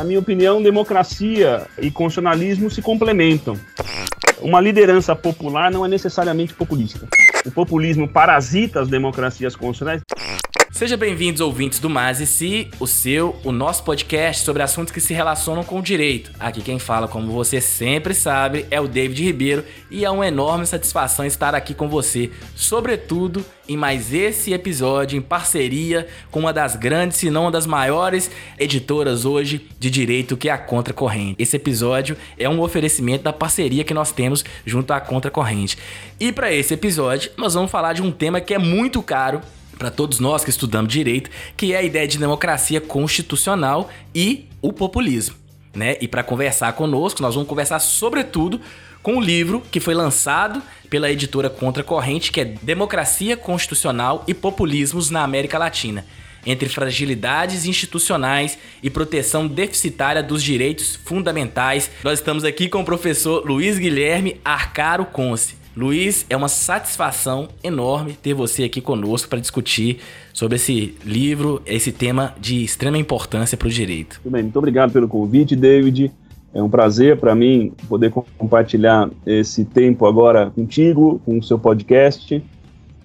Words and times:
Na 0.00 0.04
minha 0.04 0.18
opinião, 0.18 0.62
democracia 0.62 1.66
e 1.78 1.90
constitucionalismo 1.90 2.70
se 2.70 2.80
complementam. 2.80 3.54
Uma 4.40 4.58
liderança 4.58 5.14
popular 5.14 5.70
não 5.70 5.84
é 5.84 5.88
necessariamente 5.90 6.54
populista. 6.54 7.06
O 7.44 7.50
populismo 7.50 8.08
parasita 8.08 8.80
as 8.80 8.88
democracias 8.88 9.54
constitucionais. 9.54 10.00
Sejam 10.80 10.96
bem-vindos, 10.96 11.42
ouvintes 11.42 11.78
do 11.78 11.90
Mais 11.90 12.22
e 12.22 12.26
Si, 12.26 12.70
o 12.80 12.86
seu, 12.86 13.36
o 13.44 13.52
nosso 13.52 13.84
podcast 13.84 14.42
sobre 14.42 14.62
assuntos 14.62 14.90
que 14.90 14.98
se 14.98 15.12
relacionam 15.12 15.62
com 15.62 15.78
o 15.78 15.82
direito. 15.82 16.32
Aqui 16.40 16.62
quem 16.62 16.78
fala, 16.78 17.06
como 17.06 17.30
você 17.30 17.60
sempre 17.60 18.14
sabe, 18.14 18.64
é 18.70 18.80
o 18.80 18.88
David 18.88 19.22
Ribeiro 19.22 19.64
e 19.90 20.06
é 20.06 20.10
uma 20.10 20.26
enorme 20.26 20.64
satisfação 20.64 21.26
estar 21.26 21.54
aqui 21.54 21.74
com 21.74 21.86
você, 21.86 22.30
sobretudo 22.56 23.44
em 23.68 23.76
mais 23.76 24.14
esse 24.14 24.54
episódio 24.54 25.18
em 25.18 25.20
parceria 25.20 26.08
com 26.30 26.40
uma 26.40 26.50
das 26.50 26.76
grandes, 26.76 27.18
se 27.18 27.28
não 27.28 27.42
uma 27.42 27.50
das 27.50 27.66
maiores 27.66 28.30
editoras 28.58 29.26
hoje 29.26 29.68
de 29.78 29.90
direito 29.90 30.34
que 30.34 30.48
é 30.48 30.52
a 30.52 30.56
Contra 30.56 30.94
Corrente. 30.94 31.36
Esse 31.38 31.56
episódio 31.56 32.16
é 32.38 32.48
um 32.48 32.58
oferecimento 32.58 33.24
da 33.24 33.34
parceria 33.34 33.84
que 33.84 33.92
nós 33.92 34.12
temos 34.12 34.42
junto 34.64 34.94
à 34.94 34.98
Contra 34.98 35.30
Corrente. 35.30 35.76
E 36.18 36.32
para 36.32 36.50
esse 36.50 36.72
episódio, 36.72 37.32
nós 37.36 37.52
vamos 37.52 37.70
falar 37.70 37.92
de 37.92 38.00
um 38.00 38.10
tema 38.10 38.40
que 38.40 38.54
é 38.54 38.58
muito 38.58 39.02
caro 39.02 39.42
para 39.80 39.90
todos 39.90 40.20
nós 40.20 40.44
que 40.44 40.50
estudamos 40.50 40.92
direito, 40.92 41.30
que 41.56 41.72
é 41.72 41.78
a 41.78 41.82
ideia 41.82 42.06
de 42.06 42.18
democracia 42.18 42.82
constitucional 42.82 43.88
e 44.14 44.46
o 44.60 44.74
populismo. 44.74 45.34
Né? 45.74 45.96
E 46.02 46.06
para 46.06 46.22
conversar 46.22 46.70
conosco, 46.74 47.22
nós 47.22 47.34
vamos 47.34 47.48
conversar 47.48 47.78
sobretudo 47.78 48.60
com 49.02 49.16
o 49.16 49.20
livro 49.20 49.62
que 49.70 49.80
foi 49.80 49.94
lançado 49.94 50.62
pela 50.90 51.10
editora 51.10 51.48
Contra 51.48 51.82
Corrente, 51.82 52.30
que 52.30 52.42
é 52.42 52.44
Democracia 52.44 53.38
Constitucional 53.38 54.22
e 54.28 54.34
Populismos 54.34 55.08
na 55.08 55.22
América 55.22 55.56
Latina, 55.56 56.04
entre 56.44 56.68
fragilidades 56.68 57.64
institucionais 57.64 58.58
e 58.82 58.90
proteção 58.90 59.46
deficitária 59.46 60.22
dos 60.22 60.42
direitos 60.42 60.96
fundamentais. 61.06 61.90
Nós 62.04 62.18
estamos 62.18 62.44
aqui 62.44 62.68
com 62.68 62.82
o 62.82 62.84
professor 62.84 63.46
Luiz 63.46 63.78
Guilherme 63.78 64.38
Arcaro 64.44 65.06
Conce. 65.06 65.59
Luiz, 65.80 66.26
é 66.28 66.36
uma 66.36 66.48
satisfação 66.48 67.48
enorme 67.64 68.12
ter 68.12 68.34
você 68.34 68.64
aqui 68.64 68.82
conosco 68.82 69.30
para 69.30 69.40
discutir 69.40 69.96
sobre 70.30 70.56
esse 70.56 70.94
livro, 71.06 71.62
esse 71.64 71.90
tema 71.90 72.34
de 72.38 72.62
extrema 72.62 72.98
importância 72.98 73.56
para 73.56 73.66
o 73.66 73.70
direito. 73.70 74.20
Muito 74.22 74.30
bem, 74.30 74.42
muito 74.42 74.58
obrigado 74.58 74.92
pelo 74.92 75.08
convite, 75.08 75.56
David. 75.56 76.12
É 76.52 76.62
um 76.62 76.68
prazer 76.68 77.16
para 77.16 77.34
mim 77.34 77.72
poder 77.88 78.10
compartilhar 78.10 79.08
esse 79.24 79.64
tempo 79.64 80.04
agora 80.04 80.50
contigo, 80.50 81.18
com 81.24 81.38
o 81.38 81.42
seu 81.42 81.58
podcast. 81.58 82.44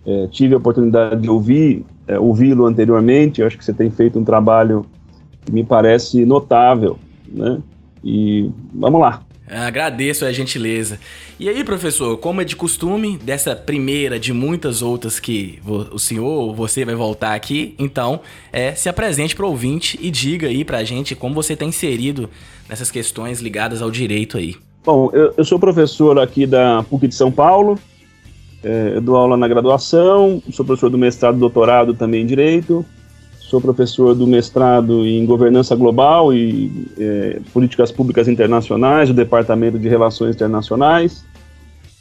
É, 0.05 0.27
tive 0.27 0.53
a 0.53 0.57
oportunidade 0.57 1.21
de 1.21 1.29
ouvir, 1.29 1.85
é, 2.05 2.19
ouvi-lo 2.19 2.65
anteriormente. 2.65 3.39
Eu 3.39 3.47
acho 3.47 3.57
que 3.57 3.63
você 3.63 3.71
tem 3.71 3.89
feito 3.89 4.19
um 4.19 4.25
trabalho 4.25 4.85
que 5.45 5.51
me 5.53 5.63
parece 5.63 6.25
notável, 6.25 6.99
né? 7.25 7.57
E 8.03 8.51
vamos 8.73 8.99
lá. 8.99 9.24
Agradeço 9.47 10.25
a 10.25 10.31
gentileza. 10.31 10.99
E 11.39 11.47
aí, 11.47 11.63
professor, 11.63 12.17
como 12.17 12.41
é 12.41 12.43
de 12.43 12.55
costume, 12.55 13.17
dessa 13.17 13.55
primeira 13.55 14.19
de 14.19 14.33
muitas 14.33 14.81
outras 14.81 15.19
que 15.19 15.59
o 15.65 15.99
senhor 15.99 16.25
ou 16.25 16.55
você 16.55 16.83
vai 16.83 16.95
voltar 16.95 17.35
aqui, 17.35 17.75
então, 17.77 18.21
é, 18.51 18.73
se 18.73 18.89
apresente 18.89 19.35
para 19.35 19.45
o 19.45 19.49
ouvinte 19.49 19.99
e 20.01 20.09
diga 20.09 20.47
aí 20.47 20.65
para 20.65 20.79
a 20.79 20.83
gente 20.83 21.15
como 21.15 21.35
você 21.35 21.53
está 21.53 21.65
inserido 21.65 22.29
nessas 22.67 22.89
questões 22.89 23.39
ligadas 23.39 23.81
ao 23.81 23.91
direito 23.91 24.37
aí. 24.37 24.55
Bom, 24.83 25.09
eu, 25.13 25.33
eu 25.37 25.45
sou 25.45 25.59
professor 25.59 26.19
aqui 26.19 26.45
da 26.45 26.83
PUC 26.83 27.07
de 27.07 27.15
São 27.15 27.31
Paulo, 27.31 27.77
é, 28.63 28.99
dou 28.99 29.15
aula 29.15 29.37
na 29.37 29.47
graduação, 29.47 30.41
sou 30.51 30.65
professor 30.65 30.89
do 30.89 30.97
mestrado 30.97 31.37
e 31.37 31.39
doutorado 31.39 31.93
também 31.93 32.23
em 32.23 32.25
Direito, 32.25 32.83
Sou 33.47 33.61
professor 33.61 34.15
do 34.15 34.25
mestrado 34.25 35.05
em 35.05 35.23
Governança 35.23 35.75
Global 35.75 36.33
e 36.33 36.87
é, 36.97 37.39
Políticas 37.53 37.91
Públicas 37.91 38.27
Internacionais, 38.27 39.09
do 39.09 39.13
Departamento 39.13 39.77
de 39.77 39.87
Relações 39.87 40.35
Internacionais. 40.35 41.23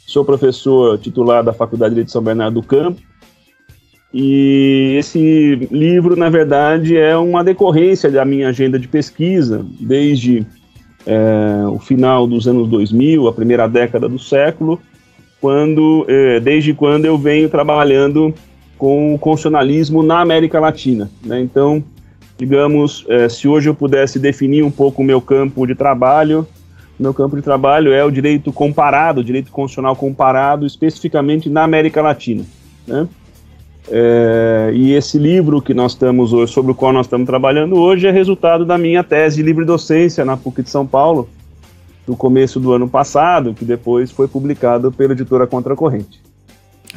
Sou 0.07 0.25
professor 0.25 0.97
titular 0.97 1.43
da 1.43 1.53
Faculdade 1.53 2.03
de 2.03 2.11
São 2.11 2.23
Bernardo 2.23 2.55
do 2.55 2.63
Campo. 2.63 2.99
E 4.11 4.95
esse 4.97 5.67
livro, 5.71 6.15
na 6.15 6.31
verdade, 6.31 6.97
é 6.97 7.15
uma 7.15 7.43
decorrência 7.43 8.09
da 8.09 8.25
minha 8.25 8.49
agenda 8.49 8.79
de 8.79 8.87
pesquisa, 8.87 9.63
desde 9.79 10.43
é, 11.05 11.67
o 11.67 11.77
final 11.77 12.25
dos 12.25 12.47
anos 12.47 12.67
2000, 12.69 13.27
a 13.27 13.33
primeira 13.33 13.67
década 13.67 14.09
do 14.09 14.17
século, 14.17 14.81
quando, 15.39 16.07
é, 16.07 16.39
desde 16.39 16.73
quando 16.73 17.05
eu 17.05 17.19
venho 17.19 17.47
trabalhando 17.49 18.33
com 18.77 19.13
o 19.13 19.19
constitucionalismo 19.19 20.03
na 20.03 20.19
América 20.19 20.59
Latina. 20.59 21.09
Né? 21.23 21.41
Então, 21.41 21.83
digamos, 22.37 23.05
é, 23.07 23.29
se 23.29 23.47
hoje 23.47 23.69
eu 23.69 23.75
pudesse 23.75 24.19
definir 24.19 24.63
um 24.63 24.71
pouco 24.71 25.01
o 25.01 25.05
meu 25.05 25.21
campo 25.21 25.65
de 25.65 25.75
trabalho, 25.75 26.47
meu 26.99 27.13
campo 27.13 27.35
de 27.35 27.41
trabalho 27.41 27.91
é 27.91 28.03
o 28.03 28.11
direito 28.11 28.51
comparado, 28.53 29.21
o 29.21 29.23
direito 29.23 29.51
constitucional 29.51 29.95
comparado, 29.95 30.65
especificamente 30.65 31.49
na 31.49 31.63
América 31.63 32.01
Latina. 32.01 32.45
Né? 32.87 33.07
É, 33.89 34.71
e 34.73 34.93
esse 34.93 35.17
livro 35.17 35.61
que 35.61 35.73
nós 35.73 35.91
estamos 35.91 36.33
hoje, 36.33 36.51
sobre 36.53 36.71
o 36.71 36.75
qual 36.75 36.91
nós 36.91 37.05
estamos 37.05 37.27
trabalhando 37.27 37.75
hoje, 37.75 38.07
é 38.07 38.11
resultado 38.11 38.65
da 38.65 38.77
minha 38.77 39.03
tese 39.03 39.37
de 39.37 39.43
livre 39.43 39.65
docência 39.65 40.25
na 40.25 40.35
PUC 40.35 40.63
de 40.63 40.69
São 40.69 40.87
Paulo, 40.87 41.29
no 42.07 42.15
começo 42.15 42.59
do 42.59 42.71
ano 42.73 42.87
passado, 42.87 43.53
que 43.53 43.65
depois 43.65 44.11
foi 44.11 44.27
publicado 44.27 44.91
pela 44.91 45.13
editora 45.13 45.45
Contra 45.45 45.75
Corrente. 45.75 46.24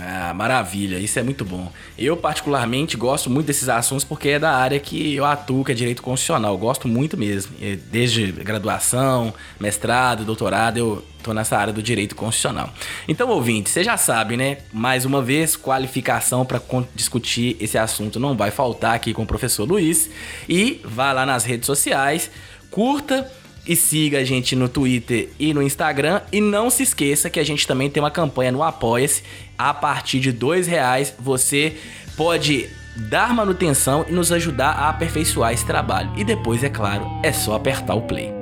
Ah, 0.01 0.33
maravilha, 0.33 0.97
isso 0.97 1.19
é 1.19 1.25
muito 1.25 1.45
bom. 1.45 1.73
Eu, 1.99 2.17
particularmente, 2.17 2.97
gosto 2.97 3.29
muito 3.29 3.47
desses 3.47 3.69
assuntos 3.69 4.05
porque 4.05 4.29
é 4.29 4.39
da 4.39 4.53
área 4.53 4.79
que 4.79 5.17
eu 5.17 5.25
atuo, 5.25 5.65
que 5.65 5.73
é 5.73 5.75
direito 5.75 6.03
constitucional. 6.03 6.53
Eu 6.53 6.59
gosto 6.59 6.87
muito 6.87 7.17
mesmo. 7.17 7.53
Desde 7.91 8.31
graduação, 8.31 9.35
mestrado, 9.59 10.25
doutorado, 10.25 10.77
eu 10.77 11.05
tô 11.21 11.35
nessa 11.35 11.59
área 11.59 11.73
do 11.73 11.83
direito 11.83 12.15
constitucional. 12.15 12.73
Então, 13.09 13.29
ouvinte, 13.29 13.71
você 13.71 13.83
já 13.83 13.97
sabe, 13.97 14.37
né? 14.37 14.59
Mais 14.73 15.05
uma 15.05 15.21
vez, 15.21 15.57
qualificação 15.57 16.47
para 16.47 16.63
discutir 16.95 17.57
esse 17.59 17.77
assunto 17.77 18.21
não 18.21 18.37
vai 18.37 18.53
faltar 18.53 18.95
aqui 18.95 19.13
com 19.13 19.25
o 19.25 19.27
professor 19.27 19.69
Luiz. 19.69 20.09
E 20.49 20.81
vá 20.85 21.13
lá 21.13 21.27
nas 21.27 21.45
redes 21.45 21.67
sociais, 21.67 22.31
curta 22.71 23.29
e 23.69 23.77
siga 23.77 24.19
a 24.19 24.25
gente 24.25 24.57
no 24.57 24.69
Twitter 24.69 25.29
e 25.39 25.53
no 25.53 25.63
Instagram. 25.63 26.23
E 26.33 26.41
não 26.41 26.71
se 26.71 26.83
esqueça 26.83 27.29
que 27.29 27.39
a 27.39 27.45
gente 27.45 27.67
também 27.67 27.91
tem 27.91 28.03
uma 28.03 28.11
campanha 28.11 28.51
no 28.51 28.63
Apoia-se. 28.63 29.23
A 29.59 29.75
partir 29.75 30.21
de 30.21 30.33
dois 30.33 30.67
reais 30.67 31.15
você 31.19 31.77
pode 32.17 32.69
dar 32.97 33.33
manutenção 33.35 34.05
e 34.09 34.13
nos 34.13 34.33
ajudar 34.33 34.71
a 34.71 34.89
aperfeiçoar 34.89 35.53
esse 35.53 35.67
trabalho. 35.67 36.11
E 36.17 36.25
depois, 36.25 36.65
é 36.65 36.71
claro, 36.71 37.07
é 37.23 37.33
só 37.33 37.55
apertar 37.55 37.95
o 37.95 38.03
play. 38.03 38.33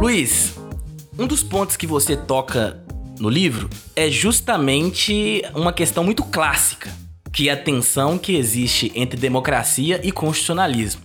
Luiz, 0.00 0.61
um 1.22 1.26
dos 1.26 1.42
pontos 1.42 1.76
que 1.76 1.86
você 1.86 2.16
toca 2.16 2.82
no 3.20 3.28
livro 3.28 3.70
é 3.94 4.10
justamente 4.10 5.40
uma 5.54 5.72
questão 5.72 6.02
muito 6.02 6.24
clássica, 6.24 6.90
que 7.32 7.48
é 7.48 7.52
a 7.52 7.56
tensão 7.56 8.18
que 8.18 8.34
existe 8.34 8.90
entre 8.96 9.20
democracia 9.20 10.00
e 10.02 10.10
constitucionalismo. 10.10 11.00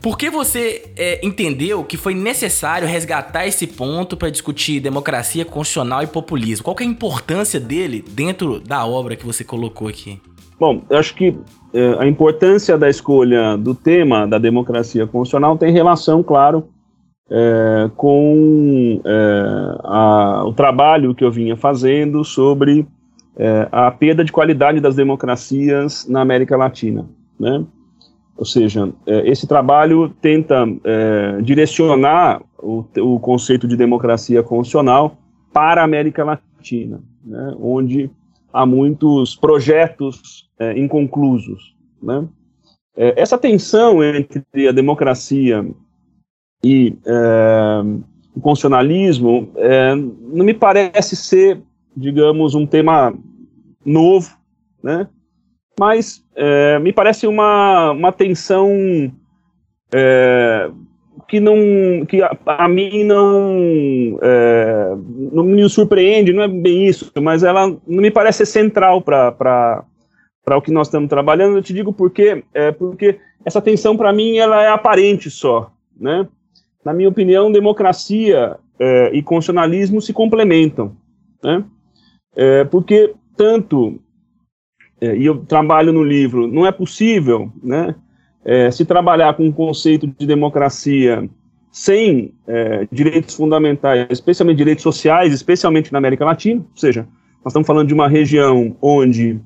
Por 0.00 0.16
que 0.16 0.30
você 0.30 0.92
é, 0.96 1.26
entendeu 1.26 1.82
que 1.82 1.96
foi 1.96 2.14
necessário 2.14 2.86
resgatar 2.86 3.44
esse 3.44 3.66
ponto 3.66 4.16
para 4.16 4.30
discutir 4.30 4.78
democracia 4.78 5.44
constitucional 5.44 6.04
e 6.04 6.06
populismo? 6.06 6.62
Qual 6.62 6.76
é 6.78 6.84
a 6.84 6.86
importância 6.86 7.58
dele 7.58 8.04
dentro 8.08 8.60
da 8.60 8.86
obra 8.86 9.16
que 9.16 9.26
você 9.26 9.42
colocou 9.42 9.88
aqui? 9.88 10.20
Bom, 10.60 10.84
eu 10.88 10.96
acho 10.96 11.12
que 11.16 11.36
é, 11.72 11.96
a 11.98 12.06
importância 12.06 12.78
da 12.78 12.88
escolha 12.88 13.56
do 13.56 13.74
tema 13.74 14.28
da 14.28 14.38
democracia 14.38 15.08
constitucional 15.08 15.58
tem 15.58 15.72
relação, 15.72 16.22
claro, 16.22 16.68
é, 17.30 17.90
com 17.96 19.00
é, 19.04 19.78
a, 19.84 20.44
o 20.46 20.52
trabalho 20.52 21.14
que 21.14 21.24
eu 21.24 21.30
vinha 21.30 21.56
fazendo 21.56 22.24
sobre 22.24 22.86
é, 23.36 23.68
a 23.72 23.90
perda 23.90 24.24
de 24.24 24.32
qualidade 24.32 24.80
das 24.80 24.94
democracias 24.94 26.06
na 26.08 26.20
América 26.20 26.56
Latina. 26.56 27.08
Né? 27.38 27.64
Ou 28.36 28.44
seja, 28.44 28.92
é, 29.06 29.28
esse 29.28 29.46
trabalho 29.46 30.10
tenta 30.20 30.66
é, 30.84 31.40
direcionar 31.42 32.42
o, 32.58 32.84
o, 32.98 33.18
conceito 33.18 33.66
de 33.66 33.76
democracia 33.76 34.42
constitucional 34.42 35.16
para 35.52 35.80
a 35.80 35.84
América 35.84 36.24
Latina, 36.24 37.00
né? 37.24 37.54
onde 37.60 38.10
há 38.52 38.66
muitos 38.66 39.34
projetos 39.34 40.48
é, 40.58 40.78
inconclusos. 40.78 41.74
Né? 42.02 42.26
essa 42.96 43.36
tensão 43.36 44.04
entre 44.04 44.68
a 44.68 44.70
democracia 44.70 45.66
e 46.64 46.96
é, 47.04 47.82
o 48.34 48.40
constitucionalismo 48.40 49.52
é, 49.56 49.94
não 49.94 50.46
me 50.46 50.54
parece 50.54 51.14
ser, 51.14 51.60
digamos, 51.94 52.54
um 52.54 52.66
tema 52.66 53.14
novo, 53.84 54.34
né? 54.82 55.06
Mas 55.78 56.24
é, 56.34 56.78
me 56.78 56.90
parece 56.90 57.26
uma, 57.26 57.90
uma 57.90 58.10
tensão 58.10 59.12
é, 59.92 60.70
que 61.28 61.38
não 61.38 62.06
que 62.06 62.22
a, 62.22 62.34
a 62.46 62.66
mim 62.66 63.04
não, 63.04 64.18
é, 64.22 64.94
não 65.32 65.44
me 65.44 65.68
surpreende, 65.68 66.32
não 66.32 66.44
é 66.44 66.48
bem 66.48 66.86
isso, 66.86 67.12
mas 67.20 67.42
ela 67.42 67.66
não 67.68 68.00
me 68.00 68.10
parece 68.10 68.46
central 68.46 69.02
para 69.02 69.84
o 70.48 70.62
que 70.62 70.72
nós 70.72 70.86
estamos 70.86 71.10
trabalhando. 71.10 71.58
Eu 71.58 71.62
te 71.62 71.74
digo 71.74 71.92
por 71.92 72.10
quê? 72.10 72.42
É 72.54 72.72
porque 72.72 73.18
essa 73.44 73.60
tensão 73.60 73.98
para 73.98 74.14
mim 74.14 74.38
ela 74.38 74.62
é 74.62 74.68
aparente 74.68 75.28
só, 75.28 75.70
né? 75.94 76.26
Na 76.84 76.92
minha 76.92 77.08
opinião, 77.08 77.50
democracia 77.50 78.56
é, 78.78 79.10
e 79.14 79.22
constitucionalismo 79.22 80.00
se 80.00 80.12
complementam, 80.12 80.96
né? 81.42 81.64
É, 82.36 82.64
porque 82.64 83.14
tanto 83.36 84.00
é, 85.00 85.16
e 85.16 85.24
eu 85.24 85.38
trabalho 85.38 85.92
no 85.92 86.02
livro, 86.02 86.46
não 86.46 86.66
é 86.66 86.72
possível, 86.72 87.52
né? 87.62 87.94
se 88.72 88.84
trabalhar 88.84 89.32
com 89.32 89.48
o 89.48 89.52
conceito 89.54 90.06
de 90.06 90.26
democracia 90.26 91.26
sem 91.72 92.34
direitos 92.92 93.34
fundamentais, 93.34 94.06
especialmente 94.10 94.58
direitos 94.58 94.82
sociais, 94.82 95.32
especialmente 95.32 95.90
na 95.90 95.96
América 95.96 96.26
Latina, 96.26 96.60
ou 96.60 96.76
seja, 96.76 97.08
nós 97.42 97.52
estamos 97.52 97.66
falando 97.66 97.88
de 97.88 97.94
uma 97.94 98.06
região 98.06 98.76
onde 98.82 99.40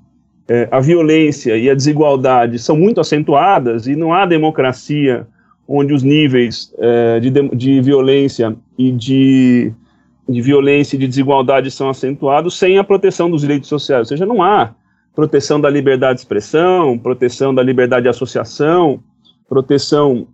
a 0.68 0.80
violência 0.80 1.56
e 1.56 1.70
a 1.70 1.74
desigualdade 1.76 2.58
são 2.58 2.76
muito 2.76 3.00
acentuadas 3.00 3.86
e 3.86 3.94
não 3.94 4.12
há 4.12 4.26
democracia 4.26 5.28
onde 5.68 5.92
os 5.92 6.02
níveis 6.02 6.74
é, 6.78 7.20
de, 7.20 7.30
de 7.30 7.80
violência 7.82 8.56
e 8.78 8.90
de, 8.90 9.70
de 10.26 10.40
violência 10.40 10.96
e 10.96 10.98
de 10.98 11.06
desigualdade 11.06 11.70
são 11.70 11.90
acentuados 11.90 12.58
sem 12.58 12.78
a 12.78 12.84
proteção 12.84 13.30
dos 13.30 13.42
direitos 13.42 13.68
sociais, 13.68 14.00
ou 14.00 14.06
seja, 14.06 14.24
não 14.24 14.42
há 14.42 14.74
proteção 15.14 15.60
da 15.60 15.68
liberdade 15.68 16.14
de 16.14 16.20
expressão, 16.20 16.98
proteção 16.98 17.54
da 17.54 17.62
liberdade 17.62 18.04
de 18.04 18.08
associação, 18.08 19.02
proteção 19.48 20.28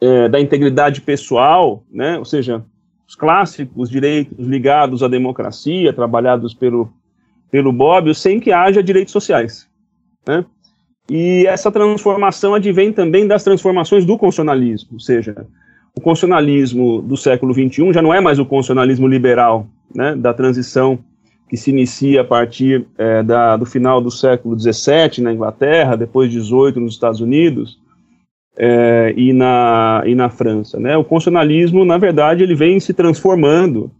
é, 0.00 0.28
da 0.28 0.38
integridade 0.38 1.00
pessoal, 1.00 1.82
né? 1.90 2.18
ou 2.18 2.24
seja, 2.24 2.64
os 3.08 3.14
clássicos 3.14 3.88
direitos 3.88 4.46
ligados 4.46 5.02
à 5.02 5.08
democracia, 5.08 5.92
trabalhados 5.92 6.52
pelo, 6.52 6.92
pelo 7.50 7.72
Bobbio, 7.72 8.14
sem 8.14 8.38
que 8.38 8.52
haja 8.52 8.82
direitos 8.82 9.12
sociais. 9.12 9.66
Né? 10.26 10.44
E 11.10 11.46
essa 11.46 11.70
transformação 11.70 12.54
advém 12.54 12.92
também 12.92 13.26
das 13.26 13.42
transformações 13.42 14.04
do 14.04 14.18
constitucionalismo, 14.18 14.90
ou 14.94 15.00
seja, 15.00 15.46
o 15.96 16.00
constitucionalismo 16.00 17.00
do 17.00 17.16
século 17.16 17.54
XXI 17.54 17.92
já 17.92 18.02
não 18.02 18.12
é 18.12 18.20
mais 18.20 18.38
o 18.38 18.44
constitucionalismo 18.44 19.08
liberal, 19.08 19.66
né, 19.94 20.14
da 20.14 20.34
transição 20.34 20.98
que 21.48 21.56
se 21.56 21.70
inicia 21.70 22.20
a 22.20 22.24
partir 22.24 22.86
é, 22.98 23.22
da, 23.22 23.56
do 23.56 23.64
final 23.64 24.00
do 24.00 24.10
século 24.10 24.58
XVII 24.58 25.22
na 25.22 25.32
Inglaterra, 25.32 25.96
depois 25.96 26.30
XVIII 26.30 26.74
nos 26.76 26.92
Estados 26.92 27.20
Unidos 27.20 27.78
é, 28.56 29.14
e, 29.16 29.32
na, 29.32 30.02
e 30.04 30.14
na 30.14 30.28
França. 30.28 30.78
Né? 30.78 30.96
O 30.96 31.04
constitucionalismo, 31.04 31.84
na 31.86 31.96
verdade, 31.96 32.42
ele 32.42 32.54
vem 32.54 32.78
se 32.78 32.92
transformando 32.92 33.90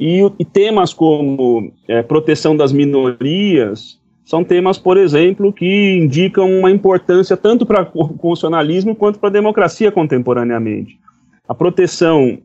e, 0.00 0.20
e 0.38 0.44
temas 0.44 0.92
como 0.92 1.72
é, 1.86 2.02
proteção 2.02 2.56
das 2.56 2.72
minorias 2.72 3.97
são 4.28 4.44
temas, 4.44 4.76
por 4.76 4.98
exemplo, 4.98 5.50
que 5.50 5.96
indicam 5.96 6.50
uma 6.58 6.70
importância 6.70 7.34
tanto 7.34 7.64
para 7.64 7.90
o 7.94 8.08
constitucionalismo 8.08 8.94
quanto 8.94 9.18
para 9.18 9.30
a 9.30 9.32
democracia 9.32 9.90
contemporaneamente. 9.90 10.98
A 11.48 11.54
proteção 11.54 12.38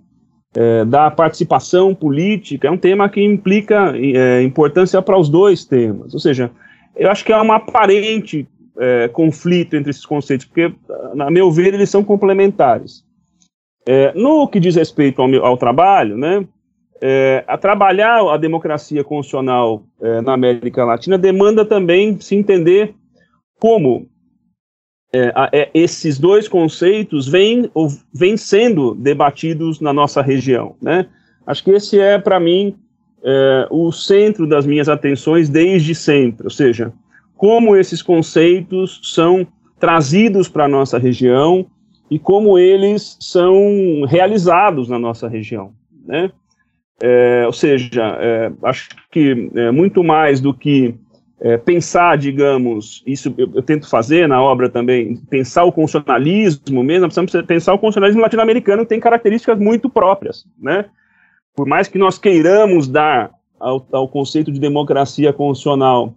é, 0.56 0.86
da 0.86 1.12
participação 1.12 1.94
política 1.94 2.70
é 2.70 2.72
um 2.72 2.78
tema 2.78 3.10
que 3.10 3.22
implica 3.22 3.94
é, 3.98 4.42
importância 4.44 5.02
para 5.02 5.20
os 5.20 5.28
dois 5.28 5.66
temas. 5.66 6.14
Ou 6.14 6.22
seja, 6.22 6.50
eu 6.96 7.12
acho 7.12 7.26
que 7.26 7.34
há 7.34 7.42
um 7.42 7.52
aparente 7.52 8.48
é, 8.80 9.10
conflito 9.10 9.76
entre 9.76 9.90
esses 9.90 10.06
conceitos, 10.06 10.46
porque, 10.46 10.74
na 11.14 11.30
meu 11.30 11.52
ver, 11.52 11.74
eles 11.74 11.90
são 11.90 12.02
complementares. 12.02 13.04
É, 13.86 14.14
no 14.14 14.48
que 14.48 14.58
diz 14.58 14.78
respeito 14.78 15.22
ao, 15.22 15.46
ao 15.46 15.58
trabalho, 15.58 16.18
né, 16.18 16.48
é, 17.06 17.44
a 17.46 17.58
trabalhar 17.58 18.22
a 18.34 18.38
democracia 18.38 19.04
constitucional 19.04 19.84
é, 20.02 20.22
na 20.22 20.32
América 20.32 20.86
Latina 20.86 21.18
demanda 21.18 21.66
também 21.66 22.18
se 22.22 22.34
entender 22.34 22.96
como 23.60 24.08
é, 25.14 25.34
é, 25.52 25.70
esses 25.74 26.18
dois 26.18 26.48
conceitos 26.48 27.28
vêm, 27.28 27.70
vêm 28.14 28.38
sendo 28.38 28.96
debatidos 28.96 29.82
na 29.82 29.92
nossa 29.92 30.22
região. 30.22 30.78
Né? 30.82 31.06
Acho 31.46 31.66
que 31.66 31.72
esse 31.72 32.00
é, 32.00 32.18
para 32.18 32.40
mim, 32.40 32.78
é, 33.22 33.68
o 33.70 33.92
centro 33.92 34.48
das 34.48 34.66
minhas 34.66 34.88
atenções 34.88 35.50
desde 35.50 35.94
sempre, 35.94 36.46
ou 36.46 36.52
seja, 36.52 36.94
como 37.36 37.76
esses 37.76 38.02
conceitos 38.02 39.02
são 39.04 39.46
trazidos 39.78 40.48
para 40.48 40.64
a 40.64 40.70
nossa 40.70 40.98
região 40.98 41.66
e 42.10 42.18
como 42.18 42.58
eles 42.58 43.18
são 43.20 44.06
realizados 44.08 44.88
na 44.88 44.98
nossa 44.98 45.28
região. 45.28 45.74
Né? 46.06 46.32
É, 47.02 47.44
ou 47.46 47.54
seja, 47.54 48.18
é, 48.20 48.52
acho 48.64 48.90
que 49.12 49.50
é, 49.56 49.72
muito 49.72 50.04
mais 50.04 50.40
do 50.40 50.54
que 50.54 50.96
é, 51.42 51.58
pensar, 51.58 52.18
digamos, 52.18 53.04
isso 53.06 53.34
eu, 53.38 53.52
eu, 53.56 53.62
tento 53.62 53.90
fazer 53.90 54.28
na 54.28 54.42
obra 54.42 54.70
também, 54.70 55.18
pensar 55.30 55.66
o 55.66 55.72
constitucionalismo 55.72 56.84
mesmo, 56.84 57.08
precisamos 57.08 57.48
pensar 57.48 57.74
o 57.74 57.78
constitucionalismo 57.78 58.22
latino-americano 58.22 58.84
que 58.84 58.90
tem 58.90 59.00
características 59.00 59.60
muito 59.60 59.90
próprias, 59.90 60.46
né? 60.58 60.86
Por 61.56 61.68
mais 61.68 61.88
que 61.88 61.98
nós 61.98 62.18
queiramos 62.18 62.88
dar 62.88 63.32
ao, 63.60 63.86
ao 63.92 64.08
conceito 64.08 64.52
de 64.52 64.60
democracia 64.60 65.34
constitucional 65.34 66.16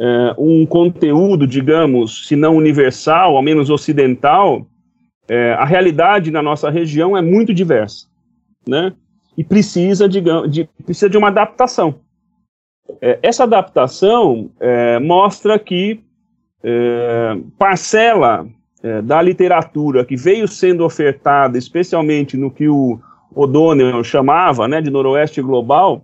é, 0.00 0.34
um 0.36 0.66
conteúdo, 0.66 1.46
digamos, 1.46 2.26
se 2.26 2.36
não 2.36 2.56
universal, 2.56 3.36
ao 3.36 3.42
menos 3.42 3.70
ocidental, 3.70 4.66
é, 5.28 5.52
a 5.54 5.64
realidade 5.64 6.30
na 6.30 6.42
nossa 6.42 6.70
região 6.70 7.16
é 7.16 7.22
muito 7.22 7.54
diversa, 7.54 8.06
né? 8.66 8.92
E 9.36 9.44
precisa, 9.44 10.08
digamos, 10.08 10.50
de, 10.50 10.68
precisa 10.84 11.10
de 11.10 11.18
uma 11.18 11.28
adaptação. 11.28 11.96
É, 13.00 13.18
essa 13.22 13.44
adaptação 13.44 14.50
é, 14.60 14.98
mostra 14.98 15.58
que 15.58 16.00
é, 16.62 17.36
parcela 17.58 18.46
é, 18.82 19.02
da 19.02 19.20
literatura 19.20 20.04
que 20.04 20.16
veio 20.16 20.46
sendo 20.48 20.84
ofertada, 20.84 21.58
especialmente 21.58 22.36
no 22.36 22.50
que 22.50 22.68
o 22.68 22.98
O'Donnell 23.34 24.02
chamava 24.04 24.66
né, 24.66 24.80
de 24.80 24.90
noroeste 24.90 25.42
global, 25.42 26.02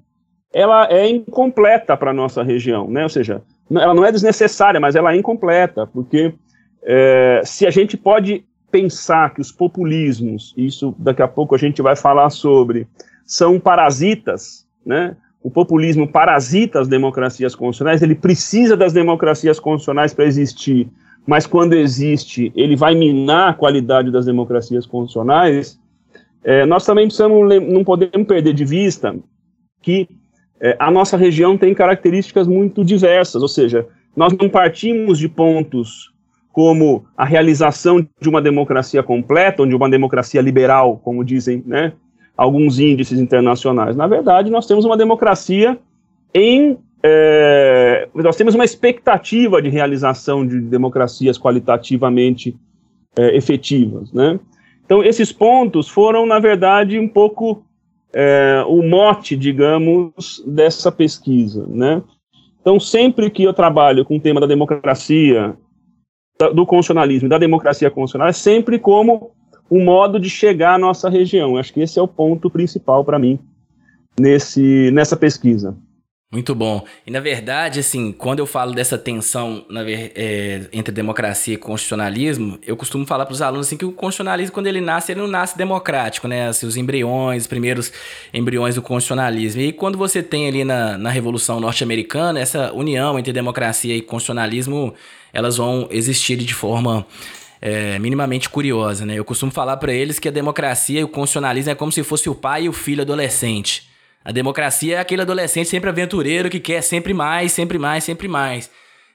ela 0.52 0.86
é 0.90 1.08
incompleta 1.08 1.96
para 1.96 2.10
a 2.10 2.14
nossa 2.14 2.42
região, 2.42 2.90
né? 2.90 3.04
ou 3.04 3.08
seja, 3.08 3.42
ela 3.70 3.94
não 3.94 4.04
é 4.04 4.12
desnecessária, 4.12 4.78
mas 4.78 4.94
ela 4.94 5.12
é 5.12 5.16
incompleta, 5.16 5.86
porque 5.86 6.34
é, 6.82 7.40
se 7.44 7.66
a 7.66 7.70
gente 7.70 7.96
pode 7.96 8.44
pensar 8.70 9.32
que 9.34 9.40
os 9.40 9.50
populismos, 9.50 10.54
isso 10.56 10.94
daqui 10.98 11.22
a 11.22 11.28
pouco 11.28 11.54
a 11.54 11.58
gente 11.58 11.80
vai 11.80 11.96
falar 11.96 12.28
sobre, 12.30 12.86
são 13.24 13.58
parasitas, 13.58 14.66
né? 14.84 15.16
o 15.42 15.50
populismo 15.50 16.06
parasita 16.06 16.80
as 16.80 16.88
democracias 16.88 17.54
constitucionais, 17.54 18.00
ele 18.00 18.14
precisa 18.14 18.76
das 18.76 18.92
democracias 18.92 19.58
constitucionais 19.58 20.14
para 20.14 20.24
existir, 20.24 20.88
mas 21.26 21.46
quando 21.46 21.72
existe, 21.72 22.52
ele 22.54 22.76
vai 22.76 22.94
minar 22.94 23.50
a 23.50 23.54
qualidade 23.54 24.10
das 24.10 24.24
democracias 24.24 24.86
constitucionais, 24.86 25.78
é, 26.44 26.64
nós 26.64 26.84
também 26.84 27.06
precisamos, 27.06 27.48
não 27.68 27.84
podemos 27.84 28.26
perder 28.26 28.52
de 28.52 28.64
vista 28.64 29.16
que 29.80 30.08
é, 30.60 30.76
a 30.78 30.90
nossa 30.90 31.16
região 31.16 31.58
tem 31.58 31.74
características 31.74 32.46
muito 32.46 32.84
diversas, 32.84 33.42
ou 33.42 33.48
seja, 33.48 33.86
nós 34.16 34.32
não 34.32 34.48
partimos 34.48 35.18
de 35.18 35.28
pontos 35.28 36.12
como 36.52 37.04
a 37.16 37.24
realização 37.24 38.06
de 38.20 38.28
uma 38.28 38.40
democracia 38.40 39.02
completa, 39.02 39.62
onde 39.62 39.74
uma 39.74 39.88
democracia 39.88 40.40
liberal, 40.40 40.98
como 40.98 41.24
dizem, 41.24 41.62
né, 41.66 41.94
alguns 42.36 42.78
índices 42.78 43.18
internacionais. 43.18 43.96
Na 43.96 44.06
verdade, 44.06 44.50
nós 44.50 44.66
temos 44.66 44.84
uma 44.84 44.96
democracia 44.96 45.78
em. 46.34 46.78
É, 47.04 48.08
nós 48.14 48.36
temos 48.36 48.54
uma 48.54 48.64
expectativa 48.64 49.60
de 49.60 49.68
realização 49.68 50.46
de 50.46 50.60
democracias 50.60 51.36
qualitativamente 51.36 52.56
é, 53.16 53.36
efetivas. 53.36 54.12
Né? 54.12 54.38
Então, 54.84 55.02
esses 55.02 55.32
pontos 55.32 55.88
foram, 55.88 56.26
na 56.26 56.38
verdade, 56.38 56.98
um 56.98 57.08
pouco 57.08 57.64
é, 58.12 58.62
o 58.68 58.82
mote, 58.82 59.36
digamos, 59.36 60.42
dessa 60.46 60.92
pesquisa. 60.92 61.66
Né? 61.66 62.02
Então, 62.60 62.78
sempre 62.78 63.30
que 63.30 63.42
eu 63.42 63.52
trabalho 63.52 64.04
com 64.04 64.16
o 64.16 64.20
tema 64.20 64.40
da 64.40 64.46
democracia, 64.46 65.56
do 66.54 66.64
constitucionalismo 66.64 67.26
e 67.26 67.30
da 67.30 67.38
democracia 67.38 67.90
constitucional, 67.90 68.28
é 68.28 68.32
sempre 68.32 68.78
como 68.78 69.32
um 69.72 69.82
modo 69.82 70.20
de 70.20 70.28
chegar 70.28 70.74
à 70.74 70.78
nossa 70.78 71.08
região. 71.08 71.56
Acho 71.56 71.72
que 71.72 71.80
esse 71.80 71.98
é 71.98 72.02
o 72.02 72.06
ponto 72.06 72.50
principal 72.50 73.02
para 73.02 73.18
mim 73.18 73.38
nesse, 74.20 74.90
nessa 74.92 75.16
pesquisa. 75.16 75.74
Muito 76.30 76.54
bom. 76.54 76.84
E 77.06 77.10
na 77.10 77.20
verdade, 77.20 77.80
assim, 77.80 78.12
quando 78.12 78.38
eu 78.38 78.46
falo 78.46 78.72
dessa 78.72 78.98
tensão 78.98 79.64
na, 79.70 79.82
é, 79.88 80.66
entre 80.72 80.92
democracia 80.92 81.54
e 81.54 81.56
constitucionalismo, 81.58 82.58
eu 82.66 82.76
costumo 82.76 83.06
falar 83.06 83.24
para 83.24 83.32
os 83.32 83.42
alunos 83.42 83.66
assim, 83.66 83.76
que 83.76 83.84
o 83.84 83.92
constitucionalismo, 83.92 84.52
quando 84.52 84.66
ele 84.66 84.80
nasce, 84.80 85.12
ele 85.12 85.20
não 85.20 85.26
nasce 85.26 85.56
democrático, 85.56 86.28
né? 86.28 86.48
Assim, 86.48 86.66
os 86.66 86.76
embriões, 86.76 87.42
os 87.42 87.46
primeiros 87.46 87.92
embriões 88.32 88.74
do 88.74 88.82
constitucionalismo. 88.82 89.60
E 89.60 89.72
quando 89.72 89.96
você 89.96 90.22
tem 90.22 90.48
ali 90.48 90.64
na, 90.64 90.96
na 90.96 91.10
Revolução 91.10 91.60
Norte-Americana, 91.60 92.40
essa 92.40 92.72
união 92.72 93.18
entre 93.18 93.32
democracia 93.32 93.94
e 93.94 94.00
constitucionalismo, 94.00 94.94
elas 95.32 95.58
vão 95.58 95.86
existir 95.90 96.36
de 96.36 96.54
forma 96.54 97.06
é, 97.64 97.96
minimamente 98.00 98.50
curiosa, 98.50 99.06
né? 99.06 99.14
Eu 99.16 99.24
costumo 99.24 99.52
falar 99.52 99.76
para 99.76 99.94
eles 99.94 100.18
que 100.18 100.26
a 100.26 100.32
democracia 100.32 101.00
e 101.00 101.04
o 101.04 101.08
constitucionalismo 101.08 101.70
é 101.70 101.74
como 101.76 101.92
se 101.92 102.02
fosse 102.02 102.28
o 102.28 102.34
pai 102.34 102.64
e 102.64 102.68
o 102.68 102.72
filho 102.72 103.02
adolescente. 103.02 103.88
A 104.24 104.32
democracia 104.32 104.96
é 104.96 104.98
aquele 104.98 105.22
adolescente 105.22 105.68
sempre 105.68 105.88
aventureiro 105.88 106.50
que 106.50 106.58
quer 106.58 106.82
sempre 106.82 107.14
mais, 107.14 107.52
sempre 107.52 107.78
mais, 107.78 108.02
sempre 108.02 108.26
mais. 108.26 108.68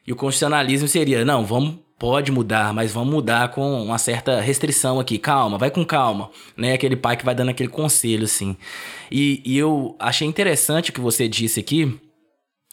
E 0.06 0.14
o 0.14 0.16
constitucionalismo 0.16 0.88
seria, 0.88 1.26
não, 1.26 1.46
vamos 1.46 1.80
pode 2.00 2.32
mudar, 2.32 2.74
mas 2.74 2.92
vamos 2.92 3.12
mudar 3.12 3.50
com 3.50 3.84
uma 3.84 3.98
certa 3.98 4.40
restrição 4.40 5.00
aqui. 5.00 5.18
Calma, 5.18 5.58
vai 5.58 5.72
com 5.72 5.84
calma, 5.84 6.30
né? 6.56 6.74
Aquele 6.74 6.96
pai 6.96 7.18
que 7.18 7.26
vai 7.26 7.36
dando 7.36 7.50
aquele 7.50 7.70
conselho, 7.70 8.24
assim. 8.24 8.56
E, 9.12 9.42
e 9.44 9.58
eu 9.58 9.96
achei 10.00 10.28
interessante 10.28 10.92
o 10.92 10.94
que 10.94 11.02
você 11.02 11.28
disse 11.28 11.60
aqui, 11.60 12.00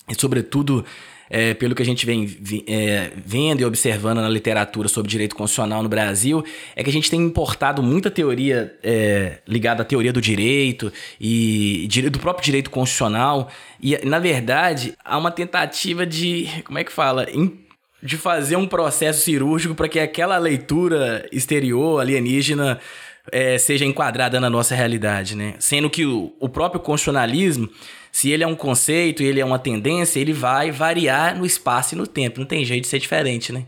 e 0.08 0.14
sobretudo 0.20 0.84
é, 1.28 1.54
pelo 1.54 1.74
que 1.74 1.82
a 1.82 1.86
gente 1.86 2.04
vem 2.04 2.36
é, 2.66 3.10
vendo 3.16 3.60
e 3.60 3.64
observando 3.64 4.18
na 4.18 4.28
literatura 4.28 4.88
sobre 4.88 5.10
direito 5.10 5.34
constitucional 5.34 5.82
no 5.82 5.88
Brasil, 5.88 6.44
é 6.76 6.82
que 6.82 6.90
a 6.90 6.92
gente 6.92 7.10
tem 7.10 7.20
importado 7.20 7.82
muita 7.82 8.10
teoria 8.10 8.74
é, 8.82 9.38
ligada 9.46 9.82
à 9.82 9.84
teoria 9.84 10.12
do 10.12 10.20
direito 10.20 10.92
e 11.20 11.88
do 12.10 12.18
próprio 12.18 12.44
direito 12.44 12.70
constitucional. 12.70 13.50
E, 13.80 13.98
na 14.04 14.18
verdade, 14.18 14.94
há 15.04 15.18
uma 15.18 15.30
tentativa 15.30 16.06
de. 16.06 16.48
Como 16.64 16.78
é 16.78 16.84
que 16.84 16.92
fala? 16.92 17.26
de 18.02 18.18
fazer 18.18 18.56
um 18.56 18.66
processo 18.66 19.22
cirúrgico 19.22 19.74
para 19.74 19.88
que 19.88 19.98
aquela 19.98 20.36
leitura 20.36 21.26
exterior 21.32 21.98
alienígena 22.00 22.78
é, 23.32 23.56
seja 23.56 23.86
enquadrada 23.86 24.38
na 24.38 24.50
nossa 24.50 24.74
realidade, 24.74 25.34
né? 25.34 25.54
Sendo 25.58 25.88
que 25.88 26.04
o, 26.04 26.34
o 26.38 26.48
próprio 26.48 26.80
constitucionalismo, 26.80 27.68
se 28.14 28.30
ele 28.30 28.44
é 28.44 28.46
um 28.46 28.54
conceito 28.54 29.24
ele 29.24 29.40
é 29.40 29.44
uma 29.44 29.58
tendência, 29.58 30.20
ele 30.20 30.32
vai 30.32 30.70
variar 30.70 31.36
no 31.36 31.44
espaço 31.44 31.96
e 31.96 31.98
no 31.98 32.06
tempo. 32.06 32.38
Não 32.38 32.46
tem 32.46 32.64
jeito 32.64 32.82
de 32.82 32.88
ser 32.88 33.00
diferente, 33.00 33.52
né? 33.52 33.64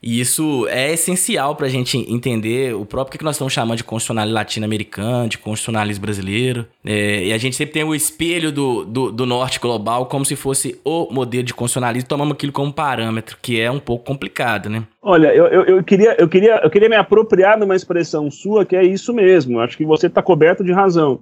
E 0.00 0.20
isso 0.20 0.68
é 0.68 0.92
essencial 0.92 1.56
para 1.56 1.66
a 1.66 1.68
gente 1.68 1.98
entender 2.08 2.76
o 2.76 2.86
próprio 2.86 3.18
que 3.18 3.24
nós 3.24 3.34
estamos 3.34 3.52
chamando 3.52 3.78
de 3.78 3.82
constitucionalismo 3.82 4.36
latino-americano, 4.36 5.28
de 5.28 5.36
constitucionalismo 5.36 6.00
brasileiro. 6.00 6.64
É, 6.84 7.24
e 7.24 7.32
a 7.32 7.38
gente 7.38 7.56
sempre 7.56 7.72
tem 7.72 7.82
o 7.82 7.92
espelho 7.92 8.52
do, 8.52 8.84
do, 8.84 9.10
do, 9.10 9.26
norte 9.26 9.58
global 9.58 10.06
como 10.06 10.24
se 10.24 10.36
fosse 10.36 10.80
o 10.84 11.12
modelo 11.12 11.42
de 11.42 11.52
constitucionalismo, 11.52 12.08
tomamos 12.08 12.34
aquilo 12.34 12.52
como 12.52 12.72
parâmetro, 12.72 13.36
que 13.42 13.60
é 13.60 13.68
um 13.68 13.80
pouco 13.80 14.04
complicado, 14.04 14.70
né? 14.70 14.84
Olha, 15.02 15.34
eu, 15.34 15.46
eu, 15.46 15.62
eu, 15.64 15.82
queria, 15.82 16.14
eu, 16.20 16.28
queria, 16.28 16.60
eu 16.62 16.70
queria 16.70 16.88
me 16.88 16.96
apropriar 16.96 17.58
de 17.58 17.64
uma 17.64 17.74
expressão 17.74 18.30
sua 18.30 18.64
que 18.64 18.76
é 18.76 18.84
isso 18.84 19.12
mesmo. 19.12 19.58
Acho 19.58 19.76
que 19.76 19.84
você 19.84 20.06
está 20.06 20.22
coberto 20.22 20.62
de 20.62 20.72
razão. 20.72 21.20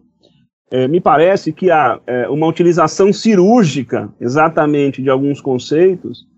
É, 0.71 0.87
me 0.87 1.00
parece 1.00 1.53
que 1.53 1.71
há 1.71 1.99
é, 2.07 2.29
uma 2.29 2.47
utilização 2.47 3.12
cirúrgica, 3.12 4.09
exatamente, 4.21 5.03
de 5.03 5.11
alguns 5.11 5.41
conceitos 5.41 6.29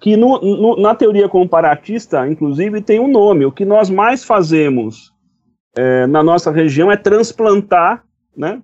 que 0.00 0.16
no, 0.16 0.40
no, 0.40 0.76
na 0.76 0.94
teoria 0.96 1.28
comparatista, 1.28 2.26
inclusive, 2.26 2.80
tem 2.80 2.98
um 2.98 3.06
nome. 3.06 3.44
O 3.44 3.52
que 3.52 3.64
nós 3.64 3.88
mais 3.88 4.24
fazemos 4.24 5.12
é, 5.76 6.06
na 6.08 6.24
nossa 6.24 6.50
região 6.50 6.90
é 6.90 6.96
transplantar 6.96 8.02
né, 8.36 8.60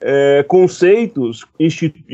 é, 0.00 0.42
conceitos, 0.48 1.44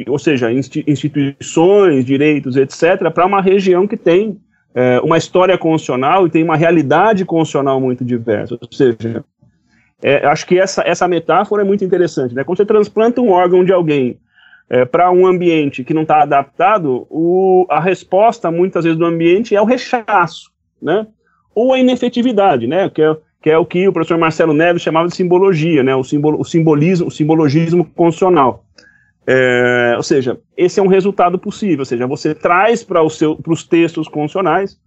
ou 0.09 0.19
seja, 0.19 0.49
instituições, 0.53 2.05
direitos, 2.05 2.57
etc., 2.57 3.11
para 3.15 3.27
uma 3.27 3.41
região 3.41 3.87
que 3.87 3.97
tem 3.97 4.41
é, 4.75 5.01
uma 5.01 5.17
história 5.17 5.57
constitucional 5.57 6.27
e 6.27 6.31
tem 6.31 6.43
uma 6.43 6.57
realidade 6.57 7.25
constitucional 7.25 7.81
muito 7.81 8.05
diversa. 8.05 8.59
Ou 8.61 8.73
seja, 8.73 9.25
é, 10.03 10.27
acho 10.27 10.47
que 10.47 10.59
essa, 10.59 10.83
essa 10.87 11.09
metáfora 11.09 11.63
é 11.63 11.65
muito 11.65 11.85
interessante. 11.85 12.35
Né? 12.35 12.45
Quando 12.45 12.59
você 12.59 12.67
transplanta 12.67 13.21
um 13.21 13.31
órgão 13.31 13.65
de 13.65 13.73
alguém 13.73 14.19
é, 14.71 14.85
para 14.85 15.11
um 15.11 15.27
ambiente 15.27 15.83
que 15.83 15.95
não 15.95 16.03
está 16.03 16.23
adaptado, 16.23 17.07
o, 17.11 17.67
a 17.69 17.81
resposta 17.81 18.51
muitas 18.51 18.85
vezes 18.85 18.99
do 18.99 19.07
ambiente 19.07 19.57
é 19.57 19.61
o 19.61 19.65
rechaço, 19.65 20.51
né? 20.81 21.07
Ou 21.55 21.73
a 21.73 21.79
inefetividade, 21.79 22.67
né? 22.67 22.89
Que 22.91 23.03
é, 23.03 23.17
que 23.41 23.51
é 23.51 23.59
o 23.59 23.65
que 23.65 23.89
o 23.89 23.93
professor 23.93 24.19
Marcelo 24.19 24.53
Neves 24.53 24.83
chamava 24.83 25.09
de 25.09 25.17
simbologia, 25.17 25.83
né? 25.83 25.97
O, 25.97 26.05
simbolo, 26.05 26.39
o 26.41 26.45
simbolismo, 26.45 27.09
o 27.09 27.11
simbologismo 27.11 27.85
constitucional. 27.85 28.65
É, 29.27 29.95
ou 29.97 30.03
seja, 30.03 30.39
esse 30.57 30.81
é 30.81 30.83
um 30.83 30.87
resultado 30.87 31.39
possível, 31.39 31.81
ou 31.81 31.85
seja, 31.85 32.07
você 32.07 32.35
traz 32.35 32.83
para 32.83 33.03
os 33.03 33.65
textos 33.69 34.09
constitucionais, 34.09 34.79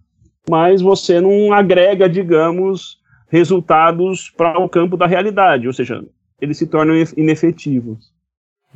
mas 0.50 0.80
você 0.80 1.20
não 1.20 1.52
agrega, 1.52 2.08
digamos, 2.08 3.01
resultados 3.32 4.30
para 4.36 4.58
o 4.58 4.68
campo 4.68 4.94
da 4.94 5.06
realidade, 5.06 5.66
ou 5.66 5.72
seja, 5.72 6.04
eles 6.38 6.58
se 6.58 6.66
tornam 6.66 6.94
inefetivos. 7.16 8.12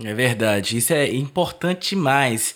É 0.03 0.15
verdade, 0.15 0.79
isso 0.79 0.95
é 0.95 1.09
importante 1.15 1.91
demais. 1.91 2.55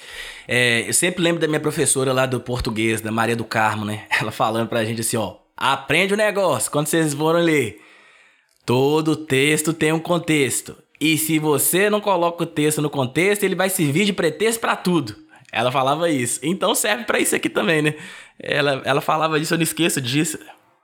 É, 0.48 0.88
eu 0.88 0.94
sempre 0.94 1.22
lembro 1.22 1.40
da 1.40 1.46
minha 1.46 1.60
professora 1.60 2.10
lá 2.12 2.24
do 2.24 2.40
português, 2.40 3.02
da 3.02 3.12
Maria 3.12 3.36
do 3.36 3.44
Carmo, 3.44 3.84
né? 3.84 4.06
Ela 4.18 4.30
falando 4.30 4.68
pra 4.68 4.84
gente 4.84 5.02
assim, 5.02 5.18
ó, 5.18 5.36
aprende 5.54 6.14
o 6.14 6.16
negócio 6.16 6.70
quando 6.70 6.86
vocês 6.86 7.12
forem 7.12 7.44
ler. 7.44 7.80
Todo 8.64 9.14
texto 9.14 9.74
tem 9.74 9.92
um 9.92 10.00
contexto. 10.00 10.76
E 10.98 11.18
se 11.18 11.38
você 11.38 11.90
não 11.90 12.00
coloca 12.00 12.44
o 12.44 12.46
texto 12.46 12.80
no 12.80 12.88
contexto, 12.88 13.44
ele 13.44 13.54
vai 13.54 13.68
servir 13.68 14.06
de 14.06 14.12
pretexto 14.12 14.60
para 14.60 14.76
tudo. 14.76 15.16
Ela 15.52 15.70
falava 15.72 16.08
isso. 16.08 16.40
Então 16.42 16.74
serve 16.74 17.04
para 17.04 17.18
isso 17.18 17.36
aqui 17.36 17.48
também, 17.48 17.82
né? 17.82 17.94
Ela, 18.38 18.80
ela 18.84 19.00
falava 19.00 19.38
isso, 19.38 19.52
eu 19.52 19.58
não 19.58 19.64
esqueço 19.64 20.00
disso. 20.00 20.38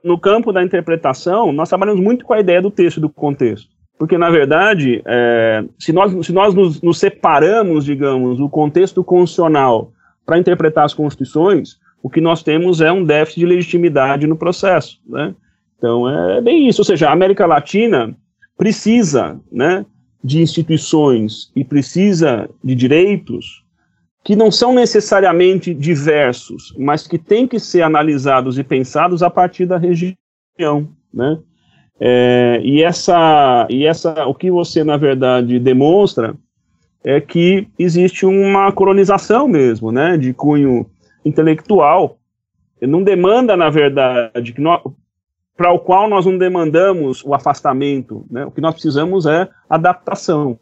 No 0.06 0.16
campo 0.16 0.52
da 0.52 0.62
interpretação, 0.62 1.52
nós 1.52 1.68
trabalhamos 1.68 2.00
muito 2.00 2.24
com 2.24 2.32
a 2.32 2.38
ideia 2.38 2.62
do 2.62 2.70
texto 2.70 3.00
do 3.00 3.08
contexto. 3.10 3.68
Porque, 3.98 4.16
na 4.16 4.30
verdade, 4.30 5.02
é, 5.04 5.64
se 5.76 5.92
nós, 5.92 6.24
se 6.24 6.32
nós 6.32 6.54
nos, 6.54 6.80
nos, 6.80 6.96
separamos, 6.96 7.84
digamos, 7.84 8.38
do 8.38 8.48
contexto 8.48 9.02
constitucional 9.02 9.90
para 10.24 10.38
interpretar 10.38 10.84
as 10.84 10.94
constituições, 10.94 11.80
o 12.00 12.08
que 12.08 12.20
nós 12.20 12.44
temos 12.44 12.80
é 12.80 12.92
um 12.92 13.02
déficit 13.02 13.40
de 13.40 13.46
legitimidade 13.46 14.28
no 14.28 14.36
processo. 14.36 15.00
Né? 15.04 15.34
Então, 15.76 16.08
é 16.08 16.40
bem 16.40 16.68
isso. 16.68 16.82
Ou 16.82 16.84
seja, 16.84 17.08
a 17.08 17.12
América 17.12 17.44
Latina 17.44 18.16
precisa 18.56 19.40
né, 19.50 19.84
de 20.22 20.40
instituições 20.40 21.50
e 21.56 21.64
precisa 21.64 22.48
de 22.62 22.76
direitos 22.76 23.65
que 24.26 24.34
não 24.34 24.50
são 24.50 24.74
necessariamente 24.74 25.72
diversos, 25.72 26.74
mas 26.76 27.06
que 27.06 27.16
têm 27.16 27.46
que 27.46 27.60
ser 27.60 27.82
analisados 27.82 28.58
e 28.58 28.64
pensados 28.64 29.22
a 29.22 29.30
partir 29.30 29.66
da 29.66 29.78
região. 29.78 30.88
Né? 31.14 31.38
É, 32.00 32.60
e 32.60 32.82
essa, 32.82 33.68
e 33.70 33.86
essa, 33.86 34.26
o 34.26 34.34
que 34.34 34.50
você 34.50 34.82
na 34.82 34.96
verdade 34.96 35.60
demonstra 35.60 36.34
é 37.04 37.20
que 37.20 37.68
existe 37.78 38.26
uma 38.26 38.72
colonização 38.72 39.46
mesmo, 39.46 39.92
né, 39.92 40.16
de 40.16 40.34
cunho 40.34 40.90
intelectual. 41.24 42.18
Não 42.82 43.04
demanda 43.04 43.56
na 43.56 43.70
verdade 43.70 44.52
que 44.52 44.60
para 45.56 45.70
o 45.70 45.78
qual 45.78 46.10
nós 46.10 46.26
não 46.26 46.36
demandamos 46.36 47.22
o 47.24 47.32
afastamento, 47.32 48.26
né? 48.28 48.44
O 48.44 48.50
que 48.50 48.60
nós 48.60 48.74
precisamos 48.74 49.24
é 49.24 49.48
adaptação. 49.70 50.58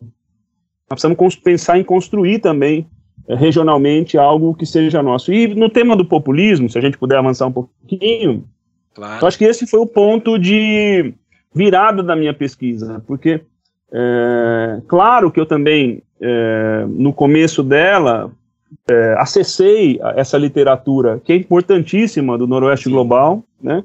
Nós 0.90 1.00
precisamos 1.00 1.34
pensar 1.36 1.78
em 1.78 1.82
construir 1.82 2.40
também 2.40 2.86
regionalmente 3.28 4.18
algo 4.18 4.54
que 4.54 4.66
seja 4.66 5.02
nosso. 5.02 5.32
E 5.32 5.54
no 5.54 5.70
tema 5.70 5.96
do 5.96 6.04
populismo, 6.04 6.68
se 6.68 6.78
a 6.78 6.80
gente 6.80 6.98
puder 6.98 7.18
avançar 7.18 7.46
um 7.46 7.52
pouquinho, 7.52 8.44
claro. 8.94 9.22
eu 9.22 9.28
acho 9.28 9.38
que 9.38 9.44
esse 9.44 9.66
foi 9.66 9.80
o 9.80 9.86
ponto 9.86 10.38
de 10.38 11.14
virada 11.54 12.02
da 12.02 12.16
minha 12.16 12.34
pesquisa, 12.34 13.02
porque, 13.06 13.40
é, 13.92 14.82
claro 14.88 15.30
que 15.30 15.38
eu 15.38 15.46
também, 15.46 16.02
é, 16.20 16.84
no 16.88 17.12
começo 17.12 17.62
dela, 17.62 18.32
é, 18.90 19.14
acessei 19.18 20.00
essa 20.16 20.36
literatura, 20.36 21.20
que 21.24 21.32
é 21.32 21.36
importantíssima, 21.36 22.36
do 22.36 22.46
Noroeste 22.46 22.86
Sim. 22.86 22.90
Global, 22.90 23.44
né? 23.62 23.84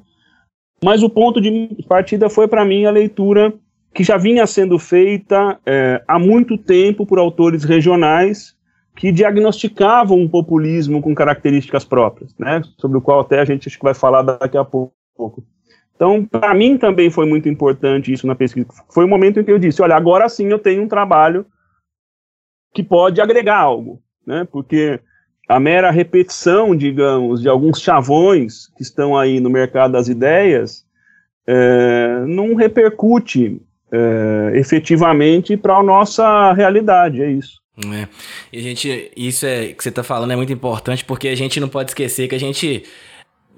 mas 0.84 1.04
o 1.04 1.10
ponto 1.10 1.40
de 1.40 1.70
partida 1.88 2.30
foi 2.30 2.48
para 2.48 2.66
mim 2.66 2.86
a 2.86 2.92
leitura 2.92 3.54
que 3.94 4.04
já 4.04 4.18
vinha 4.18 4.46
sendo 4.48 4.80
feita 4.80 5.60
é, 5.66 6.02
há 6.08 6.18
muito 6.18 6.58
tempo 6.58 7.06
por 7.06 7.20
autores 7.20 7.64
regionais 7.64 8.56
que 9.00 9.14
diagnosticavam 9.14 10.20
um 10.20 10.28
populismo 10.28 11.02
com 11.02 11.16
características 11.16 11.86
próprias, 11.86 12.36
né, 12.38 12.62
sobre 12.78 12.98
o 12.98 13.02
qual 13.02 13.22
até 13.22 13.40
a 13.40 13.46
gente 13.46 13.70
acho 13.70 13.78
que 13.78 13.84
vai 13.84 13.94
falar 13.94 14.24
daqui 14.24 14.58
a 14.58 14.66
pouco. 14.66 14.94
Então, 15.96 16.26
para 16.26 16.54
mim 16.54 16.78
também 16.78 17.10
foi 17.10 17.26
muito 17.26 17.48
importante 17.48 18.12
isso 18.12 18.28
na 18.28 18.36
pesquisa. 18.36 18.68
Foi 18.94 19.06
o 19.06 19.08
momento 19.08 19.40
em 19.40 19.44
que 19.46 19.52
eu 19.54 19.58
disse, 19.58 19.82
olha, 19.82 19.96
agora 19.96 20.28
sim 20.28 20.48
eu 20.48 20.60
tenho 20.60 20.84
um 20.84 20.88
trabalho 20.88 21.46
que 22.74 22.84
pode 22.84 23.22
agregar 23.22 23.60
algo, 23.60 24.02
né? 24.28 24.46
Porque 24.52 25.00
a 25.48 25.62
mera 25.62 25.92
repetição, 25.92 26.76
digamos, 26.76 27.42
de 27.42 27.48
alguns 27.48 27.80
chavões 27.80 28.68
que 28.76 28.84
estão 28.84 29.18
aí 29.18 29.40
no 29.40 29.50
mercado 29.50 29.94
das 29.94 30.10
ideias 30.10 30.86
é, 31.48 32.26
não 32.28 32.54
repercute 32.54 33.62
é, 33.94 34.52
efetivamente 34.56 35.56
para 35.56 35.78
a 35.78 35.84
nossa 35.84 36.52
realidade, 36.52 37.22
é 37.22 37.32
isso. 37.32 37.59
É. 37.94 38.08
E 38.52 38.60
a 38.60 38.62
gente, 38.62 39.12
isso 39.16 39.46
é 39.46 39.74
que 39.74 39.82
você 39.82 39.90
está 39.90 40.04
falando 40.04 40.32
é 40.32 40.36
muito 40.36 40.52
importante 40.52 41.06
porque 41.06 41.30
a 41.30 41.36
gente 41.36 41.60
não 41.60 41.70
pode 41.70 41.92
esquecer 41.92 42.28
que 42.28 42.36
a 42.36 42.40
gente 42.40 42.84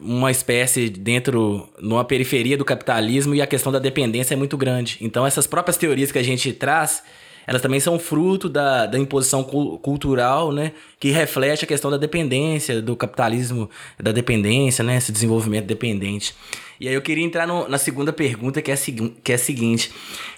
uma 0.01 0.31
espécie 0.31 0.89
dentro, 0.89 1.69
numa 1.79 2.03
periferia 2.03 2.57
do 2.57 2.65
capitalismo 2.65 3.35
e 3.35 3.41
a 3.41 3.47
questão 3.47 3.71
da 3.71 3.77
dependência 3.77 4.33
é 4.33 4.37
muito 4.37 4.57
grande. 4.57 4.97
Então, 4.99 5.25
essas 5.27 5.45
próprias 5.45 5.77
teorias 5.77 6.11
que 6.11 6.17
a 6.17 6.23
gente 6.23 6.51
traz, 6.51 7.03
elas 7.45 7.61
também 7.61 7.79
são 7.79 7.99
fruto 7.99 8.49
da, 8.49 8.87
da 8.87 8.97
imposição 8.97 9.43
cu 9.43 9.77
cultural, 9.77 10.51
né? 10.51 10.71
Que 10.99 11.11
reflete 11.11 11.65
a 11.65 11.67
questão 11.67 11.91
da 11.91 11.97
dependência, 11.97 12.81
do 12.81 12.95
capitalismo, 12.95 13.69
da 13.99 14.11
dependência, 14.11 14.83
né? 14.83 14.97
Esse 14.97 15.11
desenvolvimento 15.11 15.65
dependente. 15.65 16.33
E 16.79 16.87
aí 16.87 16.95
eu 16.95 17.01
queria 17.01 17.23
entrar 17.23 17.45
no, 17.45 17.67
na 17.67 17.77
segunda 17.77 18.11
pergunta, 18.11 18.59
que 18.59 18.71
é, 18.71 18.75
que 19.23 19.31
é 19.31 19.35
a 19.35 19.37
seguinte. 19.37 19.91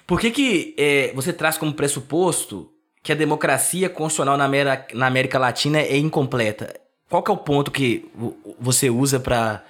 Por 0.06 0.20
que, 0.20 0.30
que 0.30 0.76
é, 0.78 1.14
você 1.16 1.32
traz 1.32 1.58
como 1.58 1.74
pressuposto 1.74 2.70
que 3.04 3.12
a 3.12 3.16
democracia 3.16 3.90
constitucional 3.90 4.38
na 4.38 4.46
América, 4.46 4.88
na 4.96 5.06
América 5.06 5.38
Latina 5.38 5.80
é 5.80 5.98
incompleta? 5.98 6.74
Qual 7.10 7.24
é 7.28 7.32
o 7.32 7.38
ponto 7.38 7.70
que 7.70 8.10
você 8.58 8.90
usa 8.90 9.20
para 9.20 9.62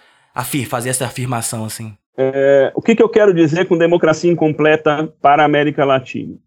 fazer 0.70 0.90
essa 0.90 1.06
afirmação 1.06 1.66
assim? 1.66 1.98
É, 2.16 2.72
o 2.75 2.82
que, 2.82 2.96
que 2.96 3.02
eu 3.02 3.10
quero 3.10 3.34
dizer 3.34 3.68
com 3.68 3.75
democracia 3.75 4.32
incompleta 4.32 5.12
para 5.20 5.42
a 5.42 5.46
América 5.46 5.84
Latina? 5.84 6.38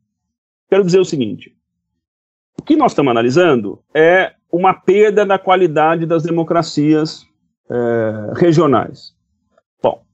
Quero 0.70 0.84
dizer 0.84 1.00
o 1.00 1.04
seguinte: 1.04 1.52
o 2.58 2.62
que 2.62 2.76
nós 2.76 2.92
estamos 2.92 3.10
analisando 3.10 3.82
é 3.92 4.32
uma 4.50 4.72
perda 4.72 5.26
da 5.26 5.40
qualidade 5.40 6.06
das 6.06 6.22
democracias 6.22 7.26
é, 7.68 8.32
regionais. 8.36 9.12
Bom, 9.82 10.04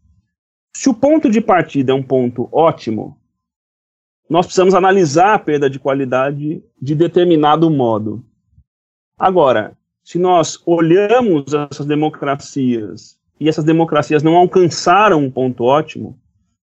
se 0.75 0.88
o 0.88 0.95
ponto 0.95 1.31
de 1.31 1.41
partida 1.43 1.93
é 1.93 1.95
um 1.95 2.02
ponto 2.02 2.49
ótimo, 2.50 3.19
nós 4.29 4.47
precisamos 4.47 4.75
analisar 4.75 5.35
a 5.35 5.38
perda 5.38 5.69
de 5.69 5.79
qualidade 5.79 6.62
de 6.81 6.95
determinado 6.95 7.71
modo. 7.71 8.25
Agora, 9.19 9.76
se 10.02 10.19
nós 10.19 10.61
olhamos 10.67 11.52
essas 11.52 11.87
democracias 11.87 13.17
e 13.38 13.49
essas 13.49 13.64
democracias 13.64 14.23
não 14.23 14.37
alcançaram 14.37 15.21
um 15.21 15.31
ponto 15.31 15.64
ótimo, 15.64 16.19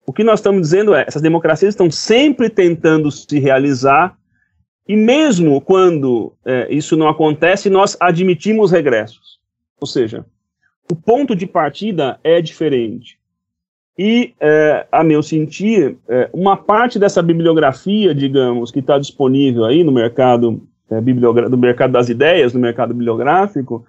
o 0.07 0.13
que 0.13 0.25
nós 0.25 0.41
estamos 0.41 0.63
dizendo 0.63 0.95
é, 0.95 1.05
essas 1.07 1.23
democracias 1.23 1.75
estão 1.75 1.91
sempre 1.91 2.51
tentando 2.51 3.11
se 3.11 3.39
realizar 3.39 4.19
e 4.89 4.97
mesmo 4.97 5.61
quando 5.61 6.33
é, 6.45 6.67
isso 6.75 6.97
não 6.97 7.09
acontece, 7.09 7.71
nós 7.71 7.97
admitimos 8.01 8.73
regressos. 8.73 9.39
Ou 9.81 9.87
seja, 9.87 10.27
o 10.91 10.97
ponto 10.97 11.37
de 11.37 11.47
partida 11.47 12.19
é 12.25 12.41
diferente. 12.41 13.20
E, 13.99 14.35
é, 14.41 14.87
a 14.91 15.05
meu 15.05 15.23
sentir, 15.23 15.97
é, 16.09 16.31
uma 16.33 16.57
parte 16.57 16.99
dessa 16.99 17.23
bibliografia, 17.23 18.15
digamos, 18.15 18.71
que 18.71 18.79
está 18.79 18.99
disponível 18.99 19.65
aí 19.65 19.85
no 19.85 19.93
mercado 19.93 20.63
é, 20.91 21.01
do 21.01 21.59
mercado 21.59 21.93
das 21.93 22.09
ideias, 22.09 22.53
no 22.53 22.61
mercado 22.61 22.95
bibliográfico, 22.95 23.85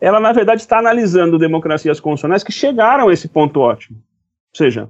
ela, 0.00 0.18
na 0.18 0.32
verdade, 0.32 0.60
está 0.60 0.78
analisando 0.78 1.38
democracias 1.38 2.00
constitucionais 2.00 2.42
que 2.42 2.52
chegaram 2.52 3.08
a 3.08 3.12
esse 3.12 3.28
ponto 3.28 3.60
ótimo. 3.60 3.98
Ou 3.98 4.56
seja, 4.56 4.88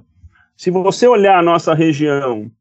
se 0.57 0.71
você 0.71 1.07
olhar 1.07 1.37
a 1.37 1.43
nossa 1.43 1.73
região 1.73 2.51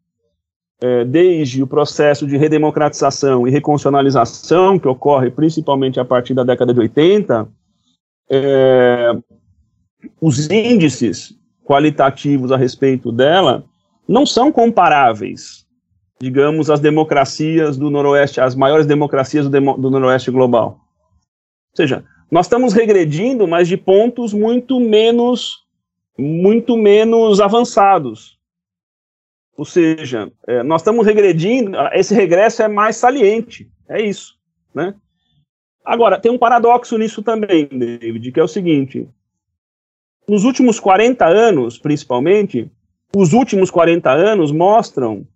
é, 0.82 1.04
desde 1.04 1.62
o 1.62 1.66
processo 1.66 2.26
de 2.26 2.37
redemocratização 2.37 3.47
e 3.49 3.50
reconstitucionalização, 3.50 4.78
que 4.78 4.87
ocorre 4.87 5.30
principalmente 5.30 5.99
a 5.99 6.04
partir 6.04 6.35
da 6.35 6.44
década 6.44 6.75
de 6.75 6.80
80, 6.80 7.49
é, 8.30 9.12
os 10.21 10.50
índices 10.50 11.35
qualitativos 11.64 12.52
a 12.52 12.57
respeito 12.57 13.12
dela 13.12 13.64
não 14.09 14.26
são 14.26 14.50
comparáveis 14.50 15.62
digamos, 16.23 16.71
as 16.71 16.78
democracias 16.78 17.76
do 17.76 17.90
Noroeste, 17.90 18.40
as 18.40 18.54
maiores 18.54 18.87
democracias 18.87 19.49
do, 19.49 19.61
do 19.73 19.90
Noroeste 19.90 20.31
global. 20.31 20.78
Ou 21.73 21.76
seja, 21.76 22.04
nós 22.31 22.47
estamos 22.47 22.73
regredindo, 22.73 23.49
mas 23.49 23.66
de 23.66 23.76
pontos 23.76 24.33
muito 24.33 24.78
menos, 24.78 25.64
muito 26.16 26.76
menos 26.76 27.40
avançados. 27.40 28.38
Ou 29.57 29.64
seja, 29.64 30.31
é, 30.47 30.62
nós 30.62 30.83
estamos 30.83 31.04
regredindo, 31.04 31.76
esse 31.92 32.14
regresso 32.14 32.62
é 32.62 32.69
mais 32.69 32.95
saliente, 32.95 33.69
é 33.88 34.00
isso, 34.00 34.38
né? 34.73 34.95
Agora, 35.85 36.21
tem 36.21 36.31
um 36.31 36.38
paradoxo 36.38 36.97
nisso 36.99 37.21
também, 37.21 37.66
David, 37.66 38.31
que 38.31 38.38
é 38.38 38.45
o 38.45 38.49
seguinte, 38.49 39.09
nos 40.32 40.44
últimos 40.44 40.80
40 40.80 41.26
anos, 41.26 41.76
principalmente, 41.76 42.70
os 43.14 43.34
últimos 43.34 43.70
40 43.70 44.11
anos 44.11 44.50
mostram 44.50 45.26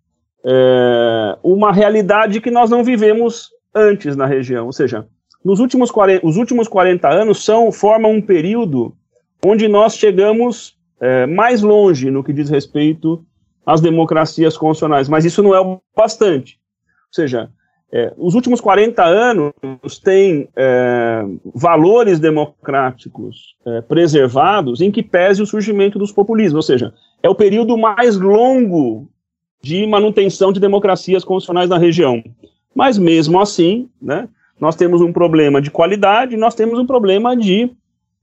é, 0.43 1.37
uma 1.43 1.71
realidade 1.71 2.41
que 2.41 2.51
nós 2.51 2.71
não 2.71 2.83
vivemos 2.83 3.51
antes 3.75 4.17
na 4.17 4.25
região. 4.25 4.65
Ou 4.65 4.73
seja, 4.73 5.07
nos 5.45 5.61
últimos 5.61 5.91
40, 5.91 6.27
os 6.27 6.39
últimos 6.39 6.67
40 6.67 7.11
anos 7.11 7.45
são, 7.45 7.71
formam 7.71 8.11
um 8.13 8.23
período 8.23 8.97
onde 9.45 9.69
nós 9.69 9.99
chegamos 9.99 10.79
é, 10.99 11.27
mais 11.27 11.61
longe 11.61 12.11
no 12.11 12.25
que 12.25 12.33
diz 12.33 12.49
respeito 12.49 13.23
às 13.67 13.83
democracias 13.83 14.57
constitucionais, 14.57 15.11
mas 15.11 15.27
isso 15.27 15.43
não 15.43 15.55
é 15.55 15.61
o 15.61 15.79
bastante. 15.95 16.59
Ou 17.09 17.15
seja, 17.15 17.51
é, 17.93 18.13
os 18.17 18.35
últimos 18.35 18.61
40 18.61 19.05
anos 19.05 19.53
têm 20.03 20.49
é, 20.57 21.25
valores 21.55 22.19
democráticos 22.19 23.55
é, 23.65 23.81
preservados 23.81 24.81
em 24.81 24.91
que 24.91 25.03
pese 25.03 25.41
o 25.41 25.47
surgimento 25.47 25.99
dos 25.99 26.11
populismos, 26.11 26.57
ou 26.57 26.63
seja, 26.63 26.93
é 27.23 27.29
o 27.29 27.35
período 27.35 27.77
mais 27.79 28.17
longo 28.17 29.09
de 29.63 29.87
manutenção 29.87 30.53
de 30.53 30.61
democracias 30.61 31.25
constitucionais 31.25 31.69
na 31.69 31.79
região. 31.79 32.23
Mas 32.75 32.99
mesmo 32.99 33.41
assim, 33.41 33.89
né, 34.03 34.29
nós 34.61 34.77
temos 34.77 35.01
um 35.01 35.13
problema 35.13 35.63
de 35.63 35.71
qualidade, 35.71 36.37
nós 36.37 36.55
temos 36.55 36.79
um 36.79 36.87
problema 36.87 37.37
de 37.37 37.71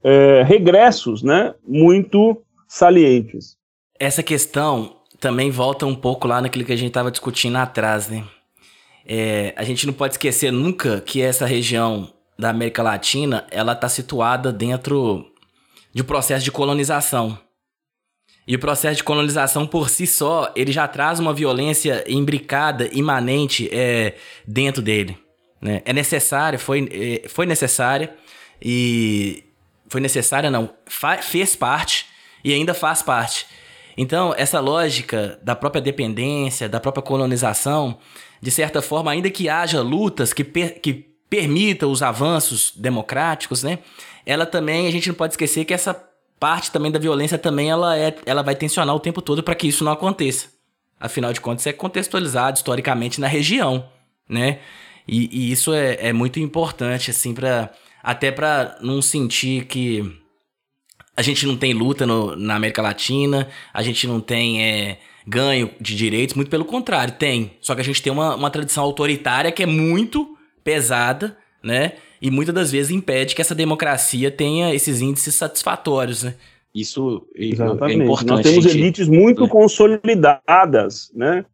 é, 0.02 0.42
regressos 0.42 1.22
né, 1.22 1.54
muito 1.66 2.36
salientes. 2.68 3.56
Essa 3.98 4.22
questão 4.22 4.96
também 5.18 5.50
volta 5.50 5.86
um 5.86 5.94
pouco 5.94 6.28
lá 6.28 6.42
naquilo 6.42 6.64
que 6.64 6.72
a 6.72 6.76
gente 6.76 6.88
estava 6.88 7.10
discutindo 7.10 7.56
atrás, 7.56 8.08
né? 8.08 8.24
É, 9.06 9.52
a 9.56 9.64
gente 9.64 9.86
não 9.86 9.92
pode 9.92 10.14
esquecer 10.14 10.50
nunca 10.50 11.00
que 11.00 11.20
essa 11.20 11.44
região 11.46 12.12
da 12.38 12.50
América 12.50 12.82
Latina 12.82 13.46
ela 13.50 13.72
está 13.72 13.88
situada 13.88 14.52
dentro 14.52 15.26
de 15.92 16.02
um 16.02 16.04
processo 16.04 16.44
de 16.44 16.50
colonização. 16.50 17.38
E 18.46 18.56
o 18.56 18.58
processo 18.58 18.96
de 18.96 19.04
colonização 19.04 19.66
por 19.66 19.88
si 19.88 20.06
só, 20.06 20.52
ele 20.54 20.70
já 20.70 20.86
traz 20.86 21.18
uma 21.18 21.32
violência 21.32 22.04
imbricada, 22.06 22.88
imanente 22.92 23.68
é, 23.72 24.14
dentro 24.46 24.82
dele. 24.82 25.16
Né? 25.60 25.80
É 25.84 25.92
necessária, 25.92 26.58
foi, 26.58 26.88
é, 27.24 27.28
foi 27.28 27.46
necessária 27.46 28.14
e... 28.60 29.44
Foi 29.86 30.00
necessária 30.00 30.50
não, 30.50 30.70
fez 31.22 31.54
parte 31.54 32.06
e 32.42 32.52
ainda 32.52 32.74
faz 32.74 33.00
parte. 33.00 33.46
Então, 33.96 34.34
essa 34.36 34.58
lógica 34.58 35.38
da 35.42 35.54
própria 35.54 35.80
dependência, 35.80 36.68
da 36.68 36.80
própria 36.80 37.02
colonização, 37.02 37.98
de 38.40 38.50
certa 38.50 38.82
forma, 38.82 39.10
ainda 39.10 39.30
que 39.30 39.48
haja 39.48 39.80
lutas 39.80 40.32
que, 40.32 40.44
per, 40.44 40.80
que 40.80 41.14
permitam 41.28 41.90
os 41.90 42.02
avanços 42.02 42.72
democráticos, 42.76 43.62
né? 43.62 43.78
Ela 44.26 44.46
também, 44.46 44.86
a 44.86 44.90
gente 44.92 45.08
não 45.08 45.14
pode 45.14 45.32
esquecer 45.32 45.64
que 45.64 45.74
essa 45.74 45.94
parte 46.38 46.70
também 46.70 46.92
da 46.92 46.98
violência 46.98 47.38
também 47.38 47.70
ela, 47.70 47.96
é, 47.98 48.14
ela 48.26 48.42
vai 48.42 48.54
tensionar 48.54 48.94
o 48.94 49.00
tempo 49.00 49.22
todo 49.22 49.42
para 49.42 49.54
que 49.54 49.66
isso 49.66 49.84
não 49.84 49.92
aconteça. 49.92 50.48
Afinal 50.98 51.32
de 51.32 51.40
contas, 51.40 51.66
é 51.66 51.72
contextualizado 51.72 52.56
historicamente 52.56 53.20
na 53.20 53.26
região, 53.26 53.88
né? 54.28 54.60
E, 55.06 55.28
e 55.32 55.52
isso 55.52 55.72
é, 55.72 56.08
é, 56.08 56.12
muito 56.12 56.40
importante, 56.40 57.10
assim, 57.10 57.34
para 57.34 57.70
até 58.02 58.30
para 58.30 58.76
não 58.80 59.00
sentir 59.00 59.64
que 59.64 60.04
a 61.16 61.22
gente 61.22 61.46
não 61.46 61.56
tem 61.56 61.72
luta 61.72 62.06
no, 62.06 62.36
na 62.36 62.56
América 62.56 62.82
Latina, 62.82 63.48
a 63.72 63.82
gente 63.82 64.06
não 64.06 64.20
tem 64.20 64.62
é, 64.62 64.98
ganho 65.26 65.70
de 65.80 65.96
direitos, 65.96 66.34
muito 66.34 66.50
pelo 66.50 66.64
contrário, 66.64 67.14
tem. 67.14 67.52
Só 67.60 67.74
que 67.74 67.80
a 67.80 67.84
gente 67.84 68.02
tem 68.02 68.12
uma, 68.12 68.34
uma 68.34 68.50
tradição 68.50 68.84
autoritária 68.84 69.52
que 69.52 69.62
é 69.62 69.66
muito 69.66 70.36
pesada, 70.62 71.36
né? 71.62 71.92
e 72.24 72.30
muitas 72.30 72.54
das 72.54 72.72
vezes 72.72 72.90
impede 72.90 73.34
que 73.34 73.42
essa 73.42 73.54
democracia 73.54 74.30
tenha 74.30 74.74
esses 74.74 75.02
índices 75.02 75.34
satisfatórios, 75.34 76.22
né? 76.22 76.34
Isso 76.74 77.28
é 77.36 77.44
Exatamente. 77.44 78.00
é 78.00 78.02
importante. 78.02 78.30
Nós 78.30 78.42
temos 78.42 78.64
gente... 78.64 78.78
elites 78.78 79.08
muito 79.08 79.44
é. 79.44 79.48
consolidadas, 79.48 81.12
né? 81.14 81.44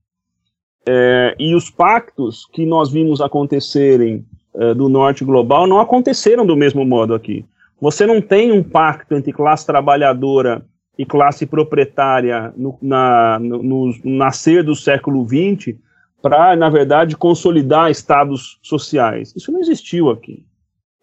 É, 0.88 1.34
e 1.40 1.56
os 1.56 1.70
pactos 1.70 2.46
que 2.52 2.64
nós 2.64 2.88
vimos 2.88 3.20
acontecerem 3.20 4.24
é, 4.54 4.72
do 4.72 4.88
norte 4.88 5.24
global 5.24 5.66
não 5.66 5.80
aconteceram 5.80 6.46
do 6.46 6.56
mesmo 6.56 6.84
modo 6.86 7.14
aqui. 7.14 7.44
Você 7.80 8.06
não 8.06 8.20
tem 8.20 8.52
um 8.52 8.62
pacto 8.62 9.16
entre 9.16 9.32
classe 9.32 9.66
trabalhadora 9.66 10.64
e 11.00 11.06
classe 11.06 11.46
proprietária 11.46 12.52
no, 12.54 12.76
na, 12.82 13.38
no, 13.38 13.62
no 13.62 13.94
nascer 14.04 14.62
do 14.62 14.76
século 14.76 15.26
XX 15.26 15.78
para, 16.20 16.54
na 16.54 16.68
verdade, 16.68 17.16
consolidar 17.16 17.90
estados 17.90 18.58
sociais. 18.62 19.32
Isso 19.34 19.50
não 19.50 19.60
existiu 19.60 20.10
aqui. 20.10 20.44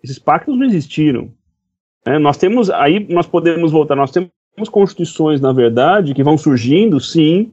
Esses 0.04 0.20
pactos 0.20 0.56
não 0.56 0.68
existiram. 0.68 1.32
É, 2.06 2.20
nós 2.20 2.38
temos, 2.38 2.70
aí 2.70 3.08
nós 3.10 3.26
podemos 3.26 3.72
voltar, 3.72 3.96
nós 3.96 4.12
temos 4.12 4.30
constituições, 4.70 5.42
na 5.42 5.52
verdade, 5.52 6.14
que 6.14 6.24
vão 6.24 6.38
surgindo, 6.38 7.00
sim, 7.00 7.52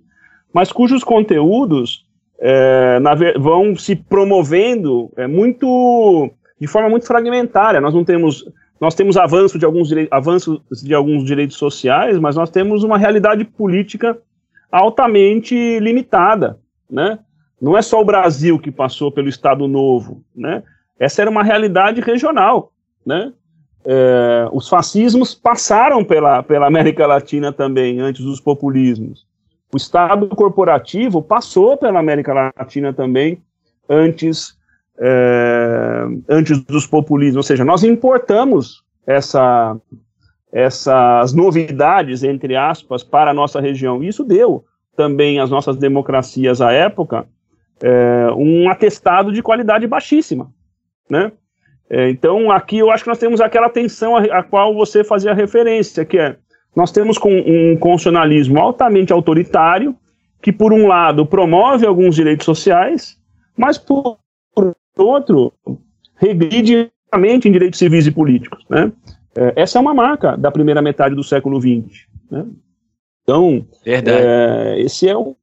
mas 0.53 0.71
cujos 0.71 1.03
conteúdos 1.03 2.05
é, 2.39 2.99
na, 3.01 3.15
vão 3.39 3.75
se 3.75 3.97
promovendo 3.97 5.11
é, 5.17 5.27
muito 5.27 6.31
de 6.61 6.67
forma 6.67 6.91
muito 6.91 7.07
fragmentária. 7.07 7.81
Nós 7.81 7.95
não 7.95 8.05
temos 8.05 8.45
nós 8.85 8.95
temos 8.95 9.17
avanço 9.17 9.59
de 9.59 9.65
alguns 9.65 9.91
avanços 10.11 10.61
de 10.83 10.95
alguns 10.95 11.25
direitos 11.25 11.57
sociais, 11.57 12.19
mas 12.19 12.37
nós 12.37 12.51
temos 12.51 12.85
uma 12.85 12.99
realidade 12.99 13.45
política 13.45 14.19
altamente 14.71 15.79
limitada, 15.81 16.59
né? 16.91 17.19
Não 17.61 17.77
é 17.77 17.83
só 17.83 18.01
o 18.01 18.05
Brasil 18.05 18.59
que 18.59 18.71
passou 18.71 19.11
pelo 19.11 19.29
Estado 19.29 19.67
Novo, 19.67 20.23
né? 20.35 20.63
Essa 20.99 21.23
era 21.23 21.31
uma 21.31 21.43
realidade 21.43 22.01
regional, 22.01 22.73
né? 23.05 23.33
é, 23.85 24.49
os 24.51 24.69
fascismos 24.69 25.35
passaram 25.35 26.05
pela, 26.05 26.43
pela 26.43 26.67
América 26.67 27.07
Latina 27.07 27.53
também, 27.53 28.01
antes 28.01 28.25
dos 28.25 28.41
populismos. 28.41 29.27
O 29.73 29.77
Estado 29.77 30.29
corporativo 30.29 31.21
passou 31.21 31.77
pela 31.77 31.99
América 31.99 32.33
Latina 32.33 32.93
também, 32.93 33.43
antes, 33.89 34.54
é, 34.99 36.05
antes 36.29 36.59
dos 36.65 36.87
populismos. 36.87 37.37
Ou 37.37 37.43
seja, 37.43 37.65
nós 37.65 37.83
importamos 37.83 38.83
essa, 39.07 39.77
essas 40.53 41.33
novidades, 41.33 42.23
entre 42.23 42.57
aspas, 42.57 43.03
para 43.03 43.31
a 43.31 43.35
nossa 43.35 43.61
região. 43.61 44.03
Isso 44.03 44.25
deu 44.25 44.65
também 44.97 45.41
às 45.41 45.51
nossas 45.51 45.77
democracias 45.77 46.61
à 46.61 46.73
época 46.73 47.27
é, 47.83 48.29
um 48.37 48.69
atestado 48.71 49.33
de 49.33 49.43
qualidade 49.43 49.87
baixíssima, 49.87 50.51
né? 51.09 51.33
É, 51.91 52.09
então, 52.09 52.51
aqui 52.51 52.79
eu 52.79 52.91
acho 52.91 53.05
que 53.05 53.11
nós 53.11 53.19
temos 53.19 53.41
aquela 53.41 53.69
tensão 53.69 54.17
a, 54.17 54.23
a, 54.23 54.43
qual 54.43 54.75
você 54.75 55.05
fazia 55.05 55.35
referência, 55.35 56.05
que 56.05 56.19
é, 56.19 56.37
nós 56.75 56.91
temos 56.91 57.19
com 57.19 57.31
um 57.31 57.77
constitucionalismo 57.77 58.59
altamente 58.59 59.13
autoritário, 59.13 59.95
que 60.41 60.53
por 60.53 60.73
um 60.73 60.87
lado 60.87 61.27
promove 61.27 61.87
alguns 61.87 62.15
direitos 62.15 62.47
sociais, 62.47 63.19
mas 63.57 63.77
por, 63.77 64.03
por 64.03 64.19
outro 64.97 65.53
regride 66.17 66.91
em 67.15 67.53
direitos 67.53 67.79
civis 67.79 68.07
e 68.07 68.11
políticos, 68.11 68.65
né? 68.69 68.93
É, 69.37 69.53
essa 69.57 69.79
é 69.79 69.81
uma 69.81 69.95
marca 69.95 70.37
da 70.37 70.51
primeira 70.51 70.83
metade 70.83 71.15
do 71.15 71.23
século 71.23 71.61
XX, 71.61 72.07
né? 72.31 72.47
Então, 73.23 73.67
é, 73.87 74.81
esse 74.81 75.09
é 75.09 75.17
um 75.17 75.35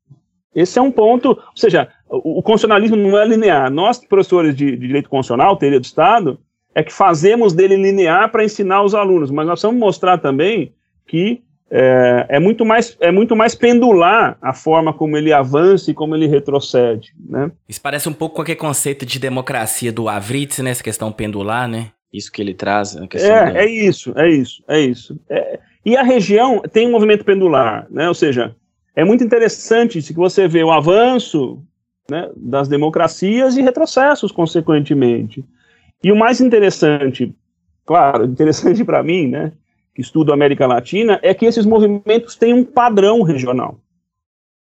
esse 0.54 0.78
é 0.78 0.82
um 0.82 0.92
ponto, 0.92 1.30
ou 1.30 1.56
seja, 1.56 1.88
o, 2.10 2.40
o 2.40 2.44
constitucionalismo 2.44 2.98
não 2.98 3.18
é 3.18 3.26
linear. 3.26 3.72
Nós, 3.72 4.00
professores 4.00 4.54
de, 4.54 4.72
de 4.72 4.88
direito 4.88 5.10
constitucional, 5.10 5.56
teoria 5.56 5.80
do 5.80 5.86
Estado, 5.86 6.38
é 6.76 6.84
que 6.84 6.92
fazemos 6.92 7.54
dele 7.54 7.78
linear 7.78 8.30
para 8.32 8.44
ensinar 8.44 8.84
os 8.84 8.94
alunos, 8.94 9.32
mas 9.32 9.48
nós 9.48 9.62
vamos 9.62 9.80
mostrar 9.80 10.18
também 10.18 10.74
que 11.08 11.42
é, 11.72 12.26
é, 12.28 12.40
muito 12.40 12.66
mais, 12.66 12.98
é 13.00 13.12
muito 13.12 13.34
mais 13.34 13.56
pendular 13.56 14.38
a 14.42 14.54
forma 14.54 14.94
como 14.94 15.16
ele 15.16 15.32
avança 15.32 15.90
e 15.90 15.94
como 15.94 16.14
ele 16.14 16.28
retrocede, 16.28 17.14
né? 17.18 17.50
Isso 17.68 17.80
parece 17.82 18.10
um 18.10 18.14
pouco 18.14 18.36
com 18.36 18.42
aquele 18.42 18.58
conceito 18.58 19.06
de 19.06 19.18
democracia 19.18 19.92
do 19.92 20.10
Avritz, 20.10 20.60
né? 20.60 20.72
Essa 20.72 20.84
questão 20.84 21.12
pendular, 21.14 21.70
né? 21.70 21.88
Isso 22.12 22.30
que 22.30 22.42
ele 22.42 22.54
traz. 22.54 22.96
é, 22.96 23.08
da... 23.54 23.58
é 23.58 23.66
isso, 23.66 24.12
é 24.18 24.30
isso, 24.30 24.62
é 24.68 24.82
isso. 24.82 25.18
É, 25.30 25.60
e 25.86 25.96
a 25.96 26.04
região 26.04 26.62
tem 26.62 26.88
um 26.88 26.92
movimento 26.92 27.24
pendular, 27.24 27.88
né? 27.90 28.10
Ou 28.10 28.14
seja, 28.14 28.54
é 28.94 29.06
muito 29.06 29.24
interessante 29.24 30.02
se 30.02 30.12
você 30.12 30.50
vê 30.50 30.64
o 30.64 30.72
avanço 30.72 31.64
né, 32.10 32.30
das 32.36 32.68
democracias 32.68 33.56
e 33.56 33.62
retrocessos, 33.62 34.32
consequentemente. 34.32 35.46
E 36.04 36.12
o 36.12 36.18
mais 36.18 36.42
interessante, 36.42 37.34
claro, 37.86 38.26
interessante 38.26 38.84
para 38.86 39.02
mim, 39.02 39.28
né, 39.28 39.54
que 39.93 40.01
estudo 40.01 40.32
a 40.32 40.36
América 40.36 40.65
Latina, 40.67 41.19
é 41.21 41.34
que 41.34 41.45
esses 41.45 41.65
movimentos 41.65 42.36
têm 42.36 42.54
um 42.54 42.63
padrão 42.63 43.21
regional. 43.21 43.80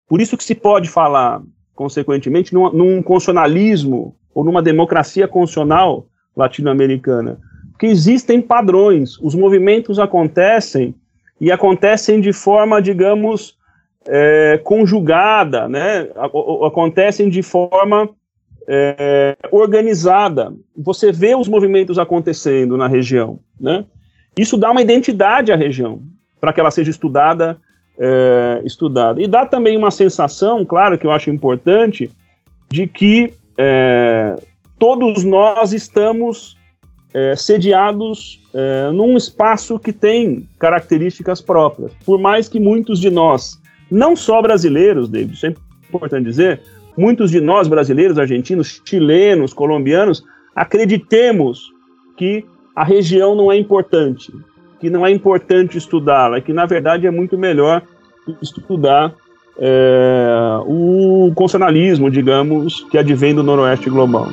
Por 0.08 0.20
isso 0.20 0.36
que 0.36 0.44
se 0.44 0.56
pode 0.56 0.90
falar, 0.90 1.42
consequentemente, 1.76 2.54
num, 2.54 2.72
num 2.72 3.02
constitucionalismo 3.02 4.16
ou 4.34 4.44
numa 4.44 4.62
democracia 4.62 5.28
constitucional 5.28 6.08
latino-americana. 6.36 7.40
Porque 7.72 7.86
existem 7.88 8.42
padrões, 8.42 9.18
os 9.20 9.36
movimentos 9.36 10.00
acontecem 10.00 10.96
e 11.40 11.52
acontecem 11.52 12.22
de 12.22 12.34
forma, 12.34 12.82
digamos, 12.82 13.58
é, 14.08 14.60
conjugada, 14.64 15.68
né, 15.68 16.08
acontecem 16.66 17.30
de 17.30 17.42
forma 17.42 18.10
é, 18.68 19.36
organizada. 19.52 20.54
Você 20.78 21.12
vê 21.12 21.36
os 21.36 21.48
movimentos 21.48 21.98
acontecendo 21.98 22.78
na 22.78 22.88
região, 22.88 23.40
né? 23.60 23.86
Isso 24.38 24.58
dá 24.58 24.72
uma 24.72 24.82
identidade 24.82 25.52
à 25.52 25.56
região 25.56 26.02
para 26.40 26.54
que 26.54 26.60
ela 26.60 26.72
seja 26.72 26.90
estudada, 26.90 27.58
é, 28.00 28.62
estudada. 28.66 29.22
E 29.22 29.28
dá 29.28 29.46
também 29.46 29.78
uma 29.78 29.92
sensação, 29.92 30.66
claro, 30.66 30.98
que 30.98 31.06
eu 31.06 31.12
acho 31.12 31.30
importante, 31.30 32.10
de 32.70 32.88
que 32.88 33.34
é, 33.58 34.36
todos 34.80 35.24
nós 35.24 35.74
estamos 35.74 36.58
é, 37.14 37.36
sediados 37.36 38.42
é, 38.54 38.90
num 38.92 39.18
espaço 39.18 39.78
que 39.78 39.94
tem 39.94 40.48
características 40.58 41.42
próprias. 41.42 41.92
Por 42.06 42.20
mais 42.20 42.48
que 42.48 42.60
muitos 42.60 43.00
de 43.00 43.10
nós 43.10 43.62
não 43.92 44.16
só 44.16 44.42
brasileiros, 44.42 45.10
David, 45.10 45.34
isso 45.34 45.46
é 45.46 45.54
importante 45.90 46.24
dizer, 46.24 46.62
muitos 46.98 47.30
de 47.30 47.42
nós 47.42 47.68
brasileiros, 47.68 48.18
argentinos, 48.18 48.82
chilenos, 48.86 49.54
colombianos, 49.54 50.24
acreditemos 50.56 51.72
que 52.16 52.46
a 52.76 52.84
região 52.84 53.36
não 53.36 53.52
é 53.52 53.58
importante, 53.58 54.32
que 54.80 54.90
não 54.90 55.06
é 55.06 55.12
importante 55.12 55.78
estudá-la, 55.78 56.42
que 56.42 56.54
na 56.54 56.66
verdade 56.66 57.06
é 57.06 57.12
muito 57.12 57.38
melhor 57.38 57.82
estudar 58.42 59.14
é, 59.58 60.60
o 60.66 61.32
constitucionalismo, 61.36 62.10
digamos, 62.10 62.82
que 62.90 62.98
advém 62.98 63.36
do 63.36 63.44
noroeste 63.44 63.90
global. 63.90 64.28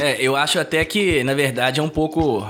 É, 0.00 0.16
eu 0.20 0.36
acho 0.36 0.58
até 0.58 0.84
que, 0.84 1.22
na 1.24 1.34
verdade, 1.34 1.80
é 1.80 1.82
um 1.82 1.88
pouco 1.88 2.46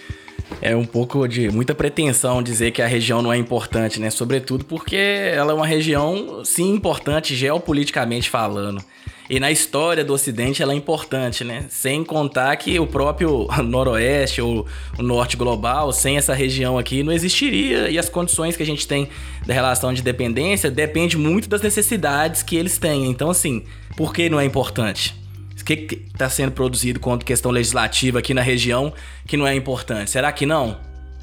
é 0.60 0.74
um 0.74 0.84
pouco 0.84 1.26
de 1.26 1.50
muita 1.50 1.74
pretensão 1.74 2.42
dizer 2.42 2.70
que 2.70 2.80
a 2.80 2.86
região 2.86 3.20
não 3.20 3.32
é 3.32 3.36
importante, 3.36 4.00
né? 4.00 4.10
Sobretudo 4.10 4.64
porque 4.64 4.96
ela 4.96 5.52
é 5.52 5.54
uma 5.54 5.66
região, 5.66 6.42
sim, 6.44 6.74
importante 6.74 7.34
geopoliticamente 7.34 8.30
falando. 8.30 8.82
E 9.28 9.40
na 9.40 9.50
história 9.50 10.04
do 10.04 10.12
Ocidente 10.12 10.62
ela 10.62 10.72
é 10.72 10.76
importante, 10.76 11.44
né? 11.44 11.64
Sem 11.70 12.04
contar 12.04 12.54
que 12.56 12.78
o 12.78 12.86
próprio 12.86 13.48
Noroeste 13.64 14.42
ou 14.42 14.66
o 14.98 15.02
Norte 15.02 15.36
Global, 15.36 15.92
sem 15.92 16.18
essa 16.18 16.34
região 16.34 16.76
aqui, 16.76 17.02
não 17.02 17.12
existiria. 17.12 17.88
E 17.88 17.98
as 17.98 18.08
condições 18.08 18.56
que 18.56 18.62
a 18.62 18.66
gente 18.66 18.86
tem 18.86 19.08
da 19.46 19.54
relação 19.54 19.94
de 19.94 20.02
dependência 20.02 20.70
depende 20.70 21.16
muito 21.16 21.48
das 21.48 21.62
necessidades 21.62 22.42
que 22.42 22.54
eles 22.54 22.76
têm. 22.76 23.06
Então, 23.06 23.30
assim, 23.30 23.64
por 23.96 24.12
que 24.12 24.28
não 24.28 24.38
é 24.38 24.44
importante? 24.44 25.14
O 25.58 25.64
que 25.64 26.02
está 26.12 26.28
sendo 26.28 26.52
produzido 26.52 27.00
quanto 27.00 27.24
questão 27.24 27.50
legislativa 27.50 28.18
aqui 28.18 28.34
na 28.34 28.42
região 28.42 28.92
que 29.26 29.34
não 29.34 29.46
é 29.46 29.54
importante? 29.54 30.10
Será 30.10 30.30
que 30.30 30.44
não? 30.44 30.78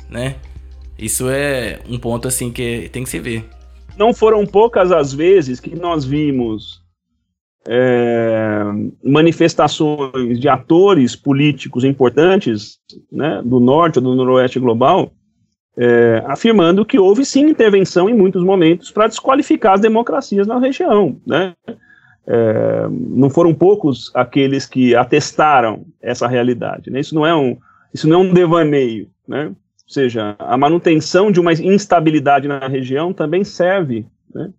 Né? 0.10 0.38
Isso 0.98 1.30
é 1.30 1.80
um 1.88 2.00
ponto 2.00 2.28
assim 2.28 2.52
que 2.52 2.90
tem 2.92 3.04
que 3.04 3.10
se 3.12 3.20
ver. 3.20 3.46
Não 3.96 4.16
foram 4.16 4.44
poucas 4.48 4.92
as 4.92 5.14
vezes 5.14 5.60
que 5.60 5.76
nós 5.76 6.04
vimos 6.04 6.81
é, 7.68 8.64
manifestações 9.04 10.40
de 10.40 10.50
atores 10.50 11.16
políticos 11.16 11.84
importantes 11.84 12.80
né, 13.12 13.42
do 13.44 13.60
norte 13.60 14.00
ou 14.00 14.04
do 14.04 14.16
noroeste 14.16 14.60
global 14.60 15.12
é, 15.78 16.24
afirmando 16.28 16.86
que 16.86 17.00
houve 17.00 17.26
sim 17.26 17.50
intervenção 17.50 18.10
em 18.10 18.14
muitos 18.14 18.44
momentos 18.44 18.92
para 18.92 19.08
desqualificar 19.08 19.74
as 19.74 19.82
democracias 19.82 20.46
na 20.46 20.60
região. 20.60 21.20
Né? 21.26 21.54
É, 22.28 22.88
não 22.90 23.30
foram 23.30 23.54
poucos 23.54 24.12
aqueles 24.14 24.66
que 24.66 24.96
atestaram 24.96 25.86
essa 26.02 26.28
realidade. 26.28 26.90
Né? 26.92 27.00
Isso 27.00 27.16
não 27.16 27.26
é 27.26 27.36
um, 27.36 27.58
isso 27.94 28.08
não 28.08 28.20
é 28.22 28.24
um 28.24 28.34
devaneio, 28.34 29.10
né? 29.28 29.48
Ou 29.48 29.94
seja, 29.94 30.38
a 30.40 30.58
manutenção 30.58 31.30
de 31.30 31.40
uma 31.40 31.52
instabilidade 31.52 32.48
na 32.48 32.66
região 32.66 33.12
também 33.12 33.44
serve 33.44 34.06
né, 34.34 34.50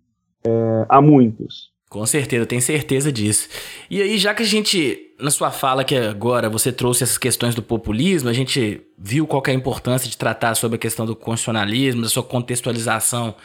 é, 0.45 0.85
a 0.87 1.01
muitos. 1.01 1.72
Com 1.93 2.07
certeza, 2.07 2.41
eu 2.41 2.47
tenho 2.47 2.59
certeza 2.59 3.11
disso. 3.11 3.47
E 3.87 4.01
aí, 4.01 4.17
já 4.17 4.33
que 4.33 4.41
a 4.41 4.45
gente, 4.45 5.11
na 5.19 5.29
sua 5.29 5.51
fala 5.51 5.83
que 5.83 5.95
agora 5.95 6.49
você 6.49 6.71
trouxe 6.71 7.03
essas 7.03 7.19
questões 7.19 7.53
do 7.53 7.61
populismo, 7.61 8.29
a 8.29 8.33
gente 8.33 8.81
viu 8.97 9.27
qual 9.27 9.43
é 9.45 9.51
a 9.51 9.53
importância 9.53 10.09
de 10.09 10.17
tratar 10.17 10.55
sobre 10.55 10.77
a 10.77 10.79
questão 10.79 11.05
do 11.05 11.15
constitucionalismo, 11.15 12.01
da 12.01 12.09
sua 12.09 12.23
contextualização 12.23 13.35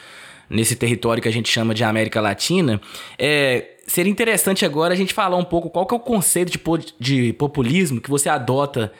nesse 0.48 0.76
território 0.76 1.22
que 1.22 1.28
a 1.28 1.30
gente 1.32 1.50
chama 1.50 1.74
de 1.74 1.84
América 1.84 2.22
Latina, 2.22 2.80
é, 3.18 3.76
seria 3.86 4.10
interessante 4.10 4.64
agora 4.64 4.94
a 4.94 4.96
gente 4.96 5.12
falar 5.12 5.36
um 5.36 5.44
pouco 5.44 5.68
qual 5.68 5.84
que 5.84 5.92
é 5.92 5.98
o 5.98 6.00
conceito 6.00 6.50
de, 6.50 6.58
de 6.98 7.34
populismo 7.34 8.00
que 8.00 8.08
você 8.08 8.30
adota 8.30 8.90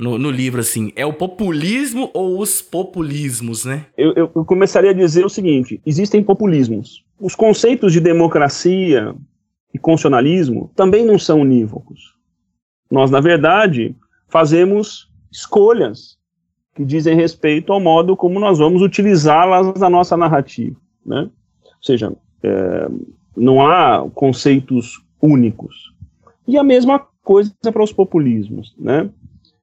no, 0.00 0.16
no, 0.16 0.30
livro, 0.30 0.58
assim. 0.58 0.90
É 0.96 1.04
o 1.04 1.12
populismo 1.12 2.10
ou 2.14 2.40
os 2.40 2.62
populismos, 2.62 3.66
né? 3.66 3.84
Eu, 3.94 4.14
eu, 4.16 4.30
eu 4.34 4.44
começaria 4.46 4.92
a 4.92 4.94
dizer 4.94 5.22
o 5.22 5.28
seguinte: 5.28 5.82
existem 5.84 6.22
populismos. 6.22 7.04
Os 7.18 7.34
conceitos 7.34 7.92
de 7.92 8.00
democracia 8.00 9.14
e 9.72 9.78
constitucionalismo 9.78 10.70
também 10.74 11.04
não 11.04 11.18
são 11.18 11.40
unívocos. 11.40 12.14
Nós, 12.90 13.10
na 13.10 13.20
verdade, 13.20 13.96
fazemos 14.28 15.10
escolhas 15.30 16.18
que 16.74 16.84
dizem 16.84 17.16
respeito 17.16 17.72
ao 17.72 17.80
modo 17.80 18.16
como 18.16 18.38
nós 18.38 18.58
vamos 18.58 18.82
utilizá-las 18.82 19.80
na 19.80 19.88
nossa 19.88 20.16
narrativa. 20.16 20.76
Né? 21.04 21.22
Ou 21.64 21.82
seja, 21.82 22.12
é, 22.42 22.88
não 23.36 23.66
há 23.66 24.08
conceitos 24.14 25.02
únicos. 25.20 25.94
E 26.46 26.58
a 26.58 26.62
mesma 26.62 27.06
coisa 27.22 27.52
para 27.62 27.82
os 27.82 27.92
populismos, 27.92 28.74
né? 28.78 29.10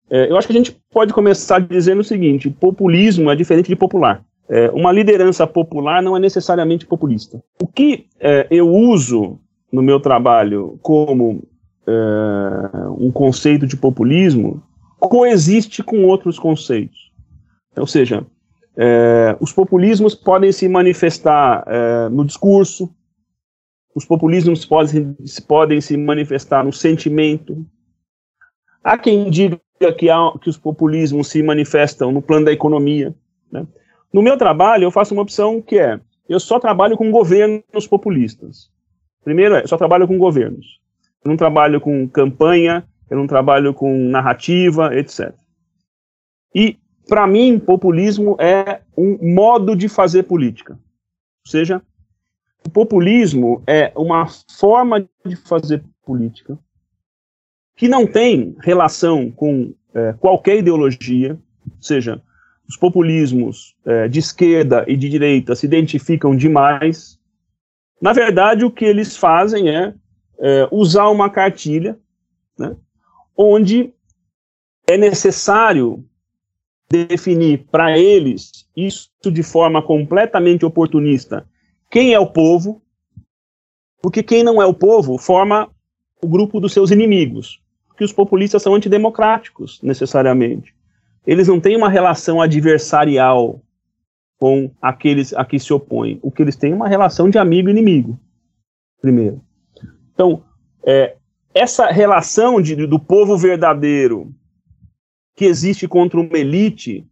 É, 0.10 0.30
eu 0.30 0.38
acho 0.38 0.48
que 0.48 0.54
a 0.54 0.56
gente 0.58 0.78
pode 0.92 1.14
começar 1.14 1.60
dizendo 1.60 2.02
o 2.02 2.04
seguinte: 2.04 2.50
populismo 2.50 3.32
é 3.32 3.36
diferente 3.36 3.70
de 3.70 3.76
popular. 3.76 4.24
É, 4.50 4.70
uma 4.72 4.92
liderança 4.92 5.48
popular 5.48 6.02
não 6.02 6.16
é 6.18 6.20
necessariamente 6.20 6.86
populista. 6.86 7.42
O 7.62 7.68
que 7.68 8.08
é, 8.20 8.48
eu 8.52 8.70
uso 8.70 9.40
no 9.72 9.82
meu 9.82 10.00
trabalho 10.00 10.78
como 10.82 11.44
é, 11.88 12.88
um 12.98 13.12
conceito 13.12 13.66
de 13.66 13.78
populismo 13.78 14.62
coexiste 15.00 15.84
com 15.84 16.06
outros 16.06 16.38
conceitos. 16.38 17.12
Ou 17.76 17.88
seja, 17.88 18.26
é, 18.76 19.36
os 19.40 19.52
populismos 19.52 20.16
podem 20.16 20.52
se 20.52 20.68
manifestar 20.68 21.64
é, 21.68 22.10
no 22.10 22.26
discurso, 22.26 22.94
os 23.96 24.06
populismos 24.06 24.66
podem, 24.66 25.16
podem 25.48 25.82
se 25.82 25.96
manifestar 25.98 26.64
no 26.64 26.74
sentimento. 26.74 27.66
Há 28.84 28.98
quem 28.98 29.30
diga 29.30 29.60
que, 29.98 30.10
há, 30.10 30.32
que 30.42 30.50
os 30.50 30.58
populismos 30.58 31.28
se 31.28 31.44
manifestam 31.44 32.12
no 32.12 32.22
plano 32.22 32.46
da 32.46 32.52
economia. 32.52 33.14
Né? 33.52 33.68
No 34.14 34.22
meu 34.22 34.38
trabalho, 34.38 34.84
eu 34.84 34.92
faço 34.92 35.14
uma 35.14 35.24
opção 35.24 35.60
que 35.60 35.80
é: 35.80 36.00
eu 36.30 36.40
só 36.40 36.60
trabalho 36.60 36.96
com 36.96 37.10
governos 37.10 37.88
populistas. 37.88 38.70
Primeiro, 39.24 39.56
é, 39.56 39.66
só 39.66 39.78
trabalho 39.78 40.08
com 40.08 40.18
governos. 40.18 40.80
Eu 41.24 41.30
não 41.30 41.38
trabalho 41.38 41.82
com 41.82 42.08
campanha, 42.08 42.86
eu 43.10 43.18
não 43.18 43.26
trabalho 43.26 43.74
com 43.74 44.10
narrativa, 44.10 44.96
etc. 44.96 45.34
E, 46.54 46.78
para 47.08 47.26
mim, 47.26 47.58
populismo 47.58 48.38
é 48.40 48.82
um 48.96 49.34
modo 49.34 49.76
de 49.76 49.90
fazer 49.90 50.24
política. 50.24 50.74
Ou 50.74 51.52
seja, 51.52 51.82
o 52.66 52.70
populismo 52.70 53.64
é 53.66 53.92
uma 53.96 54.28
forma 54.58 55.08
de 55.26 55.36
fazer 55.36 55.84
política 56.06 56.58
que 57.76 57.88
não 57.88 58.06
tem 58.06 58.56
relação 58.60 59.32
com 59.32 59.74
é, 59.94 60.14
qualquer 60.14 60.58
ideologia, 60.58 61.34
ou 61.66 61.82
seja, 61.82 62.22
os 62.68 62.78
populismos 62.78 63.76
é, 63.86 64.08
de 64.08 64.20
esquerda 64.20 64.86
e 64.88 64.96
de 64.96 65.10
direita 65.10 65.56
se 65.56 65.66
identificam 65.66 66.36
demais. 66.36 67.20
Na 68.02 68.14
verdade, 68.14 68.66
o 68.66 68.72
que 68.72 68.86
eles 68.86 69.18
fazem 69.18 69.70
é, 69.70 69.94
é 70.40 70.68
usar 70.72 71.10
uma 71.10 71.30
cartilha, 71.30 71.98
né, 72.58 72.76
onde 73.36 73.94
é 74.88 74.98
necessário 74.98 76.04
definir 76.90 77.66
para 77.72 77.98
eles 77.98 78.68
isso 78.76 79.10
de 79.32 79.42
forma 79.42 79.82
completamente 79.82 80.66
oportunista 80.66 81.46
quem 81.94 82.12
é 82.12 82.20
o 82.20 82.26
povo, 82.26 82.82
porque 84.02 84.24
quem 84.24 84.42
não 84.44 84.60
é 84.60 84.66
o 84.66 84.74
povo 84.74 85.16
forma 85.20 85.70
o 86.20 86.28
grupo 86.28 86.60
dos 86.60 86.74
seus 86.74 86.90
inimigos, 86.90 87.62
porque 87.88 88.04
os 88.04 88.12
populistas 88.12 88.64
são 88.64 88.74
antidemocráticos, 88.74 89.80
necessariamente. 89.84 90.73
Eles 91.26 91.48
não 91.48 91.60
têm 91.60 91.78
uma 91.78 91.90
relação 91.90 92.42
adversarial 92.42 93.62
com 94.38 94.70
aqueles 94.82 95.34
a 95.34 95.46
que 95.46 95.58
se 95.58 95.72
opõem. 95.72 96.20
O 96.22 96.30
que 96.30 96.42
eles 96.42 96.56
têm 96.56 96.74
é 96.74 96.76
uma 96.76 96.88
relação 96.88 97.30
de 97.30 97.38
amigo 97.38 97.70
e 97.70 97.72
inimigo, 97.72 98.20
primeiro. 99.02 99.42
Então, 100.14 100.44
é, 100.86 101.16
essa 101.54 101.88
relação 101.88 102.62
de, 102.62 102.76
do 102.88 103.00
povo 103.00 103.38
verdadeiro 103.38 104.34
que 105.36 105.46
existe 105.46 105.88
contra 105.88 106.20
uma 106.20 106.38
elite 106.38 107.08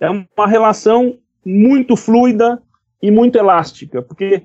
é 0.00 0.10
uma 0.10 0.48
relação 0.48 1.18
muito 1.44 1.96
fluida 1.96 2.60
e 3.00 3.10
muito 3.10 3.36
elástica, 3.36 4.02
porque 4.02 4.42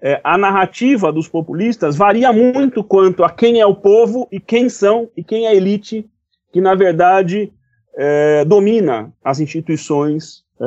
é, 0.00 0.20
a 0.22 0.38
narrativa 0.38 1.12
dos 1.12 1.28
populistas 1.28 1.96
varia 1.96 2.32
muito 2.32 2.82
quanto 2.82 3.24
a 3.24 3.30
quem 3.30 3.60
é 3.60 3.66
o 3.66 3.74
povo 3.74 4.28
e 4.30 4.40
quem 4.40 4.68
são 4.68 5.10
e 5.16 5.22
quem 5.22 5.46
é 5.46 5.48
a 5.48 5.54
elite 5.54 6.08
que, 6.52 6.60
na 6.60 6.74
verdade, 6.74 7.52
é, 7.96 8.44
domina 8.44 9.12
as 9.22 9.40
instituições 9.40 10.44
é, 10.60 10.64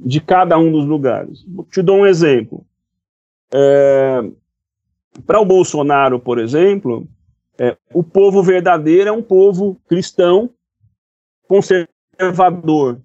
de 0.00 0.20
cada 0.20 0.58
um 0.58 0.70
dos 0.70 0.86
lugares. 0.86 1.44
Te 1.70 1.82
dou 1.82 1.98
um 1.98 2.06
exemplo. 2.06 2.64
É, 3.52 4.22
Para 5.26 5.40
o 5.40 5.44
Bolsonaro, 5.44 6.18
por 6.18 6.38
exemplo, 6.38 7.06
é, 7.58 7.76
o 7.92 8.02
povo 8.02 8.42
verdadeiro 8.42 9.08
é 9.08 9.12
um 9.12 9.22
povo 9.22 9.78
cristão, 9.86 10.50
conservador, 11.46 13.00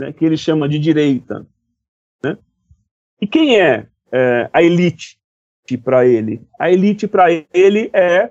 né, 0.00 0.12
que 0.12 0.24
ele 0.24 0.36
chama 0.36 0.68
de 0.68 0.78
direita. 0.78 1.46
Né? 2.22 2.38
E 3.20 3.26
quem 3.26 3.60
é, 3.60 3.86
é 4.12 4.48
a 4.52 4.62
elite 4.62 5.18
para 5.82 6.06
ele? 6.06 6.42
A 6.58 6.70
elite 6.70 7.08
para 7.08 7.26
ele 7.52 7.90
é, 7.92 8.30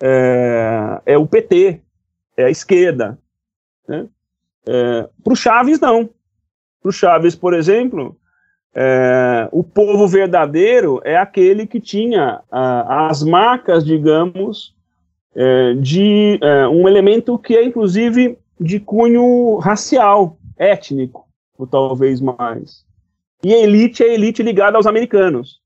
é, 0.00 1.02
é, 1.04 1.18
o 1.18 1.26
PT, 1.26 1.80
é 2.36 2.44
a 2.44 2.50
esquerda. 2.50 3.18
Né? 3.88 4.06
É, 4.66 5.08
para 5.24 5.32
o 5.32 5.36
Chaves, 5.36 5.80
não. 5.80 6.10
Para 6.82 6.90
o 6.90 6.92
Chaves, 6.92 7.34
por 7.34 7.54
exemplo, 7.54 8.16
é, 8.74 9.48
o 9.50 9.64
povo 9.64 10.06
verdadeiro 10.06 11.00
é 11.04 11.16
aquele 11.16 11.66
que 11.66 11.80
tinha 11.80 12.42
a, 12.50 13.08
as 13.08 13.22
marcas, 13.22 13.84
digamos, 13.84 14.74
é, 15.34 15.74
de 15.74 16.38
é, 16.42 16.68
um 16.68 16.86
elemento 16.86 17.38
que 17.38 17.56
é, 17.56 17.64
inclusive, 17.64 18.38
de 18.60 18.78
cunho 18.78 19.56
racial, 19.56 20.36
étnico, 20.56 21.26
ou 21.56 21.66
talvez 21.66 22.20
mais. 22.20 22.84
E 23.42 23.54
a 23.54 23.58
elite 23.58 24.02
é 24.02 24.10
a 24.10 24.14
elite 24.14 24.42
ligada 24.42 24.76
aos 24.76 24.86
americanos. 24.86 25.60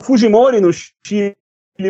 Fujimori, 0.00 0.60
no 0.60 0.70
Chile, 0.72 1.36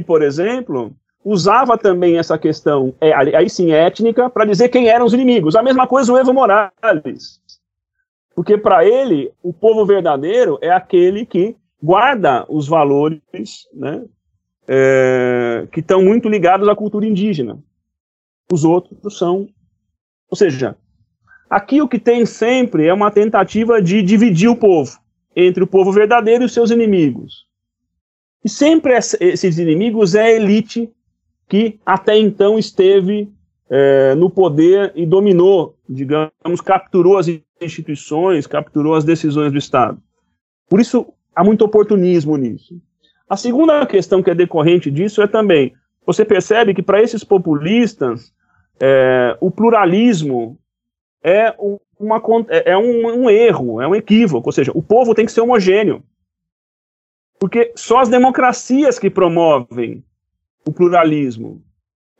por 0.06 0.22
exemplo, 0.22 0.96
usava 1.30 1.76
também 1.76 2.18
essa 2.18 2.38
questão, 2.38 2.94
é, 3.00 3.12
aí 3.12 3.50
sim, 3.50 3.72
étnica, 3.72 4.30
para 4.30 4.44
dizer 4.44 4.68
quem 4.68 4.88
eram 4.88 5.04
os 5.04 5.12
inimigos. 5.12 5.56
A 5.56 5.62
mesma 5.62 5.86
coisa 5.86 6.12
o 6.12 6.18
Evo 6.18 6.32
Morales. 6.32 7.40
Porque 8.34 8.56
para 8.56 8.84
ele, 8.84 9.32
o 9.42 9.52
povo 9.52 9.84
verdadeiro 9.84 10.58
é 10.62 10.70
aquele 10.70 11.26
que 11.26 11.56
guarda 11.82 12.46
os 12.48 12.68
valores 12.68 13.20
né, 13.74 14.04
é, 14.66 15.66
que 15.72 15.80
estão 15.80 16.02
muito 16.02 16.28
ligados 16.28 16.68
à 16.68 16.74
cultura 16.74 17.06
indígena. 17.06 17.58
Os 18.50 18.64
outros 18.64 19.18
são. 19.18 19.48
Ou 20.30 20.36
seja, 20.36 20.76
Aqui 21.48 21.80
o 21.80 21.88
que 21.88 21.98
tem 21.98 22.26
sempre 22.26 22.86
é 22.86 22.92
uma 22.92 23.10
tentativa 23.10 23.80
de 23.80 24.02
dividir 24.02 24.48
o 24.48 24.56
povo 24.56 24.98
entre 25.34 25.64
o 25.64 25.66
povo 25.66 25.90
verdadeiro 25.90 26.44
e 26.44 26.46
os 26.46 26.52
seus 26.52 26.70
inimigos. 26.70 27.46
E 28.44 28.48
sempre 28.48 28.94
esses 28.94 29.58
inimigos 29.58 30.14
é 30.14 30.24
a 30.24 30.32
elite 30.32 30.92
que 31.48 31.80
até 31.84 32.16
então 32.18 32.58
esteve 32.58 33.32
é, 33.70 34.14
no 34.14 34.28
poder 34.28 34.92
e 34.94 35.06
dominou, 35.06 35.76
digamos, 35.88 36.60
capturou 36.64 37.16
as 37.16 37.26
instituições, 37.60 38.46
capturou 38.46 38.94
as 38.94 39.04
decisões 39.04 39.52
do 39.52 39.58
Estado. 39.58 40.00
Por 40.68 40.80
isso, 40.80 41.06
há 41.34 41.42
muito 41.42 41.64
oportunismo 41.64 42.36
nisso. 42.36 42.80
A 43.28 43.36
segunda 43.36 43.84
questão 43.86 44.22
que 44.22 44.30
é 44.30 44.34
decorrente 44.34 44.90
disso 44.90 45.22
é 45.22 45.26
também, 45.26 45.74
você 46.08 46.24
percebe 46.24 46.72
que 46.72 46.82
para 46.82 47.02
esses 47.02 47.22
populistas, 47.22 48.32
é, 48.80 49.36
o 49.40 49.50
pluralismo 49.50 50.58
é, 51.22 51.54
uma, 51.98 52.22
é 52.48 52.76
um, 52.78 53.24
um 53.24 53.30
erro, 53.30 53.80
é 53.80 53.86
um 53.86 53.94
equívoco. 53.94 54.48
Ou 54.48 54.52
seja, 54.52 54.72
o 54.74 54.82
povo 54.82 55.14
tem 55.14 55.26
que 55.26 55.32
ser 55.32 55.42
homogêneo. 55.42 56.02
Porque 57.38 57.72
só 57.76 57.98
as 57.98 58.08
democracias 58.08 58.98
que 58.98 59.10
promovem 59.10 60.02
o 60.66 60.72
pluralismo. 60.72 61.62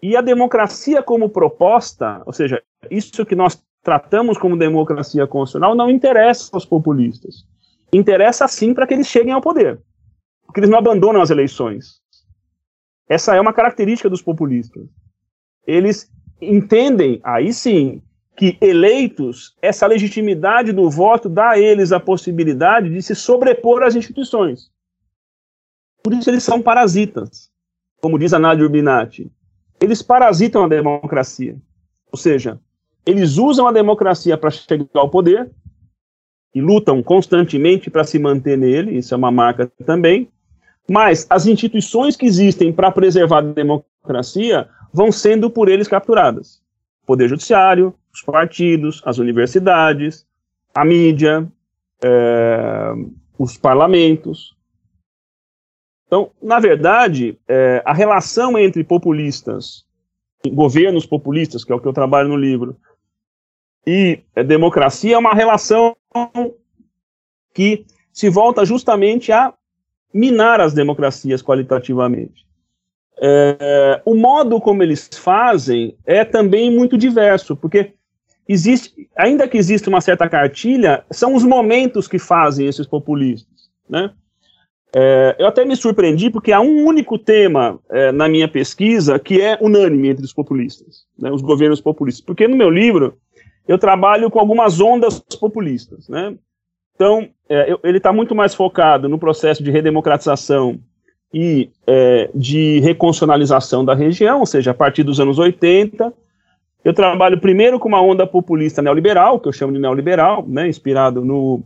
E 0.02 0.16
a 0.16 0.20
democracia 0.20 1.02
como 1.02 1.28
proposta, 1.28 2.22
ou 2.24 2.32
seja, 2.32 2.62
isso 2.90 3.26
que 3.26 3.34
nós 3.34 3.60
tratamos 3.82 4.38
como 4.38 4.56
democracia 4.56 5.26
constitucional, 5.26 5.74
não 5.74 5.90
interessa 5.90 6.50
aos 6.52 6.64
populistas. 6.64 7.46
Interessa 7.92 8.46
sim 8.46 8.74
para 8.74 8.86
que 8.86 8.94
eles 8.94 9.06
cheguem 9.06 9.32
ao 9.32 9.40
poder. 9.40 9.80
Porque 10.44 10.60
eles 10.60 10.70
não 10.70 10.78
abandonam 10.78 11.20
as 11.20 11.30
eleições. 11.30 12.00
Essa 13.08 13.34
é 13.34 13.40
uma 13.40 13.52
característica 13.52 14.10
dos 14.10 14.22
populistas. 14.22 14.86
Eles 15.66 16.10
entendem, 16.40 17.20
aí 17.24 17.52
sim, 17.52 18.02
que 18.36 18.56
eleitos, 18.60 19.56
essa 19.60 19.86
legitimidade 19.86 20.72
do 20.72 20.88
voto 20.88 21.28
dá 21.28 21.50
a 21.50 21.58
eles 21.58 21.90
a 21.90 21.98
possibilidade 21.98 22.88
de 22.88 23.02
se 23.02 23.14
sobrepor 23.14 23.82
às 23.82 23.96
instituições. 23.96 24.70
Por 26.02 26.14
isso 26.14 26.30
eles 26.30 26.44
são 26.44 26.62
parasitas, 26.62 27.47
como 28.00 28.18
diz 28.18 28.32
a 28.32 28.38
Nadia 28.38 28.64
Urbinati. 28.64 29.30
Eles 29.80 30.02
parasitam 30.02 30.64
a 30.64 30.68
democracia. 30.68 31.56
Ou 32.10 32.18
seja, 32.18 32.58
eles 33.04 33.38
usam 33.38 33.66
a 33.66 33.72
democracia 33.72 34.36
para 34.36 34.50
chegar 34.50 34.86
ao 34.94 35.08
poder 35.08 35.50
e 36.54 36.60
lutam 36.60 37.02
constantemente 37.02 37.90
para 37.90 38.04
se 38.04 38.18
manter 38.18 38.56
nele, 38.56 38.98
isso 38.98 39.14
é 39.14 39.16
uma 39.16 39.30
marca 39.30 39.70
também, 39.84 40.28
mas 40.90 41.26
as 41.28 41.46
instituições 41.46 42.16
que 42.16 42.26
existem 42.26 42.72
para 42.72 42.90
preservar 42.90 43.38
a 43.38 43.42
democracia 43.42 44.68
vão 44.92 45.12
sendo 45.12 45.50
por 45.50 45.68
eles 45.68 45.86
capturadas. 45.86 46.62
Poder 47.06 47.28
Judiciário, 47.28 47.94
os 48.12 48.22
partidos, 48.22 49.02
as 49.04 49.18
universidades, 49.18 50.26
a 50.74 50.84
mídia, 50.84 51.46
é, 52.02 52.92
os 53.38 53.56
parlamentos. 53.56 54.56
Então, 56.08 56.30
na 56.42 56.58
verdade, 56.58 57.38
é, 57.46 57.82
a 57.84 57.92
relação 57.92 58.58
entre 58.58 58.82
populistas, 58.82 59.84
governos 60.50 61.04
populistas, 61.04 61.64
que 61.64 61.70
é 61.70 61.74
o 61.74 61.80
que 61.80 61.86
eu 61.86 61.92
trabalho 61.92 62.30
no 62.30 62.36
livro, 62.36 62.76
e 63.86 64.20
é, 64.34 64.42
democracia 64.42 65.14
é 65.14 65.18
uma 65.18 65.34
relação 65.34 65.94
que 67.54 67.84
se 68.10 68.30
volta 68.30 68.64
justamente 68.64 69.30
a 69.30 69.52
minar 70.12 70.60
as 70.60 70.72
democracias 70.72 71.42
qualitativamente. 71.42 72.46
é, 73.20 74.00
o 74.04 74.14
modo 74.14 74.60
como 74.60 74.82
eles 74.82 75.10
fazem 75.12 75.96
é 76.06 76.24
também 76.24 76.74
muito 76.74 76.96
diverso, 76.96 77.54
porque 77.56 77.92
existe, 78.48 79.10
ainda 79.14 79.46
que 79.46 79.58
exista 79.58 79.90
uma 79.90 80.00
certa 80.00 80.28
cartilha, 80.28 81.04
são 81.10 81.34
os 81.34 81.44
momentos 81.44 82.08
que 82.08 82.18
fazem 82.18 82.66
esses 82.66 82.86
populistas, 82.86 83.70
né? 83.88 84.14
É, 84.94 85.36
eu 85.38 85.46
até 85.46 85.64
me 85.64 85.76
surpreendi 85.76 86.30
porque 86.30 86.50
há 86.50 86.60
um 86.60 86.84
único 86.86 87.18
tema 87.18 87.78
é, 87.90 88.10
na 88.10 88.28
minha 88.28 88.48
pesquisa 88.48 89.18
que 89.18 89.40
é 89.40 89.58
unânime 89.60 90.08
entre 90.08 90.24
os 90.24 90.32
populistas, 90.32 91.04
né, 91.18 91.30
os 91.30 91.42
governos 91.42 91.80
populistas. 91.80 92.24
Porque 92.24 92.48
no 92.48 92.56
meu 92.56 92.70
livro 92.70 93.18
eu 93.66 93.78
trabalho 93.78 94.30
com 94.30 94.38
algumas 94.38 94.80
ondas 94.80 95.20
populistas, 95.20 96.08
né? 96.08 96.34
Então 96.94 97.28
é, 97.48 97.70
eu, 97.70 97.78
ele 97.84 97.98
está 97.98 98.12
muito 98.12 98.34
mais 98.34 98.54
focado 98.54 99.08
no 99.08 99.18
processo 99.18 99.62
de 99.62 99.70
redemocratização 99.70 100.80
e 101.32 101.70
é, 101.86 102.30
de 102.34 102.80
reconstitucionalização 102.80 103.84
da 103.84 103.94
região, 103.94 104.40
ou 104.40 104.46
seja, 104.46 104.70
a 104.70 104.74
partir 104.74 105.02
dos 105.02 105.20
anos 105.20 105.38
80. 105.38 106.12
Eu 106.82 106.94
trabalho 106.94 107.38
primeiro 107.38 107.78
com 107.78 107.88
uma 107.88 108.00
onda 108.00 108.26
populista 108.26 108.80
neoliberal, 108.80 109.38
que 109.38 109.48
eu 109.48 109.52
chamo 109.52 109.72
de 109.72 109.78
neoliberal, 109.78 110.46
né, 110.48 110.66
inspirado 110.66 111.22
no 111.22 111.62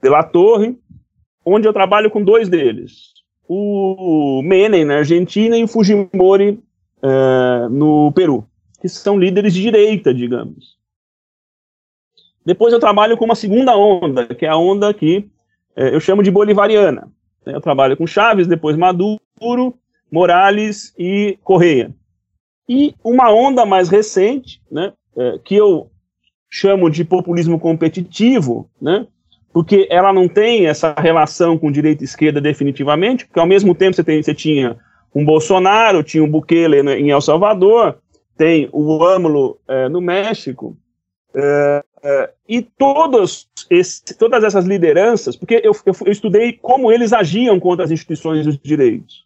pela 0.00 0.24
Torre, 0.24 0.76
onde 1.46 1.68
eu 1.68 1.72
trabalho 1.72 2.10
com 2.10 2.22
dois 2.22 2.48
deles. 2.48 3.14
O 3.48 4.42
Menem 4.42 4.84
na 4.84 4.96
Argentina 4.96 5.56
e 5.56 5.62
o 5.62 5.68
Fujimori 5.68 6.60
é, 7.00 7.68
no 7.68 8.10
Peru, 8.10 8.44
que 8.80 8.88
são 8.88 9.16
líderes 9.16 9.54
de 9.54 9.62
direita, 9.62 10.12
digamos. 10.12 10.76
Depois 12.44 12.72
eu 12.72 12.80
trabalho 12.80 13.16
com 13.16 13.24
uma 13.24 13.36
segunda 13.36 13.76
onda, 13.76 14.26
que 14.26 14.44
é 14.44 14.48
a 14.48 14.56
onda 14.56 14.92
que 14.92 15.28
é, 15.76 15.94
eu 15.94 16.00
chamo 16.00 16.22
de 16.22 16.30
bolivariana. 16.30 17.08
Eu 17.44 17.60
trabalho 17.60 17.96
com 17.96 18.06
Chaves, 18.06 18.48
depois 18.48 18.76
Maduro, 18.76 19.78
Morales 20.10 20.92
e 20.98 21.38
Correia. 21.44 21.94
E 22.68 22.92
uma 23.04 23.32
onda 23.32 23.64
mais 23.64 23.88
recente, 23.88 24.60
né, 24.68 24.92
é, 25.16 25.38
que 25.44 25.54
eu 25.54 25.88
chamo 26.50 26.90
de 26.90 27.04
populismo 27.04 27.60
competitivo, 27.60 28.68
né, 28.80 29.06
porque 29.56 29.88
ela 29.90 30.12
não 30.12 30.28
tem 30.28 30.66
essa 30.66 30.94
relação 30.98 31.56
com 31.56 31.72
direita 31.72 32.04
e 32.04 32.04
esquerda 32.04 32.42
definitivamente, 32.42 33.24
porque 33.24 33.40
ao 33.40 33.46
mesmo 33.46 33.74
tempo 33.74 33.96
você, 33.96 34.04
tem, 34.04 34.22
você 34.22 34.34
tinha 34.34 34.76
um 35.14 35.24
Bolsonaro, 35.24 36.02
tinha 36.02 36.22
um 36.22 36.30
Bukele 36.30 36.78
em 36.80 37.10
El 37.10 37.22
Salvador, 37.22 37.96
tem 38.36 38.68
o 38.70 39.02
AMLO 39.02 39.58
é, 39.66 39.88
no 39.88 40.02
México, 40.02 40.76
é, 41.34 41.82
é, 42.02 42.30
e 42.46 42.60
todos 42.60 43.48
esse, 43.70 44.02
todas 44.18 44.44
essas 44.44 44.66
lideranças, 44.66 45.36
porque 45.36 45.54
eu, 45.64 45.72
eu, 45.86 45.94
eu, 46.04 46.12
estudei 46.12 46.52
como 46.52 46.92
eles 46.92 47.14
agiam 47.14 47.58
contra 47.58 47.86
as 47.86 47.90
instituições 47.90 48.44
dos 48.44 48.58
direitos. 48.58 49.24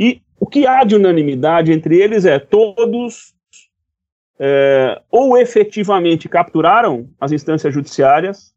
E 0.00 0.22
o 0.40 0.46
que 0.46 0.66
há 0.66 0.84
de 0.84 0.96
unanimidade 0.96 1.70
entre 1.70 2.00
eles 2.00 2.24
é 2.24 2.38
todos 2.38 3.34
ou 5.10 5.36
efetivamente 5.36 6.30
capturaram 6.30 7.08
as 7.20 7.30
instâncias 7.30 7.72
judiciárias, 7.72 8.53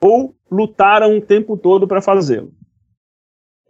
ou 0.00 0.34
lutaram 0.50 1.16
o 1.16 1.20
tempo 1.20 1.56
todo 1.56 1.86
para 1.86 2.02
fazê-lo. 2.02 2.52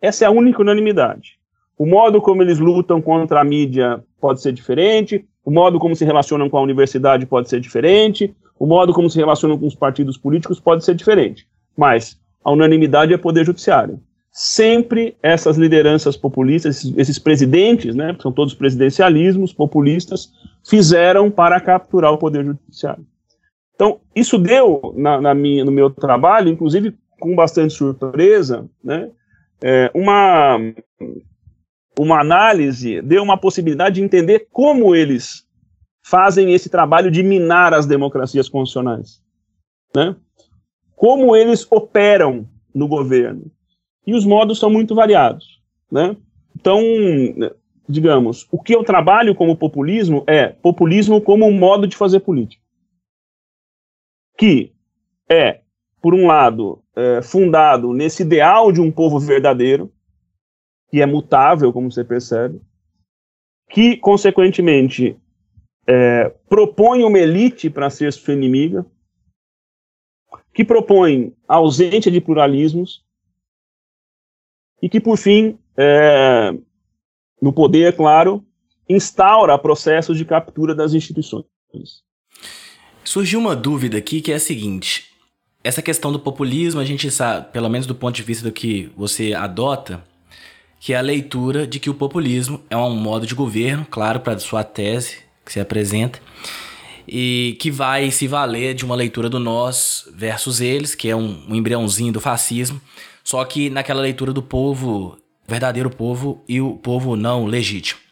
Essa 0.01 0.25
é 0.25 0.29
a 0.29 0.31
única 0.31 0.61
unanimidade. 0.61 1.39
O 1.79 1.87
modo 1.87 2.21
como 2.21 2.43
eles 2.43 2.59
lutam 2.59 3.01
contra 3.03 3.41
a 3.41 3.45
mídia 3.45 4.03
pode 4.21 4.41
ser 4.41 4.53
diferente, 4.53 5.27
o 5.45 5.51
modo 5.51 5.79
como 5.79 5.95
se 5.95 6.05
relacionam 6.05 6.49
com 6.49 6.59
a 6.59 6.63
universidade 6.63 7.27
pode 7.27 7.49
ser 7.49 7.61
diferente, 7.61 8.35
o 8.59 8.67
modo 8.67 8.93
como 8.93 9.09
se 9.11 9.19
relacionam 9.19 9.59
com 9.59 9.67
os 9.67 9.75
partidos 9.75 10.17
políticos 10.17 10.59
pode 10.59 10.85
ser 10.85 10.95
diferente. 10.95 11.47
Mas 11.77 12.19
a 12.43 12.51
unanimidade 12.51 13.13
é 13.13 13.19
poder 13.19 13.45
judiciário. 13.45 14.01
Sempre 14.31 15.17
essas 15.23 15.57
lideranças 15.57 16.17
populistas, 16.17 16.77
esses, 16.77 16.99
esses 16.99 17.19
presidentes, 17.19 17.95
né, 17.95 18.15
são 18.21 18.31
todos 18.33 18.55
presidencialismos 18.55 19.53
populistas, 19.53 20.33
fizeram 20.69 21.31
para 21.31 21.61
capturar 21.61 22.13
o 22.13 22.19
poder 22.19 22.45
judiciário. 22.45 23.07
Então, 23.77 24.01
isso 24.15 24.39
deu 24.39 24.95
na, 24.97 25.21
na 25.21 25.35
minha, 25.35 25.63
no 25.63 25.71
meu 25.71 25.91
trabalho, 25.91 26.49
inclusive 26.49 26.97
com 27.21 27.37
bastante 27.37 27.75
surpresa, 27.75 28.69
né, 28.83 29.11
é, 29.63 29.91
uma, 29.95 30.59
uma 31.99 32.21
análise, 32.21 33.01
deu 33.03 33.23
uma 33.23 33.37
possibilidade 33.37 33.97
de 33.97 34.03
entender 34.03 34.49
como 34.51 34.95
eles 34.95 35.47
fazem 36.03 36.55
esse 36.55 36.71
trabalho 36.71 37.11
de 37.11 37.23
minar 37.23 37.75
as 37.75 37.87
democracias 37.87 38.49
constitucionais. 38.49 39.21
Né? 39.95 40.17
Como 40.95 41.37
eles 41.37 41.67
operam 41.71 42.49
no 42.75 42.89
governo. 42.89 43.51
E 44.07 44.15
os 44.15 44.25
modos 44.25 44.59
são 44.59 44.71
muito 44.71 44.95
variados. 44.95 45.61
Né? 45.91 46.17
Então, 46.55 46.81
digamos, 47.89 48.47
o 48.51 48.63
que 48.63 48.75
eu 48.75 48.85
trabalho 48.85 49.35
como 49.35 49.57
populismo 49.57 50.23
é 50.27 50.49
populismo 50.49 51.21
como 51.21 51.47
um 51.47 51.59
modo 51.59 51.87
de 51.87 51.97
fazer 51.97 52.21
política 52.21 52.66
que 54.37 54.73
é, 55.29 55.61
por 56.01 56.15
um 56.15 56.27
lado, 56.27 56.83
é, 56.95 57.21
fundado 57.23 57.93
nesse 57.93 58.23
ideal 58.23 58.71
de 58.71 58.81
um 58.81 58.93
povo 58.93 59.19
verdadeiro, 59.19 59.93
que 60.91 61.01
é 61.01 61.07
mutável, 61.07 61.73
como 61.73 61.91
você 61.91 62.05
percebe, 62.05 62.61
que, 63.69 63.97
consequentemente, 63.97 65.19
é, 65.87 66.29
propõe 66.49 67.03
uma 67.05 67.19
elite 67.19 67.69
para 67.69 67.91
ser 67.91 68.13
sua 68.13 68.35
inimiga, 68.35 68.87
que 70.55 70.65
propõe 70.65 71.35
ausência 71.47 72.11
de 72.11 72.21
pluralismos, 72.21 73.05
e 74.81 74.89
que, 74.89 75.01
por 75.01 75.17
fim, 75.17 75.59
é, 75.77 76.53
no 77.41 77.53
poder, 77.53 77.89
é 77.89 77.93
claro, 77.93 78.45
instaura 78.89 79.59
processos 79.59 80.17
de 80.17 80.25
captura 80.25 80.75
das 80.75 80.95
instituições. 80.95 81.47
Surgiu 83.07 83.39
uma 83.39 83.55
dúvida 83.55 83.97
aqui 83.97 84.21
que 84.21 84.33
é 84.33 84.35
a 84.35 84.41
seguinte: 84.41 85.05
essa 85.63 85.81
questão 85.81 86.11
do 86.11 86.19
populismo, 86.19 86.81
a 86.81 86.85
gente 86.85 87.09
sabe, 87.09 87.53
pelo 87.53 87.69
menos 87.69 87.87
do 87.87 87.95
ponto 87.95 88.17
de 88.17 88.23
vista 88.25 88.43
do 88.43 88.53
que 88.53 88.91
você 88.97 89.33
adota, 89.33 90.03
que 90.81 90.93
é 90.93 90.97
a 90.97 91.01
leitura 91.01 91.69
de 91.69 91.79
que 91.79 91.89
o 91.89 91.95
populismo 91.95 92.61
é 92.69 92.77
um 92.77 92.97
modo 92.97 93.25
de 93.25 93.33
governo, 93.33 93.87
claro, 93.89 94.19
para 94.19 94.37
sua 94.41 94.65
tese 94.65 95.19
que 95.45 95.53
se 95.53 95.61
apresenta, 95.61 96.19
e 97.07 97.57
que 97.61 97.71
vai 97.71 98.11
se 98.11 98.27
valer 98.27 98.75
de 98.75 98.85
uma 98.85 98.97
leitura 98.97 99.31
do 99.31 99.39
nós 99.39 100.09
versus 100.13 100.61
eles, 100.61 100.97
que 100.97 101.09
é 101.09 101.15
um, 101.15 101.45
um 101.49 101.55
embriãozinho 101.55 102.13
do 102.13 102.21
fascismo, 102.21 102.81
só 103.23 103.45
que 103.45 103.71
naquela 103.71 104.01
leitura 104.01 104.33
do 104.33 104.43
povo, 104.43 105.17
verdadeiro 105.47 105.91
povo 105.91 106.43
e 106.49 106.61
o 106.61 106.73
povo 106.73 107.15
não 107.15 107.45
legítimo. 107.47 108.06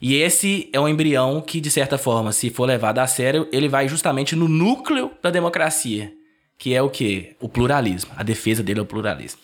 E 0.00 0.16
esse 0.16 0.68
é 0.72 0.80
um 0.80 0.88
embrião 0.88 1.40
que, 1.40 1.60
de 1.60 1.70
certa 1.70 1.96
forma, 1.96 2.32
se 2.32 2.50
for 2.50 2.66
levado 2.66 2.98
a 2.98 3.06
sério, 3.06 3.48
ele 3.52 3.68
vai 3.68 3.88
justamente 3.88 4.36
no 4.36 4.48
núcleo 4.48 5.10
da 5.22 5.30
democracia, 5.30 6.12
que 6.58 6.74
é 6.74 6.82
o 6.82 6.90
quê? 6.90 7.36
O 7.40 7.48
pluralismo. 7.48 8.10
A 8.16 8.22
defesa 8.22 8.62
dele 8.62 8.80
é 8.80 8.82
o 8.82 8.86
pluralismo. 8.86 9.40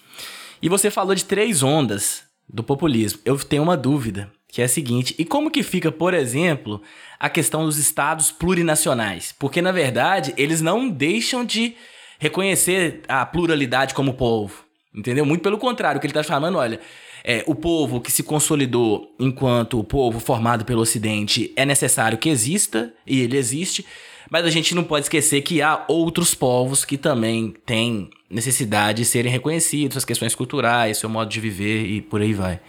E 0.60 0.68
você 0.68 0.90
falou 0.90 1.14
de 1.14 1.24
três 1.24 1.62
ondas 1.62 2.22
do 2.48 2.62
populismo. 2.62 3.20
Eu 3.24 3.38
tenho 3.38 3.62
uma 3.62 3.76
dúvida, 3.76 4.30
que 4.48 4.60
é 4.60 4.64
a 4.64 4.68
seguinte: 4.68 5.14
e 5.18 5.24
como 5.24 5.50
que 5.50 5.62
fica, 5.62 5.90
por 5.90 6.14
exemplo, 6.14 6.82
a 7.18 7.28
questão 7.28 7.64
dos 7.64 7.78
estados 7.78 8.30
plurinacionais? 8.30 9.34
Porque, 9.38 9.62
na 9.62 9.72
verdade, 9.72 10.34
eles 10.36 10.60
não 10.60 10.88
deixam 10.88 11.44
de 11.44 11.74
reconhecer 12.18 13.02
a 13.08 13.26
pluralidade 13.26 13.94
como 13.94 14.14
povo. 14.14 14.64
Entendeu? 14.94 15.24
Muito 15.24 15.42
pelo 15.42 15.56
contrário, 15.56 15.96
o 15.96 16.00
que 16.00 16.06
ele 16.06 16.12
está 16.12 16.22
falando, 16.22 16.58
olha, 16.58 16.78
é, 17.24 17.44
o 17.46 17.54
povo 17.54 18.00
que 18.00 18.10
se 18.10 18.22
consolidou 18.22 19.14
enquanto 19.18 19.78
o 19.78 19.84
povo 19.84 20.18
formado 20.18 20.64
pelo 20.64 20.80
Ocidente 20.80 21.52
é 21.56 21.64
necessário 21.64 22.18
que 22.18 22.28
exista, 22.28 22.92
e 23.06 23.20
ele 23.20 23.36
existe, 23.36 23.86
mas 24.30 24.44
a 24.44 24.50
gente 24.50 24.74
não 24.74 24.82
pode 24.82 25.04
esquecer 25.04 25.42
que 25.42 25.62
há 25.62 25.84
outros 25.88 26.34
povos 26.34 26.84
que 26.84 26.96
também 26.96 27.54
têm 27.64 28.10
necessidade 28.30 29.02
de 29.02 29.04
serem 29.04 29.30
reconhecidos, 29.30 29.96
as 29.96 30.04
questões 30.04 30.34
culturais, 30.34 30.98
seu 30.98 31.08
modo 31.08 31.30
de 31.30 31.38
viver 31.38 31.84
e 31.84 32.00
por 32.00 32.20
aí 32.20 32.32
vai. 32.32 32.60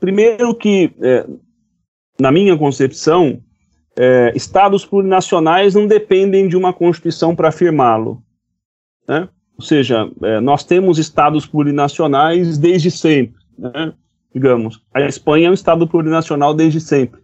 Primeiro 0.00 0.54
que, 0.54 0.92
é, 1.00 1.26
na 2.20 2.30
minha 2.30 2.56
concepção, 2.58 3.40
é, 3.96 4.32
estados 4.34 4.84
plurinacionais 4.84 5.74
não 5.74 5.86
dependem 5.86 6.48
de 6.48 6.56
uma 6.56 6.72
constituição 6.72 7.34
para 7.34 7.48
afirmá-lo. 7.48 8.22
Né? 9.08 9.28
Ou 9.56 9.64
seja, 9.64 10.10
é, 10.22 10.40
nós 10.40 10.64
temos 10.64 10.98
estados 10.98 11.46
plurinacionais 11.46 12.58
desde 12.58 12.90
sempre 12.90 13.37
né? 13.58 13.92
digamos. 14.32 14.80
A 14.92 15.00
Espanha 15.02 15.48
é 15.48 15.50
um 15.50 15.54
Estado 15.54 15.86
plurinacional 15.86 16.54
desde 16.54 16.80
sempre. 16.80 17.20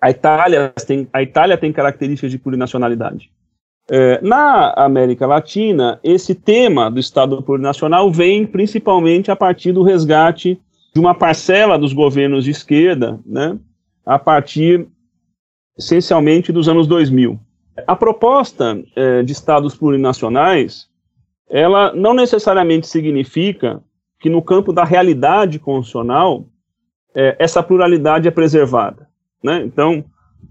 A 0.00 0.10
Itália 0.10 0.72
tem, 0.86 1.08
a 1.12 1.22
Itália 1.22 1.56
tem 1.58 1.72
características 1.72 2.30
de 2.30 2.38
plurinacionalidade. 2.38 3.30
É, 3.90 4.20
na 4.22 4.72
América 4.76 5.26
Latina, 5.26 5.98
esse 6.02 6.34
tema 6.34 6.90
do 6.90 7.00
Estado 7.00 7.42
plurinacional 7.42 8.10
vem 8.10 8.46
principalmente 8.46 9.30
a 9.30 9.36
partir 9.36 9.72
do 9.72 9.82
resgate 9.82 10.60
de 10.94 11.00
uma 11.00 11.14
parcela 11.14 11.78
dos 11.78 11.92
governos 11.92 12.44
de 12.44 12.50
esquerda, 12.50 13.18
né, 13.26 13.58
a 14.06 14.18
partir 14.18 14.86
essencialmente 15.76 16.52
dos 16.52 16.68
anos 16.68 16.86
2000. 16.86 17.38
A 17.86 17.96
proposta 17.96 18.82
é, 18.94 19.22
de 19.22 19.32
estados 19.32 19.74
plurinacionais, 19.74 20.88
ela 21.48 21.92
não 21.92 22.14
necessariamente 22.14 22.86
significa 22.86 23.82
que 24.20 24.28
no 24.28 24.42
campo 24.42 24.72
da 24.72 24.84
realidade 24.84 25.58
constitucional 25.58 26.46
é, 27.14 27.34
essa 27.38 27.62
pluralidade 27.62 28.28
é 28.28 28.30
preservada. 28.30 29.08
Né? 29.42 29.62
Então, 29.64 30.04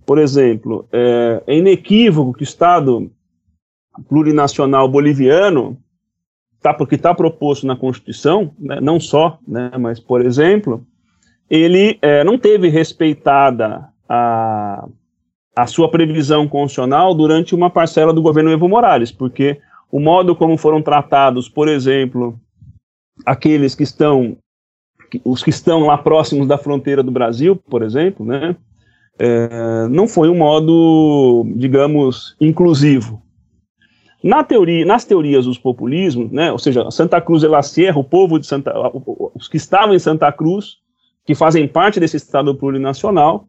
por 0.05 0.17
exemplo, 0.17 0.87
é, 0.91 1.43
é 1.45 1.55
inequívoco 1.55 2.33
que 2.33 2.41
o 2.41 2.43
Estado 2.43 3.11
plurinacional 4.07 4.87
boliviano, 4.87 5.77
tá, 6.61 6.73
porque 6.73 6.95
está 6.95 7.13
proposto 7.13 7.67
na 7.67 7.75
Constituição, 7.75 8.51
né, 8.57 8.79
não 8.81 8.99
só, 8.99 9.37
né, 9.47 9.71
mas, 9.77 9.99
por 9.99 10.25
exemplo, 10.25 10.83
ele 11.49 11.97
é, 12.01 12.23
não 12.23 12.37
teve 12.37 12.69
respeitada 12.69 13.89
a, 14.07 14.87
a 15.55 15.67
sua 15.67 15.89
previsão 15.89 16.47
constitucional 16.47 17.13
durante 17.13 17.53
uma 17.53 17.69
parcela 17.69 18.13
do 18.13 18.21
governo 18.21 18.51
Evo 18.51 18.67
Morales, 18.67 19.11
porque 19.11 19.59
o 19.91 19.99
modo 19.99 20.35
como 20.35 20.57
foram 20.57 20.81
tratados, 20.81 21.49
por 21.49 21.67
exemplo, 21.67 22.39
aqueles 23.25 23.75
que 23.75 23.83
estão, 23.83 24.37
os 25.23 25.43
que 25.43 25.49
estão 25.49 25.85
lá 25.85 25.97
próximos 25.97 26.47
da 26.47 26.57
fronteira 26.57 27.03
do 27.03 27.11
Brasil, 27.11 27.55
por 27.55 27.83
exemplo, 27.83 28.25
né, 28.25 28.55
é, 29.17 29.87
não 29.89 30.07
foi 30.07 30.29
um 30.29 30.37
modo, 30.37 31.45
digamos, 31.55 32.35
inclusivo. 32.39 33.21
Na 34.23 34.43
teoria, 34.43 34.85
nas 34.85 35.05
teorias 35.05 35.45
dos 35.45 35.57
populismos, 35.57 36.31
né, 36.31 36.51
ou 36.51 36.59
seja, 36.59 36.89
Santa 36.91 37.21
Cruz 37.21 37.41
de 37.41 37.47
la 37.47 37.61
Sierra, 37.61 37.99
o 37.99 38.03
povo 38.03 38.39
de 38.39 38.45
Santa, 38.45 38.73
os 39.33 39.47
que 39.47 39.57
estavam 39.57 39.95
em 39.95 39.99
Santa 39.99 40.31
Cruz, 40.31 40.77
que 41.25 41.35
fazem 41.35 41.67
parte 41.67 41.99
desse 41.99 42.17
Estado 42.17 42.53
plurinacional, 42.55 43.47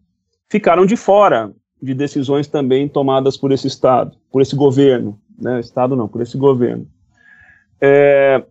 ficaram 0.48 0.86
de 0.86 0.96
fora 0.96 1.52
de 1.82 1.94
decisões 1.94 2.46
também 2.46 2.88
tomadas 2.88 3.36
por 3.36 3.52
esse 3.52 3.66
Estado, 3.66 4.16
por 4.30 4.42
esse 4.42 4.54
governo, 4.54 5.18
né, 5.40 5.58
Estado 5.58 5.96
não, 5.96 6.06
por 6.06 6.20
esse 6.20 6.36
governo. 6.36 6.86
É, 7.80 8.44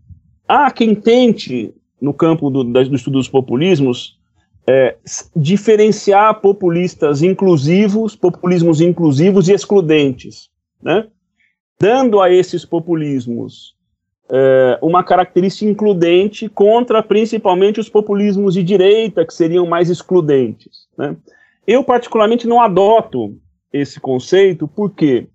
há 0.49 0.71
quem 0.71 0.95
tente, 0.95 1.71
no 2.01 2.11
campo 2.11 2.49
do, 2.49 2.63
do 2.63 2.95
estudo 2.95 3.19
dos 3.19 3.29
populismos, 3.29 4.17
é, 4.67 4.97
diferenciar 5.35 6.41
populistas 6.41 7.21
inclusivos, 7.21 8.15
populismos 8.15 8.81
inclusivos 8.81 9.47
e 9.47 9.53
excludentes, 9.53 10.49
né? 10.81 11.07
dando 11.79 12.19
a 12.19 12.31
esses 12.31 12.65
populismos 12.65 13.75
é, 14.31 14.79
uma 14.81 15.03
característica 15.03 15.69
includente 15.69 16.49
contra 16.49 17.01
principalmente 17.01 17.79
os 17.79 17.89
populismos 17.89 18.55
de 18.55 18.63
direita, 18.63 19.25
que 19.25 19.33
seriam 19.33 19.65
mais 19.65 19.89
excludentes. 19.89 20.87
Né? 20.97 21.15
Eu, 21.65 21.83
particularmente, 21.83 22.47
não 22.47 22.61
adoto 22.61 23.37
esse 23.71 23.99
conceito, 23.99 24.67
por 24.67 24.91
quê? 24.91 25.27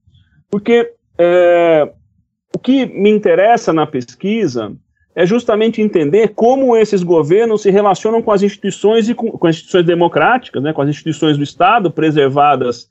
Porque 0.50 0.92
é, 1.18 1.92
o 2.54 2.58
que 2.58 2.86
me 2.86 3.10
interessa 3.10 3.72
na 3.72 3.86
pesquisa 3.86 4.76
é 5.14 5.24
justamente 5.24 5.80
entender 5.80 6.28
como 6.28 6.76
esses 6.76 7.02
governos 7.02 7.62
se 7.62 7.70
relacionam 7.70 8.20
com 8.20 8.32
as 8.32 8.42
instituições 8.42 9.08
e 9.08 9.14
com, 9.14 9.30
com 9.30 9.46
as 9.46 9.54
instituições 9.56 9.86
democráticas, 9.86 10.62
né, 10.62 10.72
com 10.72 10.82
as 10.82 10.88
instituições 10.88 11.36
do 11.36 11.44
Estado 11.44 11.90
preservadas 11.90 12.90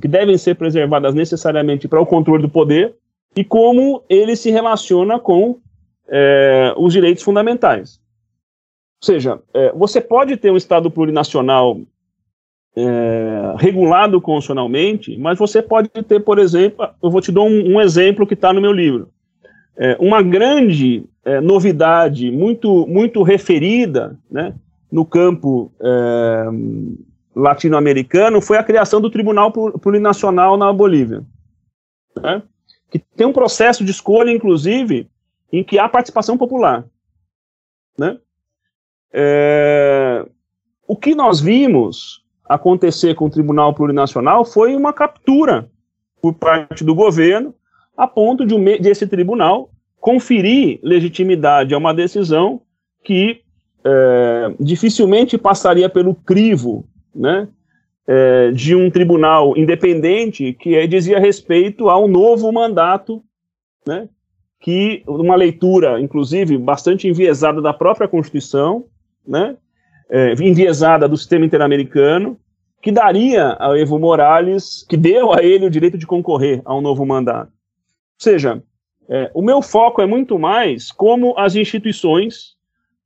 que 0.00 0.08
devem 0.08 0.36
ser 0.36 0.56
preservadas 0.56 1.14
necessariamente 1.14 1.86
para 1.86 2.00
o 2.00 2.06
controle 2.06 2.42
do 2.42 2.48
poder, 2.48 2.96
e 3.36 3.44
como 3.44 4.02
ele 4.08 4.34
se 4.34 4.50
relaciona 4.50 5.20
com 5.20 5.60
é, 6.08 6.74
os 6.76 6.92
direitos 6.92 7.22
fundamentais. 7.22 8.00
Ou 9.02 9.06
seja, 9.06 9.40
é, 9.54 9.72
você 9.72 10.00
pode 10.00 10.36
ter 10.36 10.50
um 10.50 10.56
Estado 10.56 10.90
plurinacional 10.90 11.80
é, 12.74 13.54
regulado 13.58 14.20
constitucionalmente, 14.20 15.16
mas 15.16 15.38
você 15.38 15.62
pode 15.62 15.88
ter, 15.88 16.20
por 16.20 16.38
exemplo, 16.38 16.88
eu 17.02 17.10
vou 17.10 17.20
te 17.20 17.30
dar 17.30 17.42
um, 17.42 17.74
um 17.74 17.80
exemplo 17.80 18.26
que 18.26 18.34
está 18.34 18.52
no 18.52 18.60
meu 18.60 18.72
livro. 18.72 19.10
É, 19.76 19.96
uma 20.00 20.22
grande 20.22 21.04
é, 21.24 21.40
novidade, 21.40 22.30
muito, 22.30 22.86
muito 22.86 23.22
referida 23.22 24.18
né, 24.30 24.54
no 24.90 25.04
campo 25.04 25.70
é, 25.80 26.44
latino-americano 27.34 28.40
foi 28.40 28.56
a 28.56 28.62
criação 28.62 29.00
do 29.00 29.10
Tribunal 29.10 29.52
Plurinacional 29.52 30.56
na 30.56 30.72
Bolívia. 30.72 31.22
Né, 32.16 32.42
que 32.90 32.98
tem 32.98 33.26
um 33.26 33.32
processo 33.32 33.84
de 33.84 33.90
escolha, 33.90 34.30
inclusive, 34.30 35.08
em 35.52 35.62
que 35.62 35.78
há 35.78 35.88
participação 35.88 36.38
popular. 36.38 36.84
Né? 37.98 38.18
É, 39.12 40.24
o 40.86 40.96
que 40.96 41.14
nós 41.14 41.40
vimos 41.40 42.24
acontecer 42.48 43.14
com 43.14 43.26
o 43.26 43.30
Tribunal 43.30 43.74
Plurinacional 43.74 44.44
foi 44.44 44.74
uma 44.76 44.92
captura 44.92 45.70
por 46.22 46.34
parte 46.34 46.84
do 46.84 46.94
governo, 46.94 47.54
a 47.96 48.06
ponto 48.06 48.44
de, 48.44 48.54
um, 48.54 48.62
de 48.62 48.88
esse 48.88 49.06
tribunal 49.06 49.70
conferir 50.00 50.78
legitimidade 50.82 51.74
a 51.74 51.78
uma 51.78 51.94
decisão 51.94 52.60
que 53.02 53.40
é, 53.84 54.54
dificilmente 54.60 55.38
passaria 55.38 55.88
pelo 55.88 56.14
crivo 56.14 56.84
né, 57.14 57.48
é, 58.06 58.50
de 58.50 58.74
um 58.74 58.90
tribunal 58.90 59.56
independente 59.56 60.52
que 60.52 60.74
é, 60.74 60.86
dizia 60.86 61.18
respeito 61.18 61.88
a 61.88 61.98
um 61.98 62.08
novo 62.08 62.52
mandato, 62.52 63.22
né, 63.86 64.08
que 64.60 65.02
uma 65.06 65.36
leitura, 65.36 66.00
inclusive, 66.00 66.58
bastante 66.58 67.08
enviesada 67.08 67.62
da 67.62 67.72
própria 67.72 68.08
Constituição, 68.08 68.84
né, 69.26 69.56
é, 70.10 70.32
enviesada 70.34 71.08
do 71.08 71.16
sistema 71.16 71.44
interamericano, 71.44 72.38
que 72.82 72.92
daria 72.92 73.56
a 73.58 73.76
Evo 73.78 73.98
Morales, 73.98 74.84
que 74.88 74.96
deu 74.96 75.32
a 75.32 75.42
ele 75.42 75.66
o 75.66 75.70
direito 75.70 75.98
de 75.98 76.06
concorrer 76.06 76.62
a 76.64 76.74
um 76.74 76.80
novo 76.80 77.04
mandato. 77.04 77.55
Ou 78.18 78.22
seja, 78.22 78.62
é, 79.08 79.30
o 79.34 79.42
meu 79.42 79.62
foco 79.62 80.00
é 80.00 80.06
muito 80.06 80.38
mais 80.38 80.90
como 80.90 81.34
as 81.38 81.54
instituições 81.54 82.56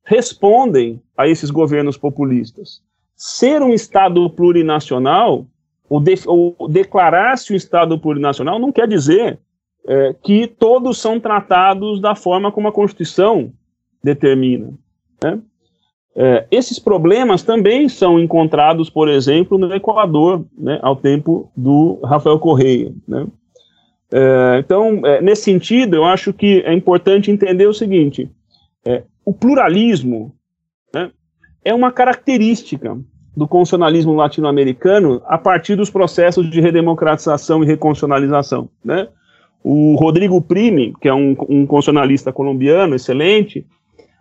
respondem 0.03 1.01
a 1.15 1.27
esses 1.27 1.51
governos 1.51 1.97
populistas 1.97 2.81
ser 3.21 3.61
um 3.61 3.71
Estado 3.71 4.27
plurinacional, 4.31 5.45
ou, 5.87 5.99
de, 5.99 6.15
ou 6.25 6.55
declarar-se 6.67 7.53
um 7.53 7.55
Estado 7.55 7.99
plurinacional, 7.99 8.57
não 8.57 8.71
quer 8.71 8.87
dizer 8.87 9.39
é, 9.87 10.15
que 10.23 10.47
todos 10.47 10.97
são 10.97 11.19
tratados 11.19 12.01
da 12.01 12.15
forma 12.15 12.51
como 12.51 12.67
a 12.67 12.71
Constituição 12.71 13.53
determina. 14.03 14.73
Né? 15.23 15.39
É, 16.15 16.47
esses 16.49 16.79
problemas 16.79 17.43
também 17.43 17.87
são 17.87 18.19
encontrados, 18.19 18.89
por 18.89 19.07
exemplo, 19.07 19.55
no 19.55 19.71
Equador, 19.71 20.43
né, 20.57 20.79
ao 20.81 20.95
tempo 20.95 21.51
do 21.55 21.99
Rafael 22.03 22.39
Correia. 22.39 22.91
Né? 23.07 23.27
É, 24.13 24.59
então, 24.59 25.01
é, 25.05 25.21
nesse 25.21 25.43
sentido, 25.43 25.95
eu 25.95 26.03
acho 26.03 26.33
que 26.33 26.61
é 26.65 26.73
importante 26.73 27.31
entender 27.31 27.65
o 27.65 27.73
seguinte: 27.73 28.29
é, 28.85 29.03
o 29.23 29.33
pluralismo 29.33 30.35
né, 30.93 31.11
é 31.63 31.73
uma 31.73 31.91
característica 31.91 32.97
do 33.35 33.47
constitucionalismo 33.47 34.13
latino-americano 34.13 35.21
a 35.25 35.37
partir 35.37 35.75
dos 35.75 35.89
processos 35.89 36.49
de 36.49 36.59
redemocratização 36.59 37.63
e 37.63 37.67
reconstitucionalização. 37.67 38.69
Né? 38.83 39.07
O 39.63 39.95
Rodrigo 39.95 40.41
Prime, 40.41 40.93
que 40.99 41.07
é 41.07 41.13
um, 41.13 41.31
um 41.47 41.65
constitucionalista 41.65 42.33
colombiano 42.33 42.95
excelente, 42.95 43.65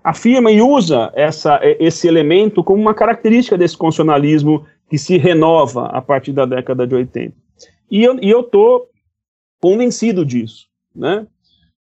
afirma 0.04 0.52
e 0.52 0.62
usa 0.62 1.10
essa, 1.14 1.58
esse 1.62 2.06
elemento 2.06 2.62
como 2.62 2.80
uma 2.80 2.94
característica 2.94 3.58
desse 3.58 3.76
constitucionalismo 3.76 4.64
que 4.88 4.96
se 4.96 5.18
renova 5.18 5.86
a 5.86 6.00
partir 6.00 6.32
da 6.32 6.46
década 6.46 6.86
de 6.86 6.94
80. 6.94 7.34
E 7.90 8.04
eu 8.04 8.40
estou 8.40 8.89
convencido 9.60 10.24
disso. 10.24 10.66
Né? 10.94 11.26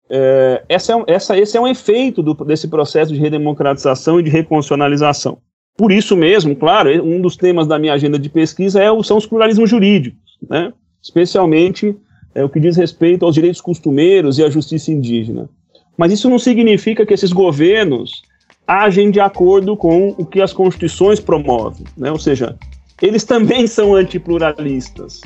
É, 0.08 0.64
essa 0.68 0.92
é, 0.92 1.04
essa, 1.06 1.38
esse 1.38 1.56
é 1.56 1.60
um 1.60 1.66
efeito 1.66 2.22
do, 2.22 2.34
desse 2.34 2.68
processo 2.68 3.12
de 3.12 3.18
redemocratização 3.18 4.20
e 4.20 4.22
de 4.22 4.30
reconstitucionalização. 4.30 5.38
Por 5.76 5.92
isso 5.92 6.16
mesmo, 6.16 6.56
claro, 6.56 6.90
um 7.04 7.20
dos 7.20 7.36
temas 7.36 7.66
da 7.66 7.78
minha 7.78 7.92
agenda 7.92 8.18
de 8.18 8.30
pesquisa 8.30 8.82
é, 8.82 9.02
são 9.02 9.18
os 9.18 9.26
pluralismos 9.26 9.68
jurídicos, 9.68 10.38
né? 10.48 10.72
especialmente 11.02 11.94
é, 12.34 12.42
o 12.42 12.48
que 12.48 12.60
diz 12.60 12.76
respeito 12.76 13.24
aos 13.24 13.34
direitos 13.34 13.60
costumeiros 13.60 14.38
e 14.38 14.44
à 14.44 14.48
justiça 14.48 14.90
indígena. 14.90 15.48
Mas 15.96 16.12
isso 16.12 16.30
não 16.30 16.38
significa 16.38 17.04
que 17.04 17.12
esses 17.12 17.32
governos 17.32 18.22
agem 18.66 19.10
de 19.10 19.20
acordo 19.20 19.76
com 19.76 20.14
o 20.18 20.24
que 20.24 20.40
as 20.40 20.52
constituições 20.52 21.20
promovem, 21.20 21.86
né? 21.96 22.10
ou 22.10 22.18
seja, 22.18 22.56
eles 23.00 23.24
também 23.24 23.66
são 23.68 23.94
antipluralistas, 23.94 25.20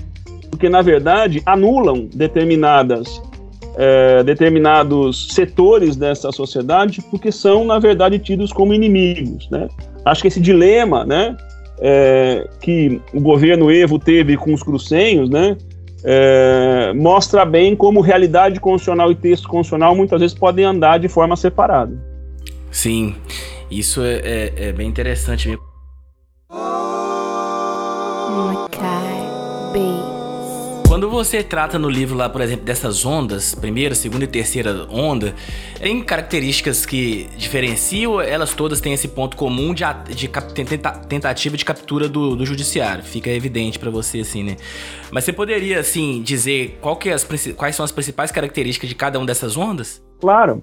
porque 0.50 0.68
na 0.68 0.82
verdade 0.82 1.42
anulam 1.46 2.08
determinadas 2.12 3.22
é, 3.76 4.22
determinados 4.24 5.28
setores 5.28 5.96
dessa 5.96 6.32
sociedade 6.32 7.00
porque 7.10 7.30
são 7.30 7.64
na 7.64 7.78
verdade 7.78 8.18
tidos 8.18 8.52
como 8.52 8.74
inimigos, 8.74 9.48
né? 9.50 9.68
Acho 10.04 10.22
que 10.22 10.28
esse 10.28 10.40
dilema, 10.40 11.04
né, 11.04 11.36
é, 11.78 12.48
que 12.60 13.00
o 13.12 13.20
governo 13.20 13.70
Evo 13.70 13.98
teve 13.98 14.36
com 14.36 14.52
os 14.52 14.62
crucenhos, 14.62 15.28
né, 15.28 15.56
é, 16.02 16.92
mostra 16.94 17.44
bem 17.44 17.76
como 17.76 18.00
realidade 18.00 18.58
constitucional 18.58 19.12
e 19.12 19.14
texto 19.14 19.46
constitucional 19.48 19.94
muitas 19.94 20.20
vezes 20.20 20.36
podem 20.36 20.64
andar 20.64 20.98
de 20.98 21.08
forma 21.08 21.36
separada. 21.36 21.92
Sim, 22.70 23.14
isso 23.70 24.02
é, 24.02 24.20
é, 24.24 24.52
é 24.68 24.72
bem 24.72 24.88
interessante 24.88 25.48
mesmo. 25.48 25.62
Makai 28.30 29.00
Bass. 29.00 29.09
Quando 30.90 31.08
você 31.08 31.40
trata 31.44 31.78
no 31.78 31.88
livro 31.88 32.16
lá, 32.16 32.28
por 32.28 32.40
exemplo, 32.40 32.64
dessas 32.64 33.06
ondas, 33.06 33.54
primeira, 33.54 33.94
segunda 33.94 34.24
e 34.24 34.26
terceira 34.26 34.88
onda, 34.90 35.36
tem 35.78 36.02
características 36.02 36.84
que 36.84 37.28
diferenciam, 37.36 38.20
elas 38.20 38.54
todas 38.54 38.80
têm 38.80 38.92
esse 38.92 39.06
ponto 39.06 39.36
comum 39.36 39.72
de, 39.72 39.84
de 40.12 40.28
tenta, 40.28 40.90
tentativa 40.90 41.56
de 41.56 41.64
captura 41.64 42.08
do, 42.08 42.34
do 42.34 42.44
judiciário. 42.44 43.04
Fica 43.04 43.30
evidente 43.30 43.78
para 43.78 43.88
você, 43.88 44.18
assim, 44.18 44.42
né? 44.42 44.56
Mas 45.12 45.22
você 45.22 45.32
poderia, 45.32 45.78
assim, 45.78 46.22
dizer 46.22 46.76
qual 46.80 46.96
que 46.96 47.08
é 47.08 47.12
as, 47.12 47.24
quais 47.56 47.76
são 47.76 47.84
as 47.84 47.92
principais 47.92 48.32
características 48.32 48.88
de 48.88 48.96
cada 48.96 49.16
uma 49.16 49.26
dessas 49.26 49.56
ondas? 49.56 50.02
Claro. 50.20 50.60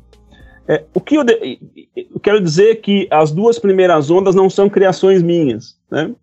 É, 0.68 0.84
o 0.94 1.00
que 1.00 1.16
eu, 1.16 1.24
de, 1.24 1.58
eu 1.96 2.20
quero 2.20 2.42
dizer 2.42 2.72
é 2.72 2.76
que 2.76 3.08
as 3.10 3.32
duas 3.32 3.58
primeiras 3.58 4.12
ondas 4.12 4.36
não 4.36 4.50
são 4.50 4.70
criações 4.70 5.24
minhas, 5.24 5.78
né? 5.90 6.14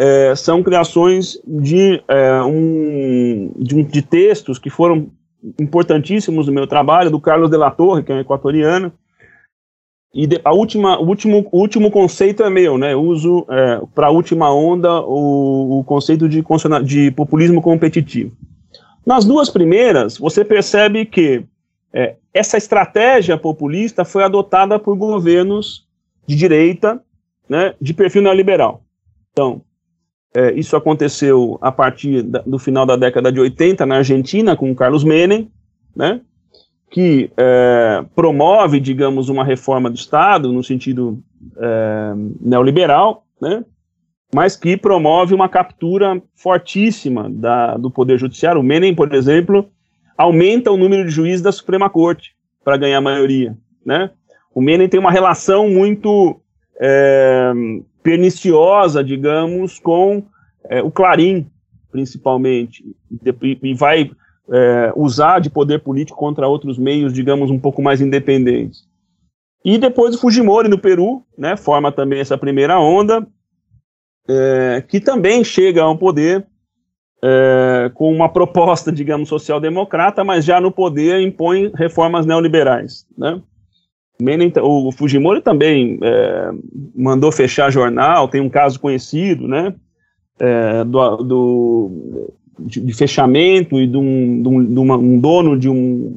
É, 0.00 0.34
são 0.34 0.62
criações 0.62 1.38
de, 1.46 2.02
é, 2.08 2.42
um, 2.42 3.52
de, 3.54 3.82
de, 3.82 4.00
textos 4.00 4.58
que 4.58 4.70
foram 4.70 5.10
importantíssimos 5.60 6.46
no 6.46 6.54
meu 6.54 6.66
trabalho, 6.66 7.10
do 7.10 7.20
Carlos 7.20 7.50
de 7.50 7.58
la 7.58 7.70
Torre, 7.70 8.02
que 8.02 8.10
é 8.10 8.14
um 8.14 8.20
equatoriano, 8.20 8.90
e 10.14 10.26
de, 10.26 10.40
a 10.42 10.54
última, 10.54 10.98
o, 10.98 11.06
último, 11.06 11.46
o 11.52 11.58
último 11.60 11.90
conceito 11.90 12.42
é 12.42 12.48
meu, 12.48 12.78
né? 12.78 12.96
Uso 12.96 13.44
é, 13.50 13.82
para 13.94 14.06
a 14.06 14.10
última 14.10 14.50
onda 14.50 15.02
o, 15.02 15.80
o 15.80 15.84
conceito 15.84 16.26
de, 16.26 16.42
de, 16.82 17.10
populismo 17.10 17.60
competitivo. 17.60 18.34
Nas 19.04 19.26
duas 19.26 19.50
primeiras, 19.50 20.16
você 20.16 20.42
percebe 20.42 21.04
que 21.04 21.44
é, 21.92 22.16
essa 22.32 22.56
estratégia 22.56 23.36
populista 23.36 24.02
foi 24.02 24.24
adotada 24.24 24.78
por 24.78 24.96
governos 24.96 25.86
de 26.26 26.36
direita, 26.36 27.02
né, 27.46 27.74
de 27.78 27.92
perfil 27.92 28.22
neoliberal. 28.22 28.82
Então, 29.32 29.62
é, 30.34 30.52
isso 30.52 30.76
aconteceu 30.76 31.58
a 31.60 31.72
partir 31.72 32.22
da, 32.22 32.40
do 32.40 32.58
final 32.58 32.86
da 32.86 32.96
década 32.96 33.32
de 33.32 33.40
80 33.40 33.84
na 33.84 33.96
Argentina, 33.96 34.56
com 34.56 34.74
Carlos 34.74 35.04
Menem, 35.04 35.50
né, 35.94 36.20
que 36.90 37.30
é, 37.36 38.04
promove, 38.14 38.80
digamos, 38.80 39.28
uma 39.28 39.44
reforma 39.44 39.90
do 39.90 39.96
Estado 39.96 40.52
no 40.52 40.62
sentido 40.62 41.22
é, 41.56 42.12
neoliberal, 42.40 43.24
né, 43.40 43.64
mas 44.32 44.56
que 44.56 44.76
promove 44.76 45.34
uma 45.34 45.48
captura 45.48 46.22
fortíssima 46.34 47.28
da, 47.28 47.76
do 47.76 47.90
Poder 47.90 48.18
Judiciário. 48.18 48.60
O 48.60 48.64
Menem, 48.64 48.94
por 48.94 49.12
exemplo, 49.12 49.68
aumenta 50.16 50.70
o 50.70 50.76
número 50.76 51.04
de 51.04 51.10
juízes 51.10 51.42
da 51.42 51.50
Suprema 51.50 51.90
Corte 51.90 52.34
para 52.64 52.76
ganhar 52.76 53.00
maioria. 53.00 53.56
Né? 53.84 54.10
O 54.54 54.60
Menem 54.60 54.88
tem 54.88 55.00
uma 55.00 55.10
relação 55.10 55.68
muito 55.68 56.40
é, 56.80 57.52
perniciosa, 58.02 59.02
digamos, 59.04 59.78
com 59.78 60.24
é, 60.68 60.82
o 60.82 60.90
Clarim, 60.90 61.46
principalmente, 61.90 62.84
e, 63.10 63.58
e 63.62 63.74
vai 63.74 64.10
é, 64.50 64.92
usar 64.96 65.40
de 65.40 65.50
poder 65.50 65.80
político 65.80 66.18
contra 66.18 66.48
outros 66.48 66.78
meios, 66.78 67.12
digamos, 67.12 67.50
um 67.50 67.58
pouco 67.58 67.82
mais 67.82 68.00
independentes. 68.00 68.88
E 69.64 69.78
depois 69.78 70.14
o 70.14 70.20
Fujimori 70.20 70.68
no 70.68 70.78
Peru, 70.78 71.22
né, 71.36 71.56
forma 71.56 71.92
também 71.92 72.20
essa 72.20 72.38
primeira 72.38 72.80
onda, 72.80 73.26
é, 74.28 74.82
que 74.88 75.00
também 75.00 75.44
chega 75.44 75.82
ao 75.82 75.96
poder 75.96 76.46
é, 77.22 77.90
com 77.94 78.12
uma 78.12 78.28
proposta, 78.28 78.90
digamos, 78.92 79.28
social-democrata, 79.28 80.24
mas 80.24 80.44
já 80.44 80.60
no 80.60 80.72
poder 80.72 81.20
impõe 81.20 81.70
reformas 81.74 82.24
neoliberais, 82.24 83.06
né? 83.16 83.40
Menem, 84.20 84.52
o 84.62 84.92
Fujimori 84.92 85.40
também 85.40 85.98
é, 86.02 86.50
mandou 86.94 87.32
fechar 87.32 87.70
jornal, 87.70 88.28
tem 88.28 88.40
um 88.40 88.48
caso 88.48 88.78
conhecido, 88.78 89.48
né, 89.48 89.74
é, 90.38 90.84
do, 90.84 91.16
do 91.18 92.34
de, 92.58 92.92
fechamento 92.92 93.80
e 93.80 93.86
de, 93.86 93.96
um, 93.96 94.42
de, 94.42 94.48
um, 94.48 94.74
de 94.74 94.78
uma, 94.78 94.96
um, 94.96 95.18
dono 95.18 95.58
de 95.58 95.68
um, 95.68 96.14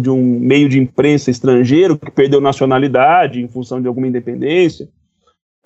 de 0.00 0.10
um 0.10 0.38
meio 0.40 0.68
de 0.68 0.78
imprensa 0.78 1.30
estrangeiro 1.30 1.98
que 1.98 2.10
perdeu 2.10 2.40
nacionalidade 2.40 3.40
em 3.40 3.48
função 3.48 3.80
de 3.80 3.88
alguma 3.88 4.06
independência. 4.06 4.88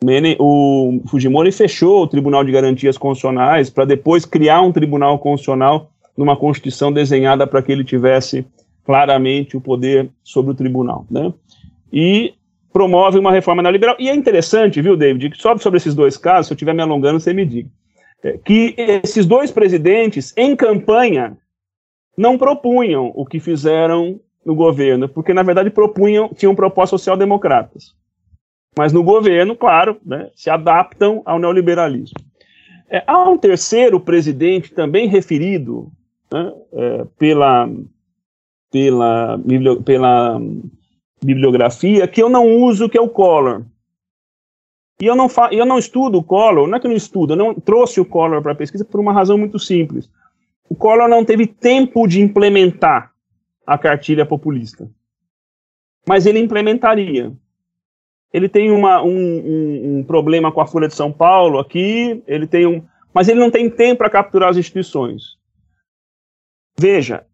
Menem, 0.02 0.36
o 0.38 1.00
Fujimori 1.08 1.50
fechou 1.50 2.02
o 2.02 2.06
Tribunal 2.06 2.44
de 2.44 2.52
Garantias 2.52 2.98
Constitucionais 2.98 3.70
para 3.70 3.84
depois 3.84 4.24
criar 4.24 4.60
um 4.60 4.72
Tribunal 4.72 5.18
Constitucional 5.18 5.90
numa 6.16 6.36
Constituição 6.36 6.92
desenhada 6.92 7.46
para 7.46 7.62
que 7.62 7.72
ele 7.72 7.84
tivesse 7.84 8.44
claramente 8.84 9.56
o 9.56 9.60
poder 9.60 10.10
sobre 10.22 10.52
o 10.52 10.54
tribunal, 10.54 11.06
né? 11.10 11.32
E 11.94 12.34
promove 12.72 13.20
uma 13.20 13.30
reforma 13.30 13.62
neoliberal. 13.62 13.94
E 14.00 14.08
é 14.10 14.14
interessante, 14.14 14.82
viu, 14.82 14.96
David, 14.96 15.30
que 15.30 15.40
sobre, 15.40 15.62
sobre 15.62 15.76
esses 15.76 15.94
dois 15.94 16.16
casos, 16.16 16.48
se 16.48 16.52
eu 16.52 16.56
estiver 16.56 16.74
me 16.74 16.82
alongando, 16.82 17.20
você 17.20 17.32
me 17.32 17.46
diga, 17.46 17.70
é, 18.24 18.36
que 18.36 18.74
esses 18.76 19.24
dois 19.24 19.52
presidentes, 19.52 20.34
em 20.36 20.56
campanha, 20.56 21.38
não 22.18 22.36
propunham 22.36 23.12
o 23.14 23.24
que 23.24 23.38
fizeram 23.38 24.18
no 24.44 24.56
governo, 24.56 25.08
porque, 25.08 25.32
na 25.32 25.44
verdade, 25.44 25.70
propunham, 25.70 26.28
tinham 26.34 26.54
propostas 26.54 27.00
social-democratas. 27.00 27.94
Mas 28.76 28.92
no 28.92 29.04
governo, 29.04 29.54
claro, 29.54 29.96
né, 30.04 30.30
se 30.34 30.50
adaptam 30.50 31.22
ao 31.24 31.38
neoliberalismo. 31.38 32.18
É, 32.90 33.04
há 33.06 33.28
um 33.28 33.38
terceiro 33.38 34.00
presidente 34.00 34.74
também 34.74 35.06
referido 35.06 35.92
né, 36.32 36.52
é, 36.72 37.06
pela, 37.16 37.70
pela, 38.70 39.40
pela 39.84 40.40
bibliografia 41.24 42.06
que 42.06 42.22
eu 42.22 42.28
não 42.28 42.46
uso, 42.46 42.88
que 42.88 42.98
é 42.98 43.00
o 43.00 43.08
Collor. 43.08 43.64
E 45.00 45.06
eu 45.06 45.16
não, 45.16 45.28
fa 45.28 45.48
eu 45.52 45.64
não 45.64 45.78
estudo 45.78 46.18
o 46.18 46.22
Collor, 46.22 46.68
não 46.68 46.76
é 46.76 46.80
que 46.80 46.86
eu 46.86 46.90
não 46.90 46.96
estudo, 46.96 47.32
eu 47.32 47.36
não 47.36 47.54
trouxe 47.54 48.00
o 48.00 48.04
Collor 48.04 48.42
para 48.42 48.52
a 48.52 48.56
pesquisa 48.56 48.84
por 48.84 49.00
uma 49.00 49.12
razão 49.12 49.36
muito 49.36 49.58
simples. 49.58 50.08
O 50.68 50.74
Collor 50.74 51.08
não 51.08 51.24
teve 51.24 51.46
tempo 51.46 52.06
de 52.06 52.20
implementar 52.20 53.12
a 53.66 53.76
cartilha 53.78 54.26
populista. 54.26 54.88
Mas 56.06 56.26
ele 56.26 56.38
implementaria. 56.38 57.32
Ele 58.32 58.48
tem 58.48 58.70
uma, 58.70 59.02
um, 59.02 59.08
um, 59.08 59.98
um 59.98 60.04
problema 60.04 60.52
com 60.52 60.60
a 60.60 60.66
Folha 60.66 60.88
de 60.88 60.94
São 60.94 61.10
Paulo 61.10 61.58
aqui, 61.58 62.22
ele 62.26 62.46
tem 62.46 62.66
um. 62.66 62.84
Mas 63.12 63.28
ele 63.28 63.40
não 63.40 63.50
tem 63.50 63.70
tempo 63.70 63.98
para 63.98 64.10
capturar 64.10 64.50
as 64.50 64.56
instituições. 64.56 65.38
Veja, 66.78 67.24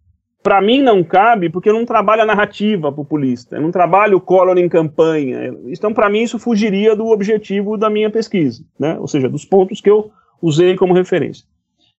para 0.42 0.60
mim 0.60 0.82
não 0.82 1.04
cabe 1.04 1.50
porque 1.50 1.68
eu 1.68 1.74
não 1.74 1.84
trabalho 1.84 2.22
a 2.22 2.26
narrativa 2.26 2.90
populista, 2.90 3.56
eu 3.56 3.62
não 3.62 3.70
trabalho 3.70 4.16
o 4.16 4.20
Collor 4.20 4.56
em 4.58 4.68
campanha. 4.68 5.54
Então, 5.66 5.92
para 5.92 6.08
mim, 6.08 6.22
isso 6.22 6.38
fugiria 6.38 6.96
do 6.96 7.08
objetivo 7.08 7.76
da 7.76 7.90
minha 7.90 8.10
pesquisa, 8.10 8.64
né? 8.78 8.98
ou 8.98 9.06
seja, 9.06 9.28
dos 9.28 9.44
pontos 9.44 9.80
que 9.80 9.90
eu 9.90 10.10
usei 10.40 10.76
como 10.76 10.94
referência. 10.94 11.44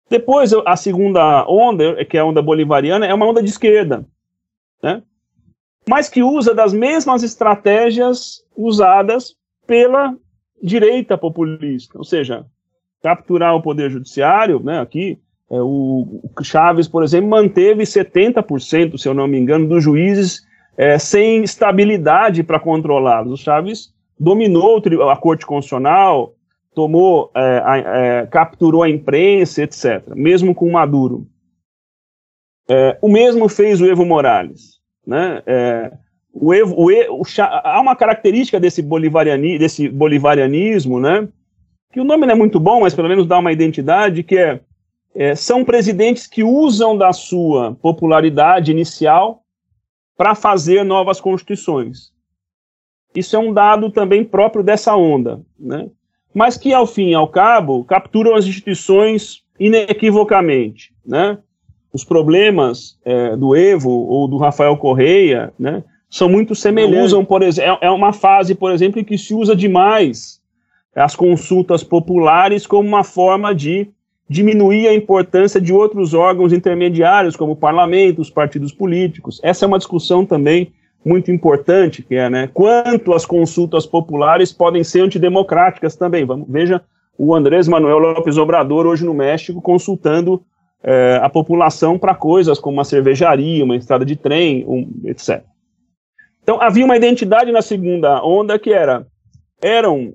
Depois, 0.10 0.52
a 0.66 0.76
segunda 0.76 1.46
onda, 1.48 2.04
que 2.04 2.18
é 2.18 2.20
a 2.20 2.26
onda 2.26 2.42
bolivariana, 2.42 3.06
é 3.06 3.14
uma 3.14 3.26
onda 3.26 3.42
de 3.42 3.50
esquerda, 3.50 4.06
né? 4.84 5.04
mas 5.88 6.10
que 6.10 6.22
usa 6.22 6.54
das 6.54 6.74
mesmas 6.74 7.24
estratégias 7.24 8.44
usadas 8.56 9.36
pela 9.66 10.16
direita 10.62 11.18
populista, 11.18 11.98
ou 11.98 12.04
seja, 12.04 12.46
capturar 13.02 13.56
o 13.56 13.62
poder 13.62 13.90
judiciário, 13.90 14.62
né, 14.62 14.80
aqui, 14.80 15.20
é, 15.52 15.62
o, 15.62 16.22
Chaves, 16.42 16.88
por 16.88 17.04
exemplo, 17.04 17.30
manteve 17.30 17.84
70%, 17.84 18.98
se 18.98 19.08
eu 19.08 19.14
não 19.14 19.28
me 19.28 19.38
engano, 19.38 19.68
dos 19.68 19.84
juízes 19.84 20.48
é, 20.78 20.98
sem 20.98 21.44
estabilidade 21.44 22.42
para 22.42 22.60
controlá-los. 22.60 23.34
O 23.34 23.44
Chaves 23.44 23.94
dominou 24.18 24.82
a 25.10 25.18
Corte 25.18 25.46
Constitucional, 25.46 26.34
tomou, 26.74 27.32
é, 27.36 27.64
é, 28.22 28.26
capturou 28.28 28.82
a 28.82 28.90
imprensa, 28.90 29.64
etc., 29.64 30.16
mesmo 30.16 30.56
com 30.56 30.72
Maduro. 30.72 31.28
É, 32.70 32.98
o 33.02 33.10
mesmo 33.10 33.50
fez 33.50 33.82
o 33.82 33.86
Evo 33.86 34.06
Morales. 34.06 34.80
Né? 35.06 35.44
É, 35.46 35.92
o 36.34 36.54
Evo, 36.54 36.76
o, 36.78 36.90
o, 36.90 37.24
há 37.42 37.82
uma 37.82 37.96
característica 37.96 38.58
desse, 38.58 38.82
bolivariani, 38.82 39.60
desse 39.60 39.90
bolivarianismo, 39.90 40.98
né? 40.98 41.28
que 41.92 42.00
o 42.00 42.06
nome 42.06 42.26
não 42.26 42.34
é 42.34 42.38
muito 42.38 42.58
bom, 42.58 42.80
mas 42.80 42.96
pelo 42.96 43.10
menos 43.10 43.28
dá 43.28 43.38
uma 43.38 43.52
identidade, 43.52 44.24
que 44.24 44.38
é 44.38 44.62
é, 45.16 45.36
são 45.36 45.64
presidentes 45.64 46.28
que 46.28 46.44
usam 46.44 46.98
da 46.98 47.12
sua 47.14 47.76
popularidade 47.76 48.72
inicial 48.72 49.44
para 50.18 50.36
fazer 50.36 50.84
novas 50.84 51.20
constituições. 51.20 52.12
Isso 53.16 53.36
é 53.36 53.40
um 53.40 53.54
dado 53.54 53.92
também 53.92 54.24
próprio 54.24 54.64
dessa 54.64 54.96
onda, 54.96 55.42
né? 55.60 55.90
mas 56.34 56.58
que, 56.58 56.74
ao 56.74 56.88
fim 56.88 57.10
e 57.10 57.14
ao 57.14 57.28
cabo, 57.28 57.84
capturam 57.84 58.36
as 58.36 58.46
instituições 58.46 59.44
inequivocamente. 59.60 60.94
Né? 61.06 61.38
Os 61.92 62.06
problemas 62.06 62.98
é, 63.04 63.36
do 63.36 63.56
Evo 63.56 63.90
ou 63.90 64.28
do 64.28 64.38
Rafael 64.38 64.78
Correia 64.78 65.54
né, 65.60 65.84
são 66.10 66.30
muito 66.30 66.56
semelhantes. 66.56 67.08
Usam, 67.08 67.26
por 67.26 67.42
exemplo, 67.42 67.80
é, 67.82 67.88
é 67.88 67.92
uma 67.92 68.14
fase, 68.14 68.56
por 68.56 68.72
exemplo, 68.72 69.00
em 69.00 69.04
que 69.04 69.18
se 69.18 69.34
usa 69.34 69.56
demais 69.56 70.42
as 70.96 71.16
consultas 71.16 71.84
populares 71.84 72.66
como 72.66 72.88
uma 72.88 73.04
forma 73.04 73.54
de 73.54 73.90
diminuir 74.32 74.88
a 74.88 74.94
importância 74.94 75.60
de 75.60 75.74
outros 75.74 76.14
órgãos 76.14 76.54
intermediários, 76.54 77.36
como 77.36 77.52
o 77.52 77.56
parlamento, 77.56 78.22
os 78.22 78.30
partidos 78.30 78.72
políticos. 78.72 79.42
Essa 79.44 79.66
é 79.66 79.68
uma 79.68 79.78
discussão 79.78 80.26
também 80.26 80.72
muito 81.04 81.30
importante, 81.30 82.02
que 82.02 82.16
é, 82.16 82.30
né, 82.30 82.50
quanto 82.54 83.14
as 83.14 83.26
consultas 83.26 83.86
populares 83.86 84.54
podem 84.54 84.86
ser 84.86 85.02
antidemocráticas 85.02 85.98
também. 85.98 86.24
Vamos, 86.24 86.48
veja 86.48 86.82
o 87.18 87.36
Andrés 87.36 87.68
Manuel 87.68 88.00
López 88.00 88.38
Obrador 88.38 88.86
hoje 88.86 89.04
no 89.04 89.14
México 89.14 89.62
consultando 89.62 90.42
é, 90.82 91.20
a 91.22 91.28
população 91.28 92.00
para 92.00 92.16
coisas 92.16 92.58
como 92.58 92.78
uma 92.78 92.86
cervejaria, 92.86 93.66
uma 93.66 93.76
estrada 93.76 94.06
de 94.06 94.16
trem, 94.16 94.64
um, 94.66 94.90
etc. 95.04 95.44
Então 96.42 96.58
havia 96.62 96.86
uma 96.86 96.96
identidade 96.96 97.52
na 97.52 97.62
segunda 97.62 98.24
onda 98.24 98.58
que 98.58 98.72
era 98.72 99.06
eram 99.62 100.14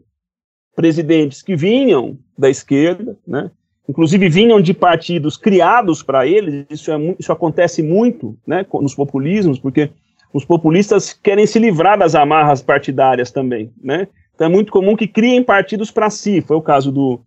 presidentes 0.75 1.43
que 1.43 1.55
vinham 1.55 2.19
da 2.37 2.49
esquerda, 2.49 3.19
né? 3.27 3.51
Inclusive 3.89 4.28
vinham 4.28 4.61
de 4.61 4.74
partidos 4.74 5.37
criados 5.37 6.03
para 6.03 6.26
eles, 6.26 6.66
isso, 6.70 6.91
é, 6.91 7.16
isso 7.18 7.32
acontece 7.32 7.82
muito 7.82 8.37
né, 8.47 8.66
nos 8.72 8.95
populismos, 8.95 9.59
porque 9.59 9.91
os 10.32 10.45
populistas 10.45 11.12
querem 11.12 11.47
se 11.47 11.59
livrar 11.59 11.99
das 11.99 12.14
amarras 12.14 12.62
partidárias 12.62 13.30
também, 13.30 13.72
né? 13.82 14.09
Então 14.34 14.47
é 14.47 14.51
muito 14.51 14.70
comum 14.70 14.95
que 14.95 15.07
criem 15.07 15.43
partidos 15.43 15.91
para 15.91 16.11
si, 16.11 16.43
foi 16.43 16.57
o 16.57 16.62
caso 16.62 16.93
do, 16.93 17.20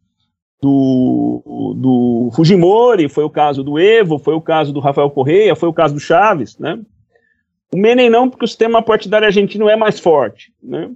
do, 0.62 1.74
do 1.76 2.30
Fujimori, 2.36 3.10
foi 3.10 3.24
o 3.24 3.30
caso 3.30 3.64
do 3.64 3.80
Evo, 3.80 4.20
foi 4.20 4.36
o 4.36 4.41
caso 4.41 4.72
do 4.72 4.80
Rafael 4.80 5.10
Correia, 5.10 5.55
foi 5.55 5.68
o 5.68 5.74
caso 5.74 5.95
do 5.95 5.99
Chaves, 5.99 6.57
né? 6.60 6.80
O 7.74 7.78
Menem 7.78 8.10
não, 8.10 8.30
porque 8.30 8.45
o 8.45 8.47
sistema 8.47 8.82
partidário 8.82 9.28
argentino 9.28 9.70
é 9.70 9.76
mais 9.76 9.99
forte, 9.99 10.53
né? 10.62 10.91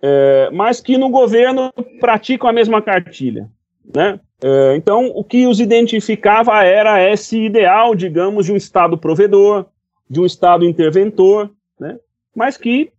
É, 0.00 0.50
mas 0.52 0.80
que 0.80 0.98
no 0.98 1.08
governo 1.10 1.72
praticam 2.00 2.48
a 2.48 2.52
mesma 2.52 2.82
cartilha, 2.82 3.48
né? 3.94 4.20
É, 4.42 4.74
então, 4.74 5.06
o 5.14 5.22
que 5.22 5.46
os 5.46 5.60
identificava 5.60 6.64
era 6.64 7.00
esse 7.12 7.40
ideal, 7.40 7.94
digamos, 7.94 8.46
de 8.46 8.52
um 8.52 8.56
Estado 8.56 8.98
provedor, 8.98 9.66
de 10.10 10.20
um 10.20 10.26
Estado 10.26 10.64
interventor, 10.64 11.50
né? 11.78 11.98
mas 12.34 12.56
que 12.56 12.90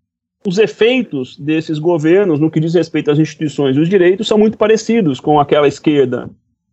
os 0.47 0.57
efeitos 0.57 1.37
desses 1.37 1.79
governos, 1.79 2.39
no 2.39 2.49
que 2.49 2.59
diz 2.59 2.73
respeito 2.73 3.11
às 3.11 3.19
instituições 3.19 3.75
e 3.75 3.79
os 3.79 3.89
direitos, 3.89 4.27
são 4.27 4.37
muito 4.37 4.57
parecidos 4.57 5.19
com 5.19 5.39
aquela 5.39 5.67
esquerda, 5.67 6.29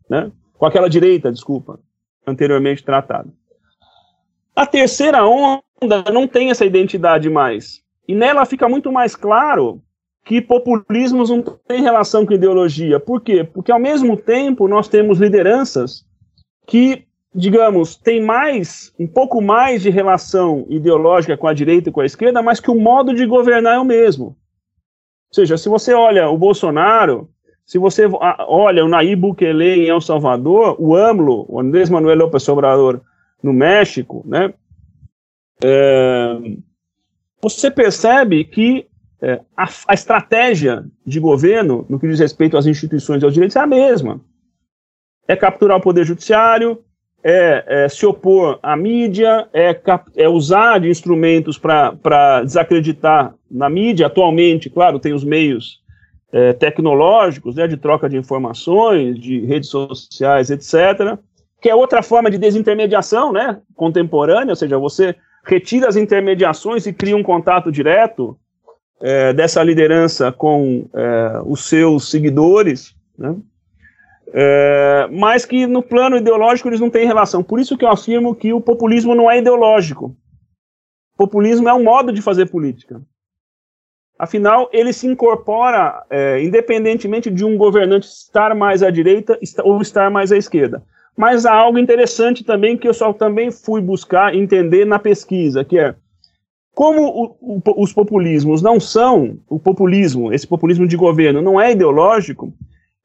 né? 0.08 0.30
com 0.56 0.66
aquela 0.66 0.88
direita, 0.88 1.32
desculpa, 1.32 1.80
anteriormente 2.24 2.84
tratada. 2.84 3.28
A 4.54 4.66
terceira 4.66 5.26
onda 5.26 5.62
não 6.12 6.28
tem 6.28 6.50
essa 6.50 6.64
identidade 6.64 7.28
mais. 7.28 7.82
E 8.06 8.14
nela 8.14 8.44
fica 8.44 8.68
muito 8.68 8.92
mais 8.92 9.16
claro 9.16 9.82
que 10.24 10.40
populismos 10.40 11.30
não 11.30 11.42
têm 11.42 11.82
relação 11.82 12.24
com 12.26 12.34
ideologia. 12.34 13.00
Por 13.00 13.20
quê? 13.20 13.44
Porque, 13.44 13.72
ao 13.72 13.78
mesmo 13.78 14.16
tempo, 14.16 14.68
nós 14.68 14.88
temos 14.88 15.18
lideranças 15.18 16.04
que, 16.66 17.04
digamos, 17.34 17.96
têm 17.96 18.22
mais, 18.22 18.92
um 18.98 19.06
pouco 19.06 19.40
mais 19.40 19.82
de 19.82 19.90
relação 19.90 20.66
ideológica 20.68 21.36
com 21.36 21.48
a 21.48 21.54
direita 21.54 21.88
e 21.88 21.92
com 21.92 22.00
a 22.00 22.06
esquerda, 22.06 22.42
mas 22.42 22.60
que 22.60 22.70
o 22.70 22.80
modo 22.80 23.14
de 23.14 23.26
governar 23.26 23.76
é 23.76 23.78
o 23.78 23.84
mesmo. 23.84 24.26
Ou 24.26 25.34
seja, 25.34 25.56
se 25.56 25.68
você 25.68 25.94
olha 25.94 26.28
o 26.28 26.36
Bolsonaro, 26.36 27.28
se 27.64 27.78
você 27.78 28.08
olha 28.48 28.84
o 28.84 28.88
Nayib 28.88 29.20
Bukele 29.20 29.84
em 29.84 29.88
El 29.88 30.00
Salvador, 30.00 30.76
o 30.78 30.96
AMLO, 30.96 31.46
o 31.48 31.60
Andrés 31.60 31.88
Manuel 31.88 32.18
López 32.18 32.48
Obrador 32.48 33.00
no 33.42 33.52
México, 33.52 34.24
né, 34.26 34.52
é, 35.62 36.36
você 37.40 37.70
percebe 37.70 38.44
que 38.44 38.89
é, 39.22 39.40
a, 39.56 39.68
a, 39.88 39.94
estratégia 39.94 40.84
de 41.06 41.20
governo, 41.20 41.84
no 41.88 42.00
que 42.00 42.08
diz 42.08 42.18
respeito 42.18 42.56
às 42.56 42.66
instituições 42.66 43.22
e 43.22 43.24
aos 43.24 43.34
direitos, 43.34 43.56
é 43.56 43.60
a 43.60 43.66
mesma. 43.66 44.20
É 45.28 45.36
capturar 45.36 45.76
o 45.76 45.80
poder 45.80 46.04
judiciário, 46.04 46.82
é, 47.22 47.64
é 47.84 47.88
se 47.88 48.06
opor 48.06 48.58
à 48.62 48.74
mídia, 48.76 49.46
é, 49.52 49.74
cap, 49.74 50.10
é 50.16 50.28
usar 50.28 50.80
de 50.80 50.88
instrumentos 50.88 51.58
para 51.58 52.42
desacreditar 52.42 53.34
na 53.50 53.68
mídia. 53.68 54.06
Atualmente, 54.06 54.70
claro, 54.70 54.98
tem 54.98 55.12
os 55.12 55.22
meios 55.22 55.80
é, 56.32 56.54
tecnológicos, 56.54 57.56
né, 57.56 57.66
de 57.66 57.76
troca 57.76 58.08
de 58.08 58.16
informações, 58.16 59.18
de 59.18 59.44
redes 59.44 59.68
sociais, 59.68 60.50
etc., 60.50 61.18
que 61.60 61.68
é 61.68 61.74
outra 61.74 62.02
forma 62.02 62.30
de 62.30 62.38
desintermediação 62.38 63.32
né, 63.32 63.60
contemporânea, 63.76 64.52
ou 64.52 64.56
seja, 64.56 64.78
você 64.78 65.14
retira 65.44 65.88
as 65.88 65.96
intermediações 65.96 66.86
e 66.86 66.92
cria 66.92 67.14
um 67.14 67.22
contato 67.22 67.70
direto 67.70 68.38
é, 69.00 69.32
dessa 69.32 69.62
liderança 69.62 70.30
com 70.30 70.84
é, 70.94 71.40
os 71.46 71.68
seus 71.68 72.10
seguidores, 72.10 72.94
né? 73.18 73.36
É, 74.32 75.08
mas 75.10 75.44
que 75.44 75.66
no 75.66 75.82
plano 75.82 76.16
ideológico 76.16 76.68
eles 76.68 76.78
não 76.78 76.90
têm 76.90 77.06
relação. 77.06 77.42
Por 77.42 77.58
isso 77.58 77.76
que 77.76 77.84
eu 77.84 77.88
afirmo 77.88 78.34
que 78.34 78.52
o 78.52 78.60
populismo 78.60 79.14
não 79.14 79.28
é 79.28 79.38
ideológico. 79.38 80.14
O 81.14 81.16
populismo 81.16 81.68
é 81.68 81.74
um 81.74 81.82
modo 81.82 82.12
de 82.12 82.22
fazer 82.22 82.46
política. 82.46 83.02
Afinal, 84.16 84.68
ele 84.72 84.92
se 84.92 85.06
incorpora 85.06 86.04
é, 86.10 86.42
independentemente 86.42 87.30
de 87.30 87.44
um 87.44 87.56
governante 87.56 88.06
estar 88.06 88.54
mais 88.54 88.82
à 88.82 88.90
direita 88.90 89.38
ou 89.64 89.80
estar 89.80 90.10
mais 90.10 90.30
à 90.30 90.36
esquerda. 90.36 90.82
Mas 91.16 91.44
há 91.44 91.52
algo 91.52 91.78
interessante 91.78 92.44
também 92.44 92.76
que 92.76 92.86
eu 92.86 92.94
só 92.94 93.12
também 93.12 93.50
fui 93.50 93.80
buscar 93.80 94.34
entender 94.34 94.84
na 94.84 94.98
pesquisa, 94.98 95.64
que 95.64 95.78
é 95.78 95.94
como 96.80 97.36
o, 97.42 97.58
o, 97.58 97.82
os 97.82 97.92
populismos 97.92 98.62
não 98.62 98.80
são, 98.80 99.36
o 99.50 99.58
populismo, 99.58 100.32
esse 100.32 100.46
populismo 100.46 100.88
de 100.88 100.96
governo 100.96 101.42
não 101.42 101.60
é 101.60 101.72
ideológico, 101.72 102.50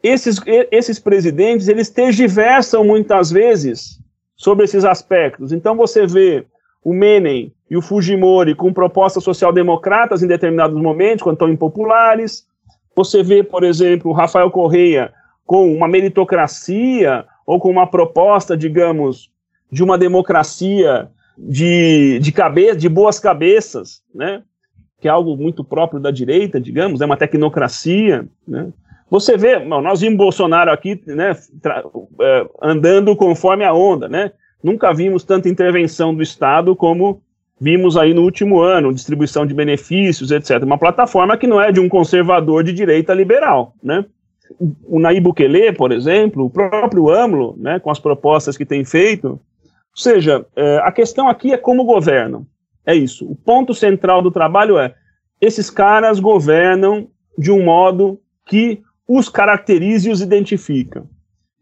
esses, 0.01 0.39
esses 0.71 0.97
presidentes, 0.97 1.67
eles 1.67 1.89
tergiversam 1.89 2.85
muitas 2.85 3.29
vezes 3.29 3.99
sobre 4.33 4.63
esses 4.63 4.85
aspectos. 4.85 5.51
Então 5.51 5.75
você 5.75 6.07
vê 6.07 6.45
o 6.81 6.93
Menem 6.93 7.51
e 7.69 7.75
o 7.75 7.81
Fujimori 7.81 8.55
com 8.55 8.71
propostas 8.71 9.25
social-democratas 9.25 10.23
em 10.23 10.27
determinados 10.27 10.81
momentos, 10.81 11.23
quando 11.23 11.35
estão 11.35 11.49
impopulares. 11.49 12.47
Você 12.95 13.21
vê, 13.21 13.43
por 13.43 13.65
exemplo, 13.65 14.09
o 14.09 14.13
Rafael 14.13 14.49
Correia 14.49 15.11
com 15.45 15.69
uma 15.73 15.89
meritocracia 15.89 17.25
ou 17.45 17.59
com 17.59 17.69
uma 17.69 17.87
proposta, 17.87 18.55
digamos, 18.55 19.29
de 19.69 19.83
uma 19.83 19.97
democracia 19.97 21.09
de, 21.37 22.19
de, 22.19 22.31
cabeça, 22.31 22.75
de 22.75 22.89
boas 22.89 23.19
cabeças, 23.19 24.01
né? 24.13 24.43
que 24.99 25.07
é 25.07 25.11
algo 25.11 25.35
muito 25.35 25.63
próprio 25.63 25.99
da 25.99 26.09
direita, 26.09 26.59
digamos, 26.59 27.01
é 27.01 27.05
uma 27.05 27.17
tecnocracia. 27.17 28.25
Né? 28.47 28.71
Você 29.09 29.37
vê, 29.37 29.59
nós 29.59 30.01
vimos 30.01 30.17
Bolsonaro 30.17 30.71
aqui 30.71 31.01
né, 31.05 31.37
é, 32.21 32.47
andando 32.61 33.15
conforme 33.15 33.63
a 33.63 33.73
onda, 33.73 34.09
né? 34.09 34.31
Nunca 34.63 34.91
vimos 34.91 35.23
tanta 35.23 35.47
intervenção 35.47 36.15
do 36.15 36.23
Estado 36.23 36.75
como 36.75 37.21
vimos 37.59 37.95
aí 37.97 38.13
no 38.13 38.23
último 38.23 38.59
ano, 38.59 38.93
distribuição 38.93 39.45
de 39.45 39.53
benefícios, 39.53 40.31
etc. 40.31 40.63
Uma 40.63 40.77
plataforma 40.77 41.37
que 41.37 41.45
não 41.45 41.61
é 41.61 41.71
de 41.71 41.79
um 41.79 41.87
conservador 41.87 42.63
de 42.63 42.73
direita 42.73 43.13
liberal, 43.13 43.75
né? 43.83 44.05
O 44.87 44.99
Nayib 44.99 45.23
Bukele, 45.23 45.71
por 45.71 45.91
exemplo, 45.91 46.45
o 46.45 46.49
próprio 46.49 47.09
AMLO, 47.09 47.55
né, 47.57 47.79
com 47.79 47.89
as 47.89 47.99
propostas 47.99 48.55
que 48.55 48.65
tem 48.65 48.85
feito, 48.85 49.39
ou 49.95 50.01
seja, 50.01 50.45
é, 50.55 50.77
a 50.83 50.91
questão 50.91 51.29
aqui 51.29 51.53
é 51.53 51.57
como 51.57 51.85
governam. 51.85 52.45
É 52.85 52.93
isso. 52.93 53.25
O 53.25 53.35
ponto 53.35 53.73
central 53.73 54.21
do 54.21 54.29
trabalho 54.29 54.77
é: 54.77 54.93
esses 55.39 55.69
caras 55.69 56.19
governam 56.19 57.07
de 57.37 57.49
um 57.49 57.63
modo 57.63 58.19
que 58.45 58.81
os 59.07 59.29
caracterize 59.29 60.09
e 60.09 60.11
os 60.11 60.21
identifica, 60.21 61.03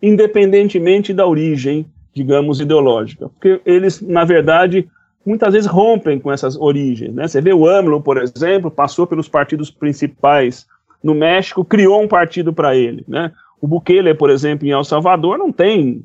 independentemente 0.01 1.13
da 1.13 1.27
origem, 1.27 1.85
digamos, 2.13 2.59
ideológica. 2.59 3.29
Porque 3.29 3.61
eles, 3.65 4.01
na 4.01 4.25
verdade, 4.25 4.89
muitas 5.25 5.53
vezes 5.53 5.69
rompem 5.69 6.19
com 6.19 6.31
essas 6.31 6.57
origens. 6.57 7.13
Né? 7.13 7.27
Você 7.27 7.39
vê 7.39 7.53
o 7.53 7.67
AMLO, 7.67 8.01
por 8.01 8.17
exemplo, 8.17 8.71
passou 8.71 9.05
pelos 9.05 9.29
partidos 9.29 9.69
principais 9.69 10.65
no 11.03 11.13
México, 11.13 11.63
criou 11.63 12.01
um 12.01 12.07
partido 12.07 12.51
para 12.51 12.75
ele. 12.75 13.03
Né? 13.07 13.31
O 13.61 13.67
Bukele, 13.67 14.13
por 14.13 14.29
exemplo, 14.29 14.67
em 14.67 14.71
El 14.71 14.83
Salvador, 14.83 15.37
não 15.37 15.51
tem 15.51 16.01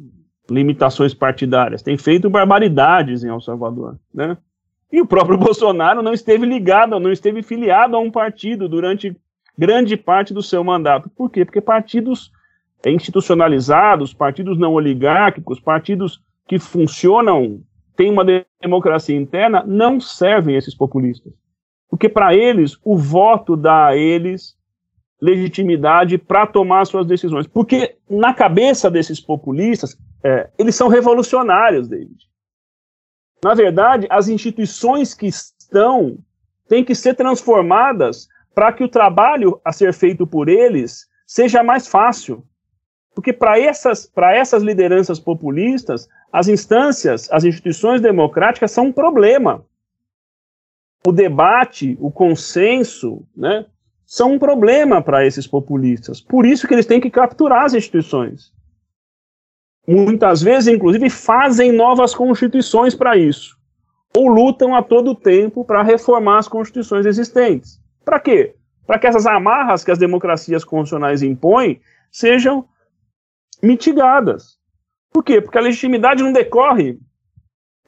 limitações 0.51 1.12
partidárias, 1.12 1.82
tem 1.82 1.96
feito 1.99 2.30
barbaridades 2.30 3.22
em 3.22 3.28
El 3.28 3.40
Salvador, 3.40 3.99
né? 4.14 4.36
E 4.90 5.01
o 5.01 5.07
próprio 5.07 5.36
Bolsonaro 5.38 6.03
não 6.03 6.12
esteve 6.12 6.46
ligado, 6.46 6.99
não 6.99 7.12
esteve 7.12 7.42
filiado 7.42 7.96
a 7.96 8.01
um 8.01 8.11
partido 8.11 8.68
durante 8.68 9.16
grande 9.57 9.96
parte 9.96 10.32
do 10.32 10.42
seu 10.42 10.64
mandato. 10.64 11.11
Por 11.11 11.30
quê? 11.30 11.44
Porque 11.44 11.61
partidos 11.61 12.30
institucionalizados, 12.86 14.14
partidos 14.14 14.57
não 14.59 14.72
oligárquicos, 14.72 15.61
partidos 15.61 16.20
que 16.46 16.59
funcionam, 16.59 17.61
têm 17.96 18.11
uma 18.11 18.24
democracia 18.62 19.16
interna, 19.16 19.64
não 19.66 20.01
servem 20.01 20.57
esses 20.57 20.74
populistas. 20.74 21.32
Porque 21.90 22.09
para 22.09 22.34
eles, 22.34 22.78
o 22.84 22.96
voto 22.96 23.57
dá 23.57 23.88
a 23.88 23.96
eles 23.96 24.57
legitimidade 25.20 26.16
para 26.16 26.46
tomar 26.46 26.84
suas 26.84 27.07
decisões. 27.07 27.46
Porque 27.46 27.96
na 28.09 28.32
cabeça 28.32 28.88
desses 28.88 29.20
populistas, 29.20 29.99
é, 30.23 30.51
eles 30.59 30.75
são 30.75 30.89
revolucionários, 30.89 31.89
David. 31.89 32.29
Na 33.43 33.55
verdade, 33.55 34.07
as 34.11 34.29
instituições 34.29 35.14
que 35.14 35.27
estão 35.27 36.19
têm 36.69 36.85
que 36.85 36.95
ser 36.95 37.14
transformadas 37.14 38.29
para 38.55 38.73
que 38.73 38.83
o 38.83 38.89
trabalho 38.89 39.61
a 39.64 39.73
ser 39.73 39.93
feito 39.93 40.27
por 40.27 40.49
eles 40.49 41.07
seja 41.27 41.62
mais 41.62 41.87
fácil. 41.87 42.45
Porque 43.14 43.33
para 43.33 43.59
essas, 43.59 44.11
essas 44.16 44.62
lideranças 44.62 45.19
populistas, 45.19 46.09
as 46.33 46.49
instâncias, 46.49 47.31
as 47.31 47.45
instituições 47.45 48.01
democráticas 48.01 48.71
são 48.73 48.87
um 48.87 48.93
problema. 48.93 49.64
O 51.07 51.12
debate, 51.12 51.97
o 52.01 52.11
consenso, 52.11 53.25
né, 53.37 53.66
são 54.05 54.33
um 54.33 54.39
problema 54.39 55.03
para 55.03 55.25
esses 55.25 55.47
populistas. 55.47 56.21
Por 56.21 56.45
isso 56.45 56.66
que 56.66 56.75
eles 56.75 56.87
têm 56.87 57.01
que 57.01 57.11
capturar 57.11 57.64
as 57.64 57.75
instituições. 57.75 58.53
Muitas 59.89 60.43
vezes, 60.43 60.68
inclusive, 60.68 61.09
fazem 61.09 61.72
novas 61.72 62.14
constituições 62.14 62.95
para 62.95 63.16
isso, 63.16 63.57
ou 64.14 64.28
lutam 64.28 64.76
a 64.76 64.82
todo 64.82 65.14
tempo 65.14 65.64
para 65.64 65.82
reformar 65.82 66.39
as 66.39 66.49
constituições 66.49 67.07
existentes. 67.07 67.80
Para 68.05 68.20
quê? 68.20 68.55
Para 68.86 68.99
que 68.99 69.07
essas 69.07 69.26
amarras 69.26 69.82
que 69.82 69.91
as 69.91 69.99
democracias 69.99 70.62
constitucionais 70.62 71.22
impõem 71.22 71.80
sejam 72.12 72.66
mitigadas. 73.62 74.59
Por 75.11 75.24
quê? 75.24 75.41
Porque 75.41 75.57
a 75.57 75.62
legitimidade 75.62 76.22
não 76.22 76.32
decorre 76.32 76.99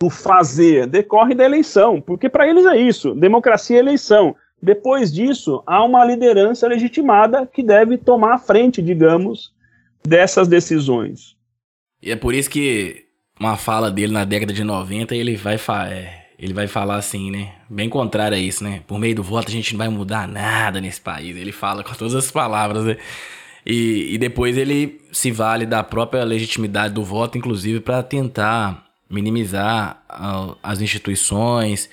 do 0.01 0.09
fazer, 0.09 0.87
decorre 0.87 1.35
da 1.35 1.45
eleição, 1.45 2.01
porque 2.01 2.31
para 2.31 2.49
eles 2.49 2.65
é 2.65 2.79
isso, 2.79 3.15
democracia 3.15 3.77
é 3.77 3.81
eleição. 3.81 4.35
Depois 4.63 5.13
disso, 5.13 5.63
há 5.67 5.85
uma 5.85 6.05
liderança 6.05 6.67
legitimada 6.67 7.47
que 7.47 7.63
deve 7.63 7.99
tomar 7.99 8.35
a 8.35 8.39
frente, 8.39 8.81
digamos, 8.81 9.55
dessas 10.03 10.49
decisões. 10.49 11.39
E 12.03 12.11
é 12.11 12.17
por 12.17 12.35
isso 12.35 12.49
que 12.49 13.05
uma 13.39 13.57
fala 13.57 13.91
dele 13.91 14.13
na 14.13 14.25
década 14.25 14.53
de 14.53 14.63
90, 14.63 15.15
ele 15.15 15.37
vai, 15.37 15.57
é, 15.91 16.27
ele 16.39 16.53
vai 16.53 16.67
falar 16.67 16.97
assim, 16.97 17.31
né? 17.31 17.55
Bem 17.69 17.89
contrário 17.89 18.37
a 18.37 18.41
isso, 18.41 18.63
né? 18.63 18.83
Por 18.87 18.99
meio 18.99 19.15
do 19.15 19.23
voto 19.23 19.49
a 19.49 19.53
gente 19.53 19.73
não 19.73 19.79
vai 19.79 19.89
mudar 19.89 20.29
nada 20.29 20.81
nesse 20.81 21.01
país. 21.01 21.37
Ele 21.37 21.53
fala 21.53 21.83
com 21.83 21.95
todas 21.95 22.15
as 22.15 22.31
palavras, 22.31 22.85
né? 22.85 22.97
E, 23.65 24.15
e 24.15 24.19
depois 24.19 24.57
ele 24.57 25.01
se 25.13 25.31
vale 25.31 25.67
da 25.67 25.83
própria 25.83 26.25
legitimidade 26.25 26.95
do 26.95 27.05
voto, 27.05 27.37
inclusive, 27.37 27.81
para 27.81 28.03
tentar 28.03 28.87
minimizar 29.09 30.03
as 30.63 30.81
instituições 30.81 31.91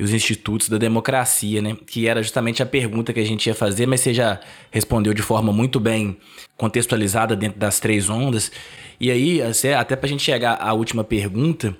e 0.00 0.02
os 0.02 0.14
institutos 0.14 0.70
da 0.70 0.78
democracia, 0.78 1.60
né? 1.60 1.76
Que 1.86 2.08
era 2.08 2.22
justamente 2.22 2.62
a 2.62 2.66
pergunta 2.66 3.12
que 3.12 3.20
a 3.20 3.24
gente 3.24 3.46
ia 3.46 3.54
fazer, 3.54 3.84
mas 3.84 4.00
você 4.00 4.14
já 4.14 4.40
respondeu 4.70 5.12
de 5.12 5.20
forma 5.20 5.52
muito 5.52 5.78
bem 5.78 6.16
contextualizada 6.56 7.36
dentro 7.36 7.58
das 7.58 7.78
três 7.78 8.08
ondas. 8.08 8.50
E 8.98 9.10
aí, 9.10 9.42
até 9.78 9.94
para 9.96 10.06
a 10.06 10.08
gente 10.08 10.22
chegar 10.22 10.54
à 10.54 10.72
última 10.72 11.04
pergunta, 11.04 11.76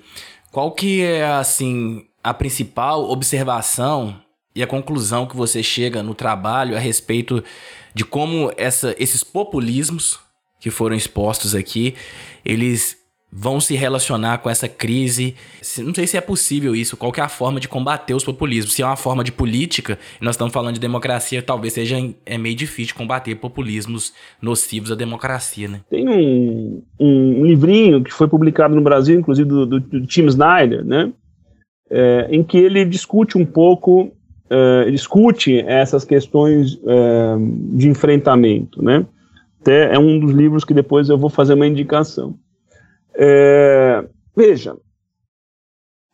qual 0.51 0.71
que 0.71 1.01
é, 1.01 1.25
assim, 1.25 2.05
a 2.23 2.31
principal 2.31 3.09
observação 3.09 4.21
e 4.53 4.61
a 4.61 4.67
conclusão 4.67 5.25
que 5.25 5.35
você 5.35 5.63
chega 5.63 6.03
no 6.03 6.13
trabalho 6.13 6.75
a 6.75 6.79
respeito 6.79 7.43
de 7.91 8.05
como 8.05 8.53
essa, 8.55 8.95
esses 8.99 9.23
populismos 9.23 10.19
que 10.59 10.69
foram 10.69 10.95
expostos 10.95 11.55
aqui, 11.55 11.95
eles 12.45 13.00
vão 13.31 13.61
se 13.61 13.75
relacionar 13.75 14.39
com 14.39 14.49
essa 14.49 14.67
crise. 14.67 15.35
Não 15.79 15.93
sei 15.93 16.05
se 16.05 16.17
é 16.17 16.21
possível 16.21 16.75
isso, 16.75 16.97
qual 16.97 17.13
é 17.17 17.21
a 17.21 17.29
forma 17.29 17.59
de 17.59 17.67
combater 17.67 18.13
os 18.13 18.23
populismos. 18.23 18.73
Se 18.73 18.81
é 18.81 18.85
uma 18.85 18.97
forma 18.97 19.23
de 19.23 19.31
política, 19.31 19.97
nós 20.19 20.35
estamos 20.35 20.53
falando 20.53 20.73
de 20.73 20.81
democracia, 20.81 21.41
talvez 21.41 21.73
seja 21.73 21.97
é 22.25 22.37
meio 22.37 22.55
difícil 22.55 22.95
combater 22.95 23.35
populismos 23.35 24.13
nocivos 24.41 24.91
à 24.91 24.95
democracia, 24.95 25.67
né? 25.67 25.81
Tem 25.89 26.07
um, 26.09 26.83
um 26.99 27.45
livrinho 27.45 28.03
que 28.03 28.11
foi 28.11 28.27
publicado 28.27 28.75
no 28.75 28.81
Brasil, 28.81 29.17
inclusive 29.17 29.47
do, 29.47 29.65
do, 29.65 29.79
do 29.79 30.05
Tim 30.05 30.25
Snyder, 30.25 30.83
né? 30.83 31.13
É, 31.89 32.27
em 32.31 32.43
que 32.43 32.57
ele 32.57 32.85
discute 32.85 33.37
um 33.37 33.45
pouco 33.45 34.13
uh, 34.51 34.91
discute 34.91 35.59
essas 35.59 36.03
questões 36.03 36.75
uh, 36.75 37.39
de 37.77 37.87
enfrentamento, 37.87 38.83
né? 38.83 39.05
Até 39.61 39.93
é 39.93 39.99
um 39.99 40.19
dos 40.19 40.31
livros 40.31 40.65
que 40.65 40.73
depois 40.73 41.09
eu 41.09 41.17
vou 41.17 41.29
fazer 41.29 41.53
uma 41.53 41.67
indicação. 41.67 42.35
É, 43.13 44.07
veja, 44.35 44.77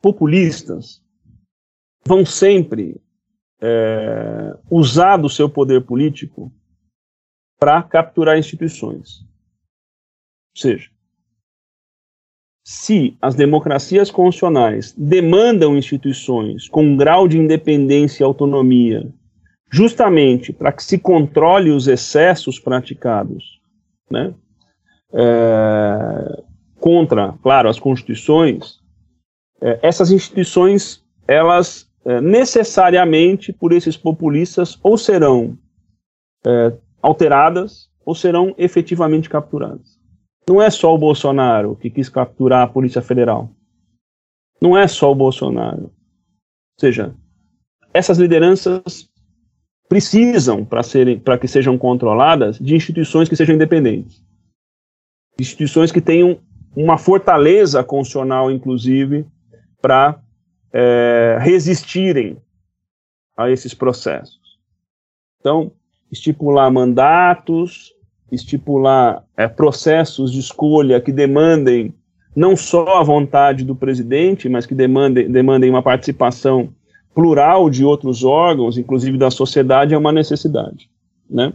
populistas 0.02 1.02
vão 2.06 2.26
sempre 2.26 3.00
é, 3.62 4.58
usar 4.70 5.18
do 5.18 5.30
seu 5.30 5.50
poder 5.50 5.84
político 5.86 6.52
para 7.60 7.82
capturar 7.84 8.38
instituições. 8.38 9.22
Ou 10.56 10.62
seja, 10.62 10.90
se 12.64 13.18
as 13.22 13.36
democracias 13.36 14.12
constitucionais 14.12 14.94
demandam 14.98 15.78
instituições 15.78 16.68
com 16.68 16.84
um 16.84 16.98
grau 16.98 17.28
de 17.28 17.38
independência 17.38 18.24
e 18.24 18.26
autonomia, 18.26 19.10
justamente 19.72 20.52
para 20.52 20.72
que 20.72 20.84
se 20.84 20.98
controle 20.98 21.72
os 21.72 21.88
excessos 21.88 22.60
praticados, 22.60 23.62
né, 24.10 24.34
é, 25.14 26.44
contra, 26.80 27.34
claro, 27.42 27.70
as 27.70 27.80
constituições, 27.80 28.80
é, 29.62 29.80
essas 29.82 30.12
instituições, 30.12 31.04
elas 31.28 31.90
é, 32.06 32.22
necessariamente, 32.22 33.52
por 33.52 33.74
esses 33.74 33.98
populistas, 33.98 34.80
ou 34.82 34.98
serão 34.98 35.58
é, 36.46 36.74
alteradas, 37.02 37.90
ou 38.06 38.16
serão 38.16 38.56
efetivamente 38.58 39.30
capturadas. 39.30 40.00
Não 40.48 40.62
é 40.62 40.70
só 40.70 40.96
o 40.96 40.98
Bolsonaro 40.98 41.76
que 41.76 41.90
quis 41.90 42.08
capturar 42.08 42.64
a 42.64 42.72
Polícia 42.72 43.02
Federal. 43.02 43.52
Não 44.62 44.78
é 44.78 44.88
só 44.88 45.12
o 45.12 45.16
Bolsonaro. 45.16 45.84
Ou 45.84 46.80
seja, 46.80 47.14
essas 47.94 48.18
lideranças 48.18 49.10
precisam, 49.90 50.66
para 50.66 51.38
que 51.38 51.48
sejam 51.48 51.78
controladas, 51.78 52.58
de 52.60 52.76
instituições 52.76 53.28
que 53.28 53.36
sejam 53.36 53.56
independentes. 53.56 54.24
Instituições 55.40 55.92
que 55.92 56.02
tenham 56.02 56.40
uma 56.84 56.98
fortaleza 56.98 57.84
constitucional, 57.84 58.52
inclusive, 58.52 59.26
para 59.82 60.20
é, 60.72 61.38
resistirem 61.42 62.38
a 63.36 63.50
esses 63.50 63.74
processos. 63.74 64.38
Então, 65.40 65.72
estipular 66.12 66.72
mandatos, 66.72 67.94
estipular 68.32 69.24
é, 69.36 69.48
processos 69.48 70.32
de 70.32 70.40
escolha 70.40 71.02
que 71.02 71.12
demandem 71.12 71.96
não 72.36 72.56
só 72.56 73.00
a 73.00 73.04
vontade 73.04 73.64
do 73.66 73.76
presidente, 73.76 74.48
mas 74.48 74.68
que 74.68 74.76
demandem, 74.76 75.32
demandem 75.32 75.72
uma 75.72 75.82
participação 75.82 76.70
plural 77.16 77.72
de 77.72 77.84
outros 77.84 78.24
órgãos, 78.24 78.78
inclusive 78.78 79.18
da 79.18 79.32
sociedade, 79.32 79.96
é 79.96 79.98
uma 79.98 80.12
necessidade. 80.12 80.92
Né? 81.28 81.52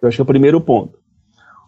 Eu 0.00 0.08
acho 0.08 0.16
que 0.16 0.22
é 0.22 0.24
o 0.24 0.26
primeiro 0.26 0.58
ponto. 0.58 0.98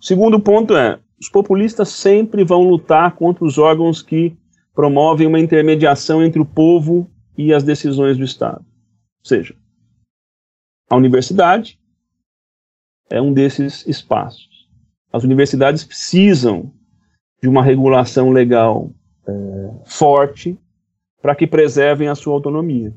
O 0.00 0.04
segundo 0.04 0.40
ponto 0.40 0.74
é, 0.74 0.98
os 1.20 1.28
populistas 1.28 1.88
sempre 1.90 2.44
vão 2.44 2.62
lutar 2.62 3.14
contra 3.14 3.44
os 3.44 3.58
órgãos 3.58 4.02
que 4.02 4.36
promovem 4.74 5.26
uma 5.26 5.38
intermediação 5.38 6.24
entre 6.24 6.40
o 6.40 6.46
povo 6.46 7.10
e 7.36 7.52
as 7.52 7.62
decisões 7.62 8.16
do 8.16 8.24
Estado. 8.24 8.60
Ou 8.60 9.28
seja, 9.28 9.54
a 10.88 10.96
universidade, 10.96 11.78
é 13.10 13.20
um 13.20 13.32
desses 13.32 13.86
espaços. 13.86 14.68
As 15.12 15.24
universidades 15.24 15.84
precisam 15.84 16.72
de 17.42 17.48
uma 17.48 17.62
regulação 17.62 18.30
legal 18.30 18.92
é, 19.26 19.32
forte 19.84 20.56
para 21.20 21.34
que 21.34 21.46
preservem 21.46 22.08
a 22.08 22.14
sua 22.14 22.34
autonomia. 22.34 22.94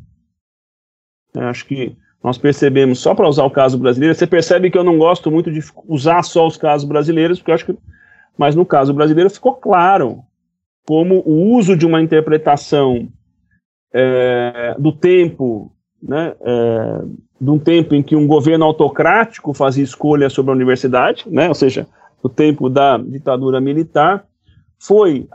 Eu 1.34 1.44
acho 1.44 1.66
que 1.66 1.98
nós 2.24 2.38
percebemos, 2.38 3.00
só 3.00 3.14
para 3.14 3.28
usar 3.28 3.44
o 3.44 3.52
caso 3.52 3.78
brasileiro, 3.78 4.16
você 4.16 4.28
percebe 4.28 4.72
que 4.72 4.78
eu 4.78 4.84
não 4.84 4.98
gosto 4.98 5.30
muito 5.30 5.52
de 5.52 5.60
usar 5.88 6.24
só 6.24 6.48
os 6.48 6.56
casos 6.56 6.88
brasileiros, 6.88 7.40
porque 7.40 7.52
eu 7.52 7.56
acho 7.56 7.66
que, 7.66 7.78
mas 8.38 8.56
no 8.56 8.66
caso 8.66 8.94
brasileiro 8.94 9.30
ficou 9.30 9.54
claro 9.54 10.24
como 10.86 11.22
o 11.26 11.56
uso 11.56 11.78
de 11.78 11.86
uma 11.86 12.02
interpretação 12.02 13.08
é, 13.94 14.76
do 14.78 14.92
tempo, 14.92 15.72
né, 16.02 16.34
é, 16.42 17.02
de 17.40 17.50
um 17.50 17.60
tempo 17.60 17.96
em 17.96 18.04
que 18.04 18.16
um 18.16 18.28
governo 18.28 18.66
autocrático 18.66 19.54
fazia 19.54 19.84
escolha 19.84 20.30
sobre 20.30 20.52
a 20.52 20.56
universidade, 20.56 21.26
né, 21.28 21.48
ou 21.48 21.56
seja, 21.56 21.88
o 22.22 22.30
tempo 22.30 22.70
da 22.70 22.98
ditadura 22.98 23.62
militar, 23.62 24.26
foi, 24.80 25.28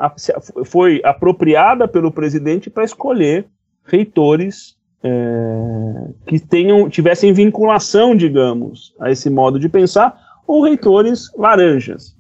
foi 0.67 1.01
apropriada 1.05 1.89
pelo 1.89 2.13
presidente 2.13 2.69
para 2.69 2.85
escolher 2.85 3.47
reitores 3.85 4.77
é, 5.03 6.11
que 6.27 6.39
tenham, 6.39 6.89
tivessem 6.91 7.33
vinculação, 7.33 8.15
digamos, 8.15 8.95
a 9.01 9.11
esse 9.11 9.31
modo 9.31 9.59
de 9.59 9.69
pensar, 9.69 10.19
ou 10.47 10.63
reitores 10.63 11.31
laranjas, 11.37 12.15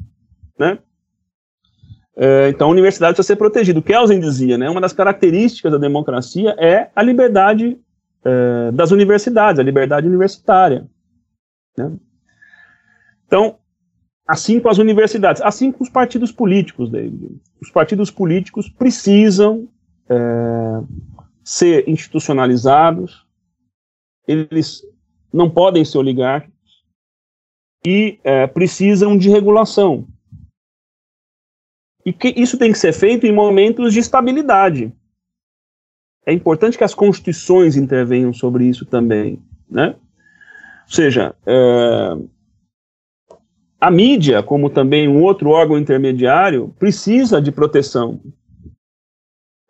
né? 0.58 0.78
É, 2.20 2.48
então 2.48 2.68
a 2.68 2.72
universidade 2.72 3.14
precisa 3.14 3.34
ser 3.34 3.36
protegida. 3.36 3.78
O 3.78 3.82
Kelsen 3.82 4.18
dizia, 4.18 4.58
né, 4.58 4.68
uma 4.68 4.80
das 4.80 4.92
características 4.92 5.70
da 5.70 5.78
democracia 5.78 6.54
é 6.58 6.90
a 6.94 7.00
liberdade 7.00 7.78
é, 8.24 8.72
das 8.72 8.90
universidades, 8.90 9.60
a 9.60 9.62
liberdade 9.62 10.08
universitária. 10.08 10.88
Né? 11.76 11.92
Então, 13.24 13.58
assim 14.26 14.58
com 14.58 14.68
as 14.68 14.78
universidades, 14.78 15.40
assim 15.42 15.70
com 15.70 15.84
os 15.84 15.88
partidos 15.88 16.32
políticos, 16.32 16.90
David. 16.90 17.40
Os 17.62 17.70
partidos 17.70 18.10
políticos 18.10 18.68
precisam 18.68 19.68
é, 20.10 20.16
ser 21.44 21.88
institucionalizados, 21.88 23.24
eles 24.26 24.82
não 25.32 25.48
podem 25.48 25.84
ser 25.84 25.98
oligárquicos 25.98 26.84
e 27.86 28.18
é, 28.24 28.46
precisam 28.46 29.16
de 29.16 29.30
regulação. 29.30 30.06
E 32.08 32.12
que 32.14 32.32
isso 32.40 32.56
tem 32.56 32.72
que 32.72 32.78
ser 32.78 32.94
feito 32.94 33.26
em 33.26 33.32
momentos 33.32 33.92
de 33.92 34.00
estabilidade 34.00 34.90
é 36.24 36.32
importante 36.32 36.78
que 36.78 36.84
as 36.84 36.94
constituições 36.94 37.76
intervenham 37.76 38.32
sobre 38.32 38.64
isso 38.64 38.86
também, 38.86 39.42
né? 39.70 39.94
Ou 40.86 40.92
seja, 40.94 41.34
é, 41.44 42.16
a 43.78 43.90
mídia, 43.90 44.42
como 44.42 44.70
também 44.70 45.06
um 45.06 45.22
outro 45.22 45.50
órgão 45.50 45.76
intermediário, 45.76 46.74
precisa 46.78 47.42
de 47.42 47.52
proteção. 47.52 48.18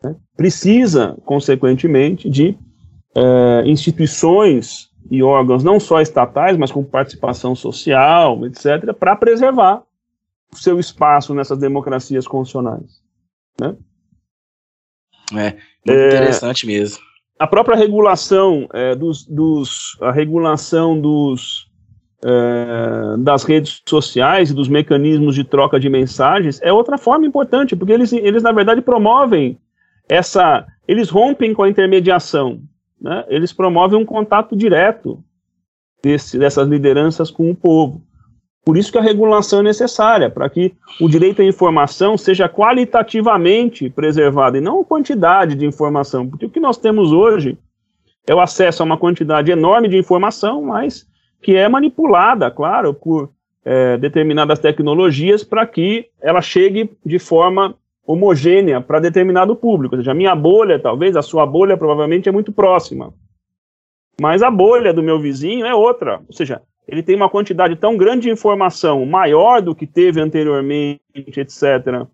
Né? 0.00 0.14
Precisa, 0.36 1.16
consequentemente, 1.24 2.30
de 2.30 2.56
é, 3.16 3.62
instituições 3.66 4.92
e 5.10 5.24
órgãos 5.24 5.64
não 5.64 5.80
só 5.80 6.00
estatais, 6.00 6.56
mas 6.56 6.70
com 6.70 6.84
participação 6.84 7.56
social, 7.56 8.46
etc., 8.46 8.94
para 8.96 9.16
preservar 9.16 9.87
seu 10.52 10.78
espaço 10.78 11.34
nessas 11.34 11.58
democracias 11.58 12.26
constitucionais. 12.26 13.02
Né? 13.60 13.76
É, 15.32 15.50
muito 15.86 16.00
é, 16.00 16.08
interessante 16.08 16.66
mesmo. 16.66 17.02
A 17.38 17.46
própria 17.46 17.76
regulação 17.76 18.68
é, 18.72 18.94
dos, 18.94 19.24
dos, 19.24 19.96
a 20.00 20.10
regulação 20.10 21.00
dos, 21.00 21.68
é, 22.24 23.16
das 23.18 23.44
redes 23.44 23.80
sociais 23.86 24.50
e 24.50 24.54
dos 24.54 24.68
mecanismos 24.68 25.34
de 25.34 25.44
troca 25.44 25.78
de 25.78 25.88
mensagens 25.88 26.60
é 26.62 26.72
outra 26.72 26.98
forma 26.98 27.26
importante, 27.26 27.76
porque 27.76 27.92
eles, 27.92 28.12
eles 28.12 28.42
na 28.42 28.52
verdade 28.52 28.80
promovem 28.80 29.58
essa, 30.08 30.66
eles 30.86 31.10
rompem 31.10 31.52
com 31.52 31.62
a 31.62 31.68
intermediação, 31.68 32.60
né? 33.00 33.24
eles 33.28 33.52
promovem 33.52 34.00
um 34.00 34.06
contato 34.06 34.56
direto 34.56 35.22
desse, 36.02 36.38
dessas 36.38 36.66
lideranças 36.66 37.30
com 37.30 37.50
o 37.50 37.54
povo. 37.54 38.02
Por 38.68 38.76
isso 38.76 38.92
que 38.92 38.98
a 38.98 39.00
regulação 39.00 39.60
é 39.60 39.62
necessária, 39.62 40.28
para 40.28 40.46
que 40.50 40.74
o 41.00 41.08
direito 41.08 41.40
à 41.40 41.44
informação 41.46 42.18
seja 42.18 42.50
qualitativamente 42.50 43.88
preservado 43.88 44.58
e 44.58 44.60
não 44.60 44.82
a 44.82 44.84
quantidade 44.84 45.54
de 45.54 45.64
informação, 45.64 46.28
porque 46.28 46.44
o 46.44 46.50
que 46.50 46.60
nós 46.60 46.76
temos 46.76 47.10
hoje 47.10 47.56
é 48.26 48.34
o 48.34 48.40
acesso 48.40 48.82
a 48.82 48.84
uma 48.84 48.98
quantidade 48.98 49.50
enorme 49.50 49.88
de 49.88 49.96
informação, 49.96 50.60
mas 50.60 51.08
que 51.40 51.56
é 51.56 51.66
manipulada, 51.66 52.50
claro, 52.50 52.92
por 52.92 53.30
é, 53.64 53.96
determinadas 53.96 54.58
tecnologias 54.58 55.42
para 55.42 55.66
que 55.66 56.10
ela 56.20 56.42
chegue 56.42 56.90
de 57.06 57.18
forma 57.18 57.74
homogênea 58.06 58.82
para 58.82 59.00
determinado 59.00 59.56
público. 59.56 59.94
Ou 59.94 60.02
seja, 60.02 60.10
a 60.10 60.14
minha 60.14 60.34
bolha, 60.34 60.78
talvez, 60.78 61.16
a 61.16 61.22
sua 61.22 61.46
bolha 61.46 61.78
provavelmente 61.78 62.28
é 62.28 62.32
muito 62.32 62.52
próxima. 62.52 63.14
Mas 64.20 64.42
a 64.42 64.50
bolha 64.50 64.92
do 64.92 65.02
meu 65.02 65.18
vizinho 65.18 65.64
é 65.64 65.74
outra. 65.74 66.20
Ou 66.28 66.34
seja, 66.34 66.60
ele 66.88 67.02
tem 67.02 67.14
uma 67.14 67.28
quantidade 67.28 67.76
tão 67.76 67.96
grande 67.98 68.22
de 68.22 68.30
informação, 68.30 69.04
maior 69.04 69.60
do 69.60 69.74
que 69.74 69.86
teve 69.86 70.20
anteriormente, 70.20 71.00
etc., 71.14 72.06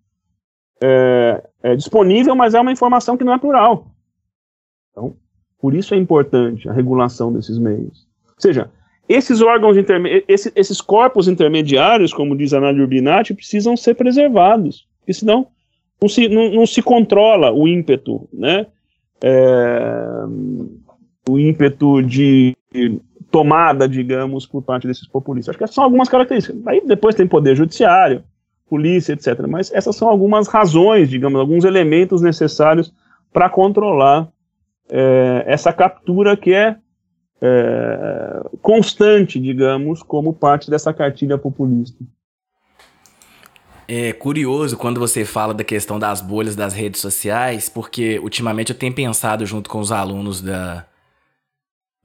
é, 0.82 1.42
é 1.62 1.76
disponível, 1.76 2.34
mas 2.34 2.52
é 2.52 2.60
uma 2.60 2.72
informação 2.72 3.16
que 3.16 3.22
não 3.22 3.32
é 3.32 3.38
plural. 3.38 3.86
Então, 4.90 5.16
por 5.60 5.74
isso 5.74 5.94
é 5.94 5.96
importante 5.96 6.68
a 6.68 6.72
regulação 6.72 7.32
desses 7.32 7.56
meios. 7.56 8.06
Ou 8.26 8.40
seja, 8.40 8.68
esses 9.08 9.40
órgãos, 9.40 9.76
esses, 10.26 10.52
esses 10.56 10.80
corpos 10.80 11.28
intermediários, 11.28 12.12
como 12.12 12.36
diz 12.36 12.52
a 12.52 12.60
Nádia 12.60 12.82
Urbinati, 12.82 13.32
precisam 13.32 13.76
ser 13.76 13.94
preservados, 13.94 14.88
porque 14.98 15.14
senão 15.14 15.46
não 16.02 16.08
se, 16.08 16.28
não, 16.28 16.50
não 16.50 16.66
se 16.66 16.82
controla 16.82 17.52
o 17.52 17.68
ímpeto, 17.68 18.28
né? 18.32 18.66
É, 19.22 20.24
o 21.28 21.38
ímpeto 21.38 22.02
de 22.02 22.56
tomada, 23.34 23.88
digamos, 23.88 24.46
por 24.46 24.62
parte 24.62 24.86
desses 24.86 25.08
populistas. 25.08 25.56
Acho 25.56 25.58
que 25.58 25.74
são 25.74 25.82
algumas 25.82 26.08
características. 26.08 26.64
Aí 26.68 26.80
depois 26.86 27.16
tem 27.16 27.26
poder 27.26 27.56
judiciário, 27.56 28.22
polícia, 28.70 29.12
etc. 29.12 29.44
Mas 29.48 29.72
essas 29.72 29.96
são 29.96 30.08
algumas 30.08 30.46
razões, 30.46 31.10
digamos, 31.10 31.40
alguns 31.40 31.64
elementos 31.64 32.22
necessários 32.22 32.94
para 33.32 33.50
controlar 33.50 34.28
é, 34.88 35.42
essa 35.48 35.72
captura 35.72 36.36
que 36.36 36.54
é, 36.54 36.76
é, 37.42 38.40
constante, 38.62 39.40
digamos, 39.40 40.00
como 40.00 40.32
parte 40.32 40.70
dessa 40.70 40.94
cartilha 40.94 41.36
populista. 41.36 42.04
É 43.88 44.12
curioso 44.12 44.76
quando 44.76 45.00
você 45.00 45.24
fala 45.24 45.52
da 45.52 45.64
questão 45.64 45.98
das 45.98 46.20
bolhas 46.20 46.54
das 46.54 46.72
redes 46.72 47.00
sociais, 47.00 47.68
porque 47.68 48.16
ultimamente 48.20 48.70
eu 48.70 48.78
tenho 48.78 48.94
pensado 48.94 49.44
junto 49.44 49.68
com 49.68 49.80
os 49.80 49.90
alunos 49.90 50.40
da, 50.40 50.86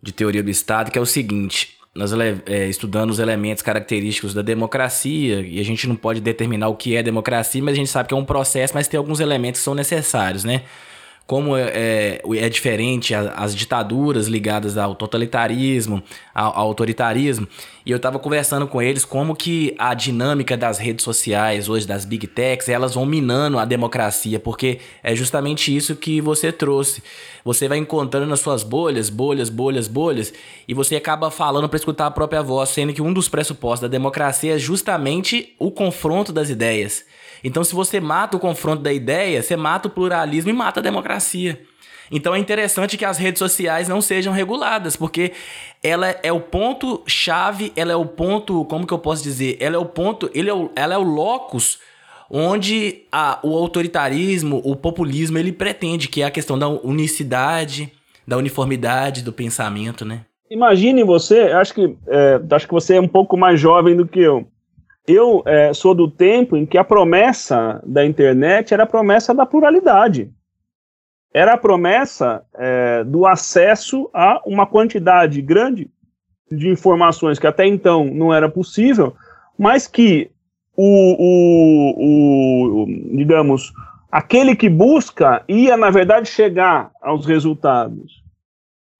de 0.01 0.11
teoria 0.11 0.43
do 0.43 0.49
Estado, 0.49 0.91
que 0.91 0.97
é 0.97 1.01
o 1.01 1.05
seguinte: 1.05 1.77
nós 1.93 2.11
é, 2.45 2.67
estudando 2.67 3.09
os 3.09 3.19
elementos 3.19 3.63
característicos 3.63 4.33
da 4.33 4.41
democracia, 4.41 5.41
e 5.41 5.59
a 5.59 5.63
gente 5.63 5.87
não 5.87 5.95
pode 5.95 6.21
determinar 6.21 6.67
o 6.69 6.75
que 6.75 6.95
é 6.95 7.03
democracia, 7.03 7.61
mas 7.63 7.73
a 7.73 7.77
gente 7.77 7.89
sabe 7.89 8.09
que 8.09 8.13
é 8.13 8.17
um 8.17 8.25
processo, 8.25 8.73
mas 8.73 8.87
tem 8.87 8.97
alguns 8.97 9.19
elementos 9.19 9.59
que 9.61 9.65
são 9.65 9.75
necessários, 9.75 10.43
né? 10.43 10.63
Como 11.29 11.55
é, 11.55 11.61
é, 11.75 12.21
é 12.37 12.49
diferente 12.49 13.13
as 13.13 13.55
ditaduras 13.55 14.25
ligadas 14.25 14.79
ao 14.79 14.95
totalitarismo, 14.95 16.01
ao, 16.33 16.57
ao 16.57 16.67
autoritarismo. 16.69 17.47
E 17.85 17.91
eu 17.91 17.97
estava 17.97 18.17
conversando 18.17 18.65
com 18.65 18.81
eles 18.81 19.05
como 19.05 19.35
que 19.35 19.75
a 19.77 19.93
dinâmica 19.93 20.57
das 20.57 20.79
redes 20.79 21.03
sociais, 21.05 21.69
hoje 21.69 21.85
das 21.85 22.03
big 22.03 22.25
techs, 22.25 22.67
elas 22.67 22.95
vão 22.95 23.05
minando 23.05 23.59
a 23.59 23.65
democracia, 23.65 24.39
porque 24.39 24.79
é 25.03 25.15
justamente 25.15 25.75
isso 25.75 25.95
que 25.95 26.19
você 26.19 26.51
trouxe. 26.51 27.03
Você 27.45 27.67
vai 27.67 27.77
encontrando 27.77 28.25
nas 28.25 28.39
suas 28.39 28.63
bolhas, 28.63 29.07
bolhas, 29.11 29.49
bolhas, 29.49 29.87
bolhas, 29.87 30.33
e 30.67 30.73
você 30.73 30.95
acaba 30.95 31.29
falando 31.29 31.69
para 31.69 31.77
escutar 31.77 32.07
a 32.07 32.11
própria 32.11 32.41
voz, 32.41 32.69
sendo 32.69 32.91
que 32.91 33.03
um 33.03 33.13
dos 33.13 33.29
pressupostos 33.29 33.81
da 33.81 33.87
democracia 33.87 34.55
é 34.55 34.57
justamente 34.57 35.53
o 35.59 35.69
confronto 35.69 36.33
das 36.33 36.49
ideias. 36.49 37.05
Então, 37.43 37.63
se 37.63 37.73
você 37.73 37.99
mata 37.99 38.37
o 38.37 38.39
confronto 38.39 38.81
da 38.81 38.91
ideia, 38.91 39.41
você 39.41 39.55
mata 39.55 39.87
o 39.87 39.91
pluralismo 39.91 40.49
e 40.49 40.53
mata 40.53 40.79
a 40.79 40.83
democracia. 40.83 41.59
Então 42.11 42.33
é 42.33 42.39
interessante 42.39 42.97
que 42.97 43.05
as 43.05 43.17
redes 43.17 43.39
sociais 43.39 43.87
não 43.87 44.01
sejam 44.01 44.33
reguladas, 44.33 44.95
porque 44.95 45.31
ela 45.83 46.15
é 46.23 46.31
o 46.31 46.39
ponto 46.39 47.03
chave, 47.05 47.71
ela 47.75 47.91
é 47.91 47.95
o 47.95 48.05
ponto, 48.05 48.65
como 48.65 48.85
que 48.85 48.93
eu 48.93 48.99
posso 48.99 49.23
dizer? 49.23 49.57
Ela 49.59 49.75
é 49.75 49.79
o 49.79 49.85
ponto, 49.85 50.29
ele 50.33 50.49
é 50.49 50.53
o, 50.53 50.71
ela 50.75 50.95
é 50.95 50.97
o 50.97 51.03
locus 51.03 51.79
onde 52.29 53.03
a, 53.11 53.39
o 53.41 53.55
autoritarismo, 53.55 54.61
o 54.63 54.75
populismo, 54.75 55.37
ele 55.37 55.51
pretende, 55.51 56.07
que 56.07 56.21
é 56.21 56.25
a 56.25 56.31
questão 56.31 56.59
da 56.59 56.67
unicidade, 56.67 57.91
da 58.27 58.37
uniformidade 58.37 59.23
do 59.23 59.33
pensamento, 59.33 60.05
né? 60.05 60.21
Imagine 60.49 61.03
você, 61.03 61.39
acho 61.51 61.73
que, 61.73 61.95
é, 62.07 62.39
acho 62.51 62.67
que 62.67 62.73
você 62.73 62.95
é 62.95 63.01
um 63.01 63.07
pouco 63.07 63.37
mais 63.37 63.59
jovem 63.59 63.95
do 63.95 64.07
que 64.07 64.19
eu 64.19 64.47
eu 65.07 65.41
é, 65.45 65.73
sou 65.73 65.95
do 65.95 66.09
tempo 66.09 66.55
em 66.55 66.65
que 66.65 66.77
a 66.77 66.83
promessa 66.83 67.81
da 67.85 68.05
internet 68.05 68.73
era 68.73 68.83
a 68.83 68.87
promessa 68.87 69.33
da 69.33 69.45
pluralidade. 69.45 70.31
Era 71.33 71.53
a 71.53 71.57
promessa 71.57 72.43
é, 72.55 73.03
do 73.03 73.25
acesso 73.25 74.09
a 74.13 74.41
uma 74.45 74.65
quantidade 74.65 75.41
grande 75.41 75.89
de 76.51 76.69
informações 76.69 77.37
que 77.37 77.47
até 77.47 77.65
então 77.65 78.05
não 78.05 78.33
era 78.33 78.49
possível, 78.49 79.15
mas 79.57 79.87
que 79.87 80.31
o, 80.75 81.15
o, 81.19 82.83
o 82.83 82.85
digamos, 83.15 83.73
aquele 84.11 84.55
que 84.55 84.69
busca 84.69 85.43
ia, 85.47 85.75
na 85.75 85.89
verdade, 85.89 86.27
chegar 86.27 86.91
aos 87.01 87.25
resultados. 87.25 88.23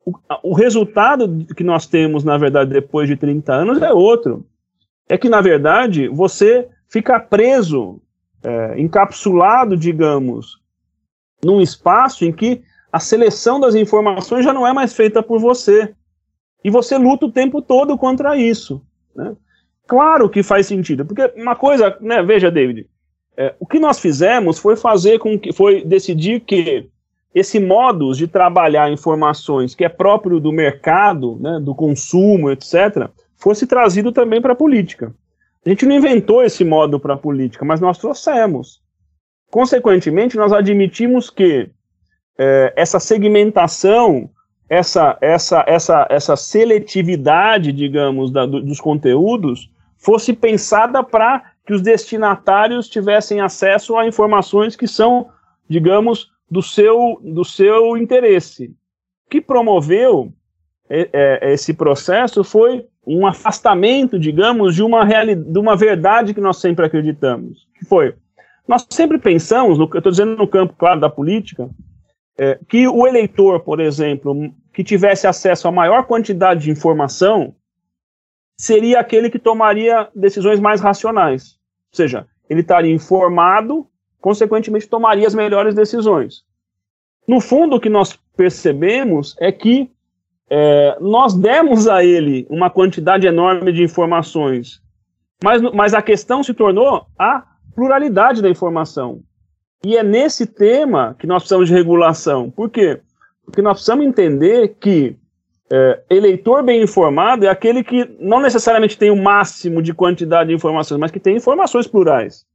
O, 0.05 0.11
o 0.43 0.53
resultado 0.53 1.45
que 1.55 1.63
nós 1.63 1.87
temos, 1.87 2.23
na 2.23 2.37
verdade, 2.37 2.71
depois 2.71 3.07
de 3.07 3.15
30 3.15 3.53
anos 3.53 3.81
é 3.81 3.91
outro 3.91 4.45
é 5.09 5.17
que, 5.17 5.27
na 5.27 5.41
verdade, 5.41 6.07
você 6.07 6.69
fica 6.87 7.19
preso, 7.19 7.99
é, 8.43 8.79
encapsulado, 8.79 9.75
digamos, 9.75 10.61
num 11.43 11.59
espaço 11.59 12.23
em 12.23 12.31
que 12.31 12.61
a 12.91 12.99
seleção 12.99 13.59
das 13.59 13.75
informações 13.75 14.45
já 14.45 14.53
não 14.53 14.65
é 14.65 14.71
mais 14.71 14.93
feita 14.93 15.21
por 15.21 15.39
você. 15.39 15.93
E 16.63 16.69
você 16.69 16.97
luta 16.97 17.25
o 17.25 17.31
tempo 17.31 17.61
todo 17.61 17.97
contra 17.97 18.37
isso. 18.37 18.81
Né? 19.15 19.35
Claro 19.87 20.29
que 20.29 20.43
faz 20.43 20.67
sentido, 20.67 21.05
porque 21.05 21.33
uma 21.35 21.55
coisa, 21.55 21.97
né, 21.99 22.21
veja, 22.21 22.51
David, 22.51 22.87
é, 23.35 23.55
o 23.59 23.65
que 23.65 23.79
nós 23.79 23.99
fizemos 23.99 24.59
foi 24.59 24.75
fazer 24.75 25.17
com 25.17 25.39
que, 25.39 25.53
foi 25.53 25.83
decidir 25.83 26.41
que 26.41 26.89
esse 27.33 27.59
modus 27.59 28.17
de 28.17 28.27
trabalhar 28.27 28.91
informações 28.91 29.73
que 29.73 29.85
é 29.85 29.89
próprio 29.89 30.39
do 30.39 30.51
mercado, 30.51 31.37
né, 31.39 31.59
do 31.61 31.73
consumo, 31.73 32.51
etc., 32.51 33.09
fosse 33.39 33.65
trazido 33.65 34.11
também 34.11 34.41
para 34.41 34.53
a 34.53 34.55
política. 34.55 35.13
A 35.65 35.69
gente 35.69 35.85
não 35.85 35.95
inventou 35.95 36.43
esse 36.43 36.63
modo 36.63 36.99
para 36.99 37.15
a 37.15 37.17
política, 37.17 37.65
mas 37.65 37.81
nós 37.81 37.97
trouxemos. 37.97 38.81
Consequentemente, 39.49 40.37
nós 40.37 40.53
admitimos 40.53 41.29
que 41.29 41.69
é, 42.37 42.73
essa 42.75 42.99
segmentação, 42.99 44.29
essa, 44.69 45.17
essa, 45.19 45.63
essa, 45.67 46.07
essa 46.09 46.35
seletividade, 46.35 47.71
digamos, 47.71 48.31
da, 48.31 48.45
do, 48.45 48.61
dos 48.61 48.79
conteúdos, 48.79 49.69
fosse 49.97 50.33
pensada 50.33 51.03
para 51.03 51.51
que 51.65 51.73
os 51.73 51.81
destinatários 51.81 52.87
tivessem 52.87 53.41
acesso 53.41 53.97
a 53.97 54.07
informações 54.07 54.75
que 54.75 54.87
são, 54.87 55.29
digamos, 55.67 56.31
do 56.49 56.61
seu, 56.61 57.19
do 57.21 57.43
seu 57.43 57.97
interesse. 57.97 58.67
O 59.25 59.29
que 59.29 59.41
promoveu 59.41 60.31
é, 60.89 61.09
é, 61.13 61.53
esse 61.53 61.73
processo 61.73 62.43
foi 62.43 62.87
um 63.17 63.25
afastamento, 63.25 64.19
digamos, 64.19 64.75
de 64.75 64.83
uma, 64.83 65.03
realidade, 65.03 65.51
de 65.51 65.59
uma 65.59 65.75
verdade 65.75 66.33
que 66.33 66.41
nós 66.41 66.57
sempre 66.57 66.85
acreditamos. 66.85 67.67
Que 67.77 67.85
foi, 67.85 68.13
nós 68.67 68.85
sempre 68.89 69.17
pensamos, 69.17 69.79
no, 69.79 69.89
eu 69.91 69.97
estou 69.97 70.11
dizendo 70.11 70.35
no 70.35 70.47
campo, 70.47 70.75
claro, 70.77 70.99
da 70.99 71.09
política, 71.09 71.69
é, 72.37 72.59
que 72.67 72.87
o 72.87 73.07
eleitor, 73.07 73.61
por 73.61 73.79
exemplo, 73.79 74.53
que 74.71 74.83
tivesse 74.83 75.25
acesso 75.25 75.67
a 75.67 75.71
maior 75.71 76.05
quantidade 76.05 76.65
de 76.65 76.71
informação, 76.71 77.55
seria 78.55 78.99
aquele 78.99 79.29
que 79.29 79.39
tomaria 79.39 80.07
decisões 80.15 80.59
mais 80.59 80.79
racionais. 80.79 81.57
Ou 81.91 81.97
seja, 81.97 82.27
ele 82.47 82.61
estaria 82.61 82.93
informado, 82.93 83.87
consequentemente 84.21 84.87
tomaria 84.87 85.25
as 85.25 85.33
melhores 85.33 85.73
decisões. 85.73 86.43
No 87.27 87.41
fundo, 87.41 87.75
o 87.75 87.79
que 87.79 87.89
nós 87.89 88.17
percebemos 88.37 89.35
é 89.39 89.51
que 89.51 89.89
é, 90.49 90.97
nós 90.99 91.33
demos 91.33 91.87
a 91.87 92.03
ele 92.03 92.47
uma 92.49 92.69
quantidade 92.69 93.27
enorme 93.27 93.71
de 93.71 93.83
informações, 93.83 94.81
mas, 95.43 95.61
mas 95.73 95.93
a 95.93 96.01
questão 96.01 96.43
se 96.43 96.53
tornou 96.53 97.05
a 97.17 97.43
pluralidade 97.75 98.41
da 98.41 98.49
informação. 98.49 99.21
E 99.85 99.95
é 99.95 100.03
nesse 100.03 100.45
tema 100.45 101.15
que 101.17 101.27
nós 101.27 101.43
precisamos 101.43 101.69
de 101.69 101.73
regulação. 101.73 102.49
Por 102.49 102.69
quê? 102.69 102.99
Porque 103.45 103.61
nós 103.61 103.73
precisamos 103.73 104.05
entender 104.05 104.75
que 104.79 105.15
é, 105.71 106.01
eleitor 106.09 106.63
bem 106.63 106.81
informado 106.81 107.45
é 107.45 107.49
aquele 107.49 107.83
que 107.83 108.09
não 108.19 108.41
necessariamente 108.41 108.97
tem 108.97 109.11
o 109.11 109.15
máximo 109.15 109.81
de 109.81 109.93
quantidade 109.93 110.49
de 110.49 110.55
informações, 110.55 110.99
mas 110.99 111.11
que 111.11 111.19
tem 111.19 111.37
informações 111.37 111.87
plurais. 111.87 112.45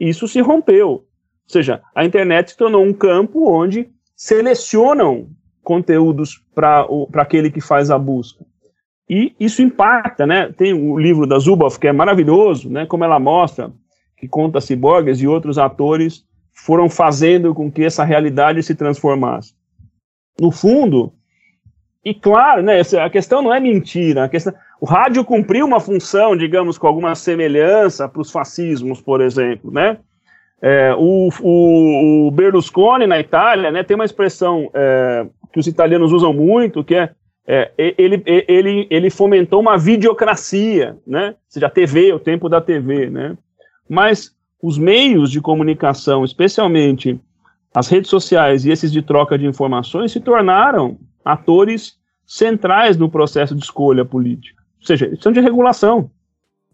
Isso 0.00 0.28
se 0.28 0.40
rompeu. 0.40 0.88
Ou 0.88 1.04
seja, 1.46 1.82
a 1.94 2.04
internet 2.04 2.52
se 2.52 2.56
tornou 2.56 2.82
um 2.84 2.92
campo 2.92 3.50
onde 3.50 3.90
selecionam 4.16 5.28
conteúdos 5.62 6.42
para 6.54 6.86
aquele 7.14 7.50
que 7.50 7.60
faz 7.60 7.90
a 7.90 7.98
busca. 7.98 8.44
E 9.08 9.34
isso 9.38 9.62
impacta, 9.62 10.26
né? 10.26 10.52
Tem 10.52 10.72
o 10.72 10.98
livro 10.98 11.26
da 11.26 11.38
Zuboff, 11.38 11.78
que 11.78 11.88
é 11.88 11.92
maravilhoso, 11.92 12.70
né? 12.70 12.86
Como 12.86 13.04
ela 13.04 13.18
mostra 13.18 13.70
que 14.16 14.28
conta 14.28 14.60
Ciborgues 14.60 15.20
e 15.20 15.26
outros 15.26 15.58
atores 15.58 16.24
foram 16.52 16.88
fazendo 16.88 17.54
com 17.54 17.70
que 17.70 17.84
essa 17.84 18.04
realidade 18.04 18.62
se 18.62 18.74
transformasse. 18.74 19.54
No 20.40 20.50
fundo, 20.50 21.12
e 22.04 22.14
claro, 22.14 22.62
né, 22.62 22.80
a 23.00 23.10
questão 23.10 23.42
não 23.42 23.52
é 23.52 23.60
mentira, 23.60 24.24
a 24.24 24.28
questão, 24.28 24.52
o 24.80 24.86
rádio 24.86 25.24
cumpriu 25.24 25.66
uma 25.66 25.80
função, 25.80 26.36
digamos, 26.36 26.78
com 26.78 26.86
alguma 26.86 27.14
semelhança 27.14 28.08
para 28.08 28.20
os 28.20 28.30
fascismos, 28.30 29.00
por 29.00 29.20
exemplo, 29.20 29.70
né? 29.70 29.98
É, 30.60 30.94
o, 30.96 31.28
o, 31.40 32.28
o, 32.28 32.30
Berlusconi 32.30 33.06
na 33.06 33.18
Itália, 33.18 33.72
né, 33.72 33.82
tem 33.82 33.96
uma 33.96 34.04
expressão 34.04 34.70
é, 34.72 35.26
que 35.52 35.60
os 35.60 35.66
italianos 35.66 36.12
usam 36.12 36.32
muito, 36.32 36.82
que 36.82 36.94
é, 36.94 37.10
é 37.46 37.72
ele, 37.76 38.22
ele, 38.26 38.86
ele 38.90 39.10
fomentou 39.10 39.60
uma 39.60 39.76
videocracia, 39.76 40.96
né? 41.06 41.28
Ou 41.28 41.36
seja, 41.48 41.66
a 41.66 41.70
TV, 41.70 42.12
o 42.12 42.18
tempo 42.18 42.48
da 42.48 42.60
TV, 42.60 43.10
né? 43.10 43.36
Mas 43.88 44.34
os 44.62 44.78
meios 44.78 45.30
de 45.30 45.40
comunicação, 45.40 46.24
especialmente 46.24 47.20
as 47.74 47.88
redes 47.88 48.10
sociais 48.10 48.64
e 48.64 48.70
esses 48.70 48.92
de 48.92 49.02
troca 49.02 49.36
de 49.36 49.46
informações, 49.46 50.12
se 50.12 50.20
tornaram 50.20 50.98
atores 51.24 51.96
centrais 52.26 52.96
no 52.96 53.10
processo 53.10 53.54
de 53.54 53.62
escolha 53.62 54.04
política. 54.04 54.62
Ou 54.80 54.86
seja, 54.86 55.06
eles 55.06 55.20
são 55.20 55.32
de 55.32 55.40
regulação. 55.40 56.10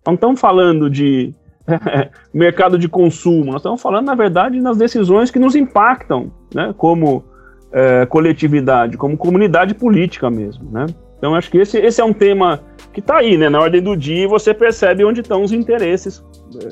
Não 0.06 0.14
estamos 0.14 0.40
falando 0.40 0.88
de 0.88 1.34
mercado 2.32 2.78
de 2.78 2.88
consumo, 2.88 3.46
nós 3.46 3.56
estamos 3.56 3.80
falando, 3.80 4.06
na 4.06 4.14
verdade, 4.14 4.60
nas 4.60 4.76
decisões 4.76 5.30
que 5.30 5.38
nos 5.38 5.54
impactam, 5.54 6.32
né, 6.54 6.74
como 6.76 7.24
é, 7.72 8.06
coletividade, 8.06 8.96
como 8.96 9.16
comunidade 9.16 9.74
política 9.74 10.30
mesmo. 10.30 10.70
Né? 10.70 10.86
Então, 11.18 11.34
acho 11.34 11.50
que 11.50 11.58
esse, 11.58 11.78
esse 11.78 12.00
é 12.00 12.04
um 12.04 12.12
tema 12.12 12.60
que 12.92 13.00
está 13.00 13.18
aí, 13.18 13.36
né, 13.36 13.48
na 13.48 13.60
ordem 13.60 13.82
do 13.82 13.96
dia, 13.96 14.24
e 14.24 14.26
você 14.26 14.54
percebe 14.54 15.04
onde 15.04 15.20
estão 15.20 15.42
os 15.42 15.52
interesses, 15.52 16.24
é, 16.62 16.68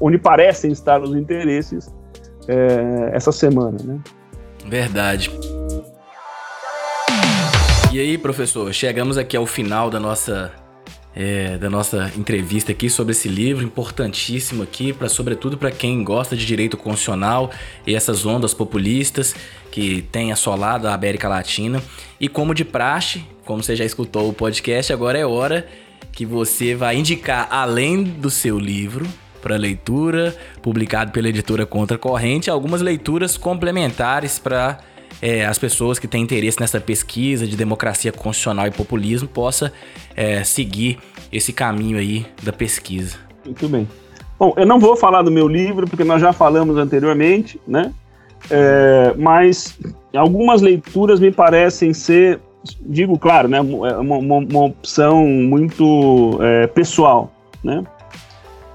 onde 0.00 0.18
parecem 0.18 0.70
estar 0.70 1.02
os 1.02 1.14
interesses 1.14 1.92
é, 2.48 3.10
essa 3.12 3.32
semana. 3.32 3.78
Né? 3.84 3.98
Verdade. 4.66 5.30
E 7.92 8.00
aí, 8.00 8.16
professor, 8.16 8.72
chegamos 8.72 9.18
aqui 9.18 9.36
ao 9.36 9.44
final 9.44 9.90
da 9.90 10.00
nossa 10.00 10.50
é, 11.14 11.58
da 11.58 11.68
nossa 11.68 12.10
entrevista 12.16 12.72
aqui 12.72 12.88
sobre 12.88 13.12
esse 13.12 13.28
livro 13.28 13.64
importantíssimo 13.64 14.62
aqui, 14.62 14.92
para 14.92 15.08
sobretudo 15.08 15.58
para 15.58 15.70
quem 15.70 16.02
gosta 16.02 16.36
de 16.36 16.46
direito 16.46 16.76
constitucional 16.76 17.50
e 17.86 17.94
essas 17.94 18.24
ondas 18.24 18.54
populistas 18.54 19.34
que 19.70 20.02
tem 20.10 20.32
assolado 20.32 20.88
a 20.88 20.94
América 20.94 21.28
Latina. 21.28 21.82
E 22.20 22.28
como 22.28 22.54
de 22.54 22.64
praxe, 22.64 23.24
como 23.44 23.62
você 23.62 23.76
já 23.76 23.84
escutou 23.84 24.28
o 24.28 24.32
podcast, 24.32 24.92
agora 24.92 25.18
é 25.18 25.26
hora 25.26 25.66
que 26.12 26.26
você 26.26 26.74
vai 26.74 26.96
indicar 26.96 27.48
além 27.50 28.02
do 28.04 28.30
seu 28.30 28.58
livro 28.58 29.06
para 29.40 29.56
leitura, 29.56 30.36
publicado 30.62 31.10
pela 31.10 31.28
editora 31.28 31.66
Contra 31.66 31.98
Corrente, 31.98 32.48
algumas 32.48 32.80
leituras 32.80 33.36
complementares 33.36 34.38
para 34.38 34.78
é, 35.20 35.44
as 35.44 35.58
pessoas 35.58 35.98
que 35.98 36.08
têm 36.08 36.22
interesse 36.22 36.60
nessa 36.60 36.80
pesquisa 36.80 37.46
de 37.46 37.56
democracia 37.56 38.12
constitucional 38.12 38.66
e 38.66 38.70
populismo 38.70 39.28
possa 39.28 39.72
é, 40.16 40.42
seguir 40.44 40.98
esse 41.32 41.52
caminho 41.52 41.98
aí 41.98 42.26
da 42.42 42.52
pesquisa. 42.52 43.16
Muito 43.44 43.68
bem. 43.68 43.88
Bom, 44.38 44.54
eu 44.56 44.66
não 44.66 44.78
vou 44.78 44.96
falar 44.96 45.22
do 45.22 45.30
meu 45.30 45.46
livro, 45.46 45.86
porque 45.86 46.04
nós 46.04 46.20
já 46.20 46.32
falamos 46.32 46.76
anteriormente, 46.76 47.60
né? 47.66 47.92
É, 48.50 49.14
mas 49.16 49.78
algumas 50.14 50.60
leituras 50.60 51.20
me 51.20 51.30
parecem 51.30 51.94
ser, 51.94 52.40
digo 52.80 53.16
claro, 53.18 53.46
né, 53.48 53.60
uma, 53.60 53.98
uma, 54.00 54.36
uma 54.38 54.64
opção 54.64 55.24
muito 55.24 56.38
é, 56.40 56.66
pessoal, 56.66 57.32
né? 57.62 57.84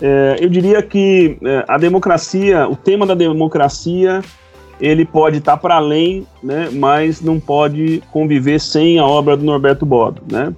É, 0.02 0.38
eu 0.40 0.48
diria 0.48 0.82
que 0.82 1.38
é, 1.44 1.66
a 1.68 1.78
democracia, 1.78 2.68
o 2.68 2.76
tema 2.76 3.06
da 3.06 3.16
democracia 3.16 4.22
ele 4.80 5.06
pode 5.06 5.38
estar 5.38 5.54
tá 5.54 5.58
para 5.58 5.76
além, 5.76 6.26
né, 6.42 6.70
mas 6.72 7.22
não 7.22 7.40
pode 7.40 8.02
conviver 8.12 8.60
sem 8.60 9.00
a 9.00 9.06
obra 9.06 9.36
do 9.36 9.46
Norberto 9.46 9.86
Bobbio, 9.86 10.24
né? 10.32 10.54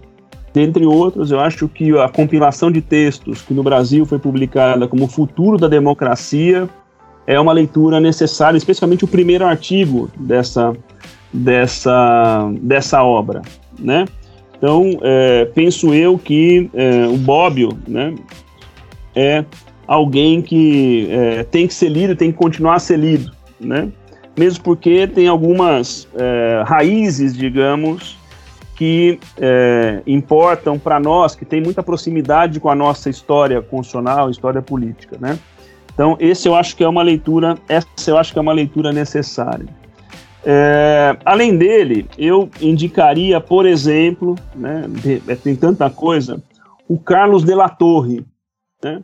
Dentre 0.54 0.86
outros, 0.86 1.32
eu 1.32 1.40
acho 1.40 1.68
que 1.68 1.98
a 1.98 2.10
compilação 2.10 2.72
de 2.72 2.82
textos 2.82 3.42
que 3.42 3.54
no 3.54 3.62
Brasil 3.62 4.06
foi 4.06 4.18
publicada 4.18 4.88
como 4.88 5.08
Futuro 5.08 5.58
da 5.58 5.68
Democracia 5.68 6.68
é 7.28 7.40
uma 7.40 7.54
leitura 7.54 8.00
necessária, 8.00 8.58
especialmente 8.58 9.06
o 9.06 9.08
primeiro 9.08 9.46
artigo 9.46 10.10
dessa, 10.18 10.76
dessa, 11.32 12.52
dessa 12.62 13.04
obra, 13.04 13.44
né? 13.78 14.06
Então, 14.58 15.00
é, 15.02 15.46
penso 15.46 15.94
eu 15.94 16.18
que 16.18 16.70
é, 16.74 17.08
o 17.08 17.16
Bobbio, 17.16 17.78
né, 17.88 18.14
é 19.16 19.46
alguém 19.88 20.42
que 20.42 21.08
é, 21.10 21.44
tem 21.44 21.68
que 21.68 21.74
ser 21.74 21.90
lido, 21.90 22.16
tem 22.16 22.32
que 22.32 22.38
continuar 22.38 22.76
a 22.76 22.80
ser 22.80 22.98
lido, 22.98 23.32
né? 23.60 23.90
Mesmo 24.40 24.64
porque 24.64 25.06
tem 25.06 25.28
algumas 25.28 26.08
é, 26.16 26.64
raízes, 26.66 27.36
digamos, 27.36 28.18
que 28.74 29.20
é, 29.38 30.02
importam 30.08 30.80
para 30.80 31.02
nós, 31.02 31.36
que 31.36 31.44
tem 31.44 31.62
muita 31.62 31.84
proximidade 31.84 32.62
com 32.62 32.70
a 32.70 32.76
nossa 32.76 33.10
história 33.10 33.62
constitucional, 33.62 34.30
história 34.30 34.62
política, 34.62 35.18
né? 35.20 35.38
Então, 35.94 36.16
esse 36.18 36.48
eu 36.48 36.56
acho 36.56 36.78
que 36.78 36.84
é 36.86 36.88
uma 36.88 37.04
leitura, 37.04 37.58
essa 37.68 37.88
eu 38.08 38.18
acho 38.18 38.32
que 38.32 38.40
é 38.40 38.42
uma 38.42 38.54
leitura 38.54 38.94
necessária. 38.94 39.66
É, 40.46 41.18
além 41.26 41.58
dele, 41.58 42.08
eu 42.18 42.50
indicaria, 42.62 43.42
por 43.42 43.66
exemplo, 43.66 44.36
né, 44.56 44.86
é, 45.28 45.36
tem 45.36 45.58
tanta 45.58 45.90
coisa, 45.90 46.42
o 46.88 46.98
Carlos 46.98 47.44
de 47.44 47.54
la 47.54 47.68
Torre. 47.68 48.26
Né? 48.82 49.04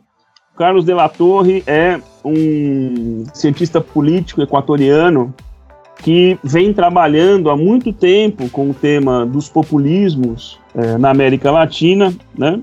Carlos 0.56 0.86
de 0.86 0.94
la 0.94 1.08
Torre 1.08 1.62
é 1.66 2.00
um 2.24 3.24
cientista 3.34 3.80
político 3.80 4.40
equatoriano 4.40 5.34
que 6.02 6.38
vem 6.42 6.72
trabalhando 6.72 7.50
há 7.50 7.56
muito 7.56 7.92
tempo 7.92 8.48
com 8.48 8.70
o 8.70 8.74
tema 8.74 9.26
dos 9.26 9.48
populismos 9.48 10.58
é, 10.74 10.96
na 10.96 11.10
América 11.10 11.50
Latina, 11.50 12.14
né? 12.36 12.60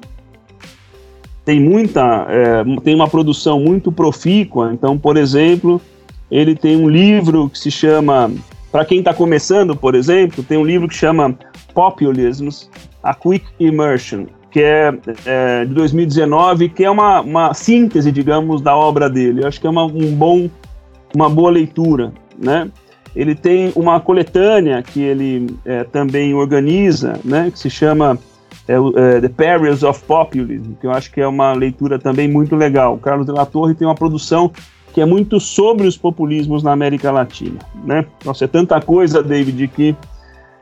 Tem 1.45 1.59
muita, 1.59 2.25
é, 2.29 2.63
tem 2.81 2.95
uma 2.95 3.07
produção 3.07 3.59
muito 3.59 3.91
profícua. 3.91 4.71
Então, 4.73 4.97
por 4.97 5.17
exemplo, 5.17 5.81
ele 6.31 6.55
tem 6.55 6.75
um 6.75 6.89
livro 6.89 7.49
que 7.49 7.59
se 7.59 7.69
chama, 7.69 8.31
para 8.71 8.85
quem 8.85 8.99
está 8.99 9.13
começando, 9.13 9.75
por 9.75 9.93
exemplo, 9.93 10.43
tem 10.43 10.57
um 10.57 10.65
livro 10.65 10.87
que 10.87 10.95
chama 10.95 11.37
Populisms: 11.73 12.69
A 13.03 13.13
Quick 13.13 13.45
Immersion, 13.59 14.25
que 14.53 14.61
é, 14.61 14.93
é, 15.25 15.65
de 15.65 15.73
2019, 15.73 16.69
que 16.69 16.85
é 16.85 16.91
uma, 16.91 17.21
uma 17.21 17.53
síntese, 17.55 18.11
digamos, 18.11 18.61
da 18.61 18.77
obra 18.77 19.09
dele. 19.09 19.41
Eu 19.41 19.47
acho 19.47 19.59
que 19.59 19.65
é 19.65 19.69
uma, 19.69 19.83
um 19.83 20.15
bom, 20.15 20.47
uma 21.15 21.27
boa 21.27 21.49
leitura, 21.49 22.13
né? 22.37 22.69
Ele 23.15 23.33
tem 23.33 23.71
uma 23.75 23.99
coletânea 23.99 24.83
que 24.83 25.01
ele 25.01 25.47
é, 25.65 25.83
também 25.83 26.35
organiza, 26.35 27.19
né? 27.25 27.49
Que 27.51 27.57
se 27.57 27.67
chama 27.67 28.19
é, 28.67 28.75
é, 28.75 29.21
The 29.21 29.29
Perils 29.29 29.81
of 29.81 30.03
Populism, 30.03 30.73
que 30.79 30.85
eu 30.85 30.91
acho 30.91 31.11
que 31.11 31.19
é 31.19 31.27
uma 31.27 31.53
leitura 31.53 31.97
também 31.97 32.29
muito 32.29 32.55
legal. 32.55 32.93
O 32.93 32.99
Carlos 32.99 33.25
de 33.25 33.31
la 33.31 33.47
Torre 33.47 33.73
tem 33.73 33.87
uma 33.87 33.95
produção 33.95 34.51
que 34.93 35.01
é 35.01 35.05
muito 35.05 35.39
sobre 35.39 35.87
os 35.87 35.97
populismos 35.97 36.61
na 36.61 36.71
América 36.71 37.11
Latina, 37.11 37.57
né? 37.83 38.05
Nossa, 38.23 38.45
é 38.45 38.47
tanta 38.47 38.79
coisa, 38.79 39.23
David, 39.23 39.67
que 39.69 39.95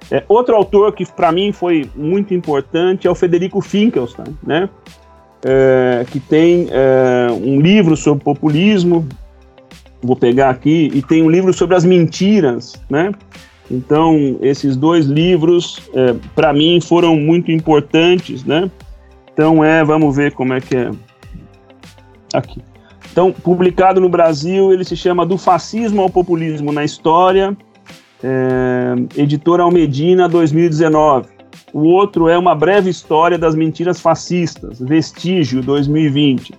é, 0.09 0.23
outro 0.27 0.55
autor 0.55 0.93
que 0.93 1.05
para 1.05 1.31
mim 1.31 1.51
foi 1.51 1.89
muito 1.95 2.33
importante 2.33 3.07
é 3.07 3.11
o 3.11 3.15
Federico 3.15 3.61
Finkelstein, 3.61 4.37
né? 4.43 4.69
É, 5.43 6.05
que 6.09 6.19
tem 6.19 6.67
é, 6.69 7.27
um 7.31 7.59
livro 7.59 7.97
sobre 7.97 8.23
populismo, 8.23 9.07
vou 10.01 10.15
pegar 10.15 10.49
aqui, 10.49 10.91
e 10.93 11.01
tem 11.01 11.23
um 11.23 11.29
livro 11.29 11.53
sobre 11.53 11.75
as 11.75 11.83
mentiras, 11.83 12.73
né? 12.89 13.11
Então, 13.69 14.37
esses 14.41 14.75
dois 14.75 15.05
livros, 15.05 15.89
é, 15.93 16.13
para 16.35 16.51
mim, 16.51 16.79
foram 16.81 17.15
muito 17.15 17.51
importantes, 17.51 18.43
né? 18.43 18.69
Então 19.33 19.63
é, 19.63 19.83
vamos 19.83 20.15
ver 20.15 20.33
como 20.33 20.53
é 20.53 20.59
que 20.59 20.75
é. 20.75 20.91
Aqui. 22.33 22.61
Então, 23.11 23.31
publicado 23.31 23.99
no 23.99 24.09
Brasil, 24.09 24.71
ele 24.71 24.83
se 24.83 24.95
chama 24.95 25.25
Do 25.25 25.37
Fascismo 25.37 26.01
ao 26.01 26.09
Populismo 26.09 26.71
na 26.71 26.83
História, 26.83 27.57
é, 28.23 29.21
editora 29.21 29.63
Almedina 29.63 30.27
2019. 30.27 31.27
O 31.73 31.83
outro 31.83 32.27
é 32.27 32.37
Uma 32.37 32.53
Breve 32.53 32.89
História 32.89 33.37
das 33.37 33.55
Mentiras 33.55 33.99
Fascistas, 33.99 34.79
Vestígio 34.79 35.61
2020. 35.61 36.53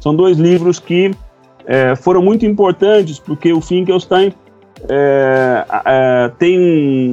São 0.00 0.14
dois 0.14 0.38
livros 0.38 0.78
que 0.78 1.12
é, 1.66 1.94
foram 1.96 2.22
muito 2.22 2.44
importantes 2.44 3.18
porque 3.18 3.52
o 3.52 3.60
Finkelstein 3.60 4.32
é, 4.88 5.64
é, 5.84 6.30
tem 6.38 6.58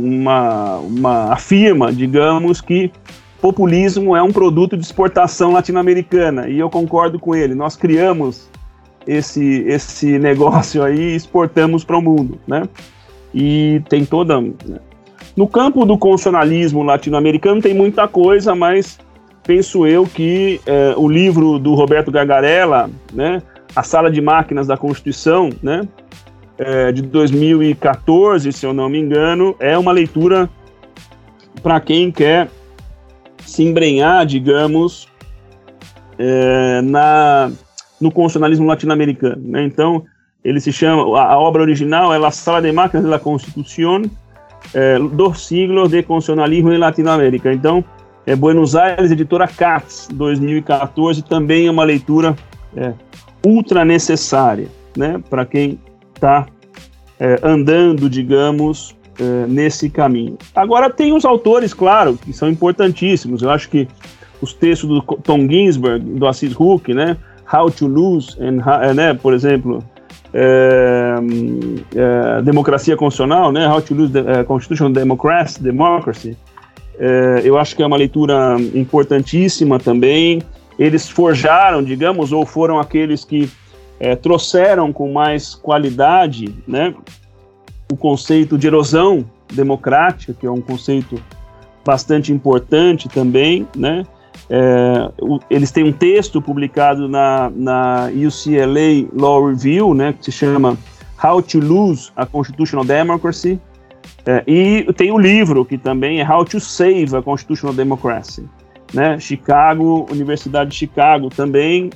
uma, 0.03 0.77
uma 0.77 1.33
afirma, 1.33 1.91
digamos, 1.91 2.59
que 2.59 2.91
populismo 3.41 4.15
é 4.15 4.21
um 4.21 4.31
produto 4.31 4.77
de 4.77 4.83
exportação 4.83 5.53
latino-americana 5.53 6.47
e 6.47 6.59
eu 6.59 6.69
concordo 6.69 7.19
com 7.19 7.35
ele. 7.35 7.55
Nós 7.55 7.75
criamos 7.75 8.49
esse, 9.07 9.63
esse 9.67 10.19
negócio 10.19 10.83
aí 10.83 10.99
e 10.99 11.15
exportamos 11.15 11.83
para 11.83 11.97
o 11.97 12.01
mundo, 12.01 12.39
né? 12.47 12.63
E 13.33 13.81
tem 13.89 14.05
toda. 14.05 14.39
Né? 14.39 14.79
No 15.35 15.47
campo 15.47 15.85
do 15.85 15.97
constitucionalismo 15.97 16.83
latino-americano 16.83 17.61
tem 17.61 17.73
muita 17.73 18.07
coisa, 18.07 18.53
mas 18.53 18.99
penso 19.43 19.87
eu 19.87 20.05
que 20.05 20.59
é, 20.65 20.93
o 20.97 21.07
livro 21.07 21.57
do 21.57 21.73
Roberto 21.73 22.11
Gargarella, 22.11 22.89
né, 23.13 23.41
A 23.75 23.83
Sala 23.83 24.11
de 24.11 24.21
Máquinas 24.21 24.67
da 24.67 24.77
Constituição, 24.77 25.49
né, 25.63 25.87
é, 26.57 26.91
de 26.91 27.01
2014, 27.01 28.51
se 28.51 28.65
eu 28.65 28.73
não 28.73 28.89
me 28.89 28.99
engano, 28.99 29.55
é 29.59 29.77
uma 29.77 29.91
leitura 29.91 30.49
para 31.63 31.79
quem 31.79 32.11
quer 32.11 32.49
se 33.45 33.63
embrenhar, 33.63 34.25
digamos, 34.25 35.07
é, 36.17 36.81
na, 36.81 37.51
no 37.99 38.11
constitucionalismo 38.11 38.67
latino-americano. 38.67 39.41
Né? 39.43 39.63
Então, 39.63 40.05
ele 40.43 40.59
se 40.59 40.71
chama, 40.71 41.19
a, 41.19 41.33
a, 41.33 41.39
obra 41.39 41.61
original 41.61 42.13
é 42.13 42.17
La 42.17 42.31
Sala 42.31 42.61
de 42.61 42.71
Máquinas 42.71 43.05
da 43.05 43.19
Constituição, 43.19 44.03
é, 44.73 44.97
dos 44.99 45.47
siglos 45.47 45.89
de 45.89 46.03
constitucionalismo 46.03 46.71
em 46.71 46.77
Latinoamérica. 46.77 47.53
Então, 47.53 47.83
é 48.25 48.35
Buenos 48.35 48.75
Aires, 48.75 49.11
editora 49.11 49.47
CATS, 49.47 50.07
2014, 50.13 51.23
também 51.23 51.67
é 51.67 51.71
uma 51.71 51.83
leitura 51.83 52.35
é, 52.75 52.93
ultra 53.45 53.83
necessária, 53.83 54.67
né, 54.95 55.21
para 55.29 55.45
quem 55.45 55.79
está 56.13 56.45
é, 57.19 57.39
andando, 57.43 58.09
digamos, 58.09 58.95
é, 59.19 59.47
nesse 59.47 59.89
caminho. 59.89 60.37
Agora, 60.55 60.89
tem 60.89 61.13
os 61.13 61.25
autores, 61.25 61.73
claro, 61.73 62.17
que 62.17 62.33
são 62.33 62.49
importantíssimos. 62.49 63.41
Eu 63.41 63.49
acho 63.49 63.69
que 63.69 63.87
os 64.41 64.53
textos 64.53 64.89
do 64.89 65.01
Tom 65.01 65.47
Ginsberg, 65.47 66.03
do 66.03 66.27
Assis 66.27 66.53
Hook, 66.59 66.93
né, 66.93 67.17
How 67.51 67.69
to 67.69 67.87
Lose, 67.87 68.35
and, 68.39 68.61
é, 68.81 68.93
né, 68.93 69.13
por 69.13 69.33
exemplo, 69.33 69.83
é, 70.33 71.15
é, 71.95 72.41
democracia 72.41 72.95
constitucional, 72.95 73.51
né, 73.51 73.67
How 73.67 73.81
to 73.81 73.93
Lose 73.93 74.13
the, 74.13 74.19
uh, 74.19 74.45
Constitutional 74.45 74.93
Democracy, 74.93 75.61
Democracy, 75.61 76.37
é, 76.97 77.41
eu 77.43 77.57
acho 77.57 77.75
que 77.75 77.81
é 77.81 77.85
uma 77.85 77.97
leitura 77.97 78.57
importantíssima 78.75 79.79
também. 79.79 80.41
Eles 80.77 81.09
forjaram, 81.09 81.83
digamos, 81.83 82.31
ou 82.31 82.45
foram 82.45 82.79
aqueles 82.79 83.25
que 83.25 83.49
é, 83.99 84.15
trouxeram 84.15 84.93
com 84.93 85.11
mais 85.11 85.55
qualidade 85.55 86.53
né, 86.67 86.93
o 87.91 87.97
conceito 87.97 88.57
de 88.57 88.67
erosão 88.67 89.25
democrática, 89.51 90.33
que 90.33 90.45
é 90.45 90.51
um 90.51 90.61
conceito 90.61 91.21
bastante 91.83 92.31
importante 92.31 93.09
também, 93.09 93.67
né? 93.75 94.03
É, 94.53 95.09
o, 95.21 95.39
eles 95.49 95.71
têm 95.71 95.85
um 95.85 95.93
texto 95.93 96.41
publicado 96.41 97.07
na, 97.07 97.49
na 97.55 98.09
UCLA 98.09 99.07
Law 99.13 99.47
Review, 99.47 99.93
né, 99.93 100.11
que 100.11 100.25
se 100.25 100.31
chama 100.33 100.77
How 101.23 101.41
to 101.41 101.59
Lose 101.59 102.11
a 102.17 102.25
Constitutional 102.25 102.83
Democracy, 102.83 103.57
é, 104.25 104.43
e 104.45 104.91
tem 104.93 105.09
o 105.09 105.17
livro, 105.17 105.63
que 105.63 105.77
também 105.77 106.19
é 106.19 106.29
How 106.29 106.43
to 106.43 106.59
Save 106.59 107.15
a 107.15 107.21
Constitutional 107.21 107.73
Democracy. 107.73 108.43
Né? 108.93 109.17
Chicago, 109.19 110.05
Universidade 110.11 110.71
de 110.71 110.75
Chicago 110.75 111.29
também. 111.29 111.89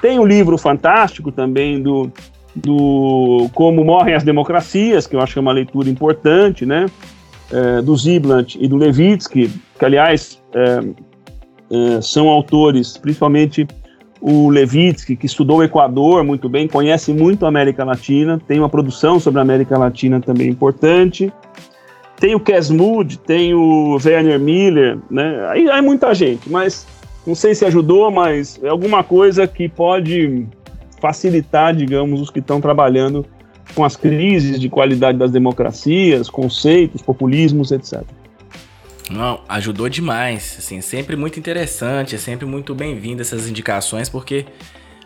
Tem 0.00 0.16
um 0.20 0.24
livro 0.24 0.56
fantástico 0.56 1.32
também 1.32 1.82
do, 1.82 2.08
do 2.54 3.50
Como 3.52 3.82
Morrem 3.82 4.14
as 4.14 4.22
Democracias, 4.22 5.08
que 5.08 5.16
eu 5.16 5.20
acho 5.20 5.32
que 5.32 5.40
é 5.40 5.42
uma 5.42 5.50
leitura 5.50 5.90
importante, 5.90 6.64
né? 6.64 6.86
É, 7.50 7.82
do 7.82 7.96
Ziblatt 7.96 8.56
e 8.60 8.68
do 8.68 8.76
Levitsky, 8.76 9.50
que 9.78 9.84
aliás 9.84 10.40
é, 10.54 10.80
é, 11.70 12.00
são 12.00 12.28
autores, 12.28 12.96
principalmente 12.96 13.66
o 14.20 14.48
Levitsky, 14.48 15.16
que 15.16 15.26
estudou 15.26 15.58
o 15.58 15.62
Equador 15.62 16.24
muito 16.24 16.48
bem, 16.48 16.66
conhece 16.66 17.12
muito 17.12 17.44
a 17.44 17.48
América 17.48 17.84
Latina, 17.84 18.40
tem 18.48 18.58
uma 18.58 18.70
produção 18.70 19.20
sobre 19.20 19.38
a 19.38 19.42
América 19.42 19.76
Latina 19.76 20.20
também 20.20 20.48
importante. 20.48 21.30
Tem 22.18 22.34
o 22.34 22.40
Kes 22.40 22.70
Mood, 22.70 23.18
tem 23.18 23.52
o 23.52 23.98
Werner 24.02 24.40
Miller, 24.40 24.98
né? 25.10 25.46
Aí, 25.50 25.68
aí 25.68 25.82
muita 25.82 26.14
gente, 26.14 26.48
mas 26.48 26.86
não 27.26 27.34
sei 27.34 27.54
se 27.54 27.66
ajudou, 27.66 28.10
mas 28.10 28.58
é 28.62 28.68
alguma 28.68 29.04
coisa 29.04 29.46
que 29.46 29.68
pode 29.68 30.46
facilitar, 31.00 31.74
digamos, 31.74 32.20
os 32.20 32.30
que 32.30 32.38
estão 32.38 32.62
trabalhando 32.62 33.26
com 33.74 33.84
as 33.84 33.96
crises 33.96 34.58
de 34.58 34.70
qualidade 34.70 35.18
das 35.18 35.30
democracias, 35.30 36.30
conceitos, 36.30 37.02
populismos, 37.02 37.72
etc. 37.72 38.04
Não, 39.10 39.40
ajudou 39.48 39.88
demais. 39.88 40.56
Assim, 40.58 40.80
sempre 40.80 41.16
muito 41.16 41.38
interessante, 41.38 42.14
é 42.14 42.18
sempre 42.18 42.46
muito 42.46 42.74
bem-vindo 42.74 43.22
essas 43.22 43.48
indicações, 43.48 44.08
porque 44.08 44.46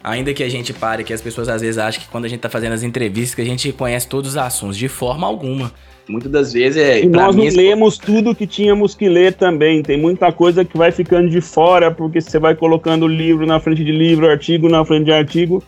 ainda 0.03 0.33
que 0.33 0.43
a 0.43 0.49
gente 0.49 0.73
pare, 0.73 1.05
que 1.05 1.13
as 1.13 1.21
pessoas 1.21 1.49
às 1.49 1.61
vezes 1.61 1.79
acham 1.79 2.03
que 2.03 2.09
quando 2.09 2.25
a 2.25 2.29
gente 2.29 2.41
tá 2.41 2.49
fazendo 2.49 2.73
as 2.73 2.83
entrevistas 2.83 3.35
que 3.35 3.43
a 3.43 3.45
gente 3.45 3.73
conhece 3.73 4.07
todos 4.07 4.31
os 4.31 4.37
assuntos, 4.37 4.77
de 4.77 4.89
forma 4.89 5.27
alguma. 5.27 5.73
Muitas 6.09 6.33
das 6.33 6.53
vezes 6.55 6.83
é. 6.83 7.03
E 7.03 7.07
nós 7.07 7.37
não 7.37 7.45
lemos 7.45 7.99
tudo 7.99 8.35
que 8.35 8.47
tínhamos 8.47 8.95
que 8.95 9.09
ler 9.09 9.35
também. 9.35 9.83
Tem 9.83 10.01
muita 10.01 10.33
coisa 10.33 10.65
que 10.65 10.77
vai 10.77 10.91
ficando 10.91 11.29
de 11.29 11.41
fora, 11.41 11.91
porque 11.91 12.21
você 12.21 12.39
vai 12.39 12.55
colocando 12.55 13.07
livro 13.07 13.47
na 13.47 13.61
frente 13.61 13.85
de 13.85 13.93
livro, 13.93 14.27
artigo 14.27 14.69
na 14.71 14.83
frente 14.85 15.05
de 15.05 15.13
artigo. 15.13 15.63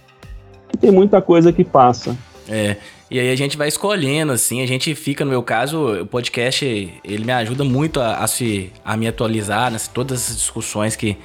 E 0.72 0.78
tem 0.78 0.90
muita 0.90 1.20
coisa 1.20 1.52
que 1.52 1.62
passa. 1.62 2.16
É. 2.48 2.76
E 3.10 3.18
aí 3.18 3.28
a 3.30 3.36
gente 3.36 3.56
vai 3.56 3.66
escolhendo, 3.66 4.30
assim, 4.30 4.62
a 4.62 4.66
gente 4.66 4.94
fica, 4.94 5.24
no 5.24 5.32
meu 5.32 5.42
caso, 5.42 6.02
o 6.02 6.06
podcast, 6.06 6.64
ele 7.02 7.24
me 7.24 7.32
ajuda 7.32 7.64
muito 7.64 8.00
a, 8.00 8.18
a 8.18 8.26
se, 8.28 8.70
a 8.84 8.96
me 8.96 9.08
atualizar 9.08 9.68
nas 9.68 9.88
todas 9.88 10.30
as 10.30 10.36
discussões 10.36 10.94
que 10.94 11.16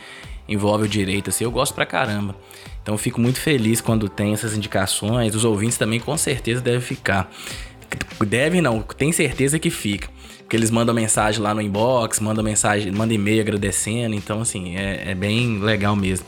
envolvem 0.49 0.87
o 0.87 0.89
direito, 0.89 1.29
assim, 1.29 1.43
eu 1.43 1.51
gosto 1.51 1.75
pra 1.75 1.85
caramba. 1.85 2.35
Então 2.81 2.97
fico 2.97 3.21
muito 3.21 3.39
feliz 3.39 3.81
quando 3.81 4.09
tem 4.09 4.33
essas 4.33 4.57
indicações, 4.57 5.35
os 5.35 5.45
ouvintes 5.45 5.77
também 5.77 5.99
com 5.99 6.17
certeza 6.17 6.59
devem 6.59 6.81
ficar. 6.81 7.31
Devem 8.25 8.61
não, 8.61 8.81
tem 8.81 9.11
certeza 9.11 9.59
que 9.59 9.69
fica. 9.69 10.09
Porque 10.39 10.55
eles 10.55 10.71
mandam 10.71 10.93
mensagem 10.93 11.41
lá 11.41 11.53
no 11.53 11.61
inbox, 11.61 12.19
mandam 12.19 12.43
mensagem, 12.43 12.91
mandam 12.91 13.15
e-mail 13.15 13.41
agradecendo, 13.41 14.15
então 14.15 14.41
assim, 14.41 14.75
é, 14.75 15.11
é 15.11 15.15
bem 15.15 15.59
legal 15.59 15.95
mesmo. 15.95 16.25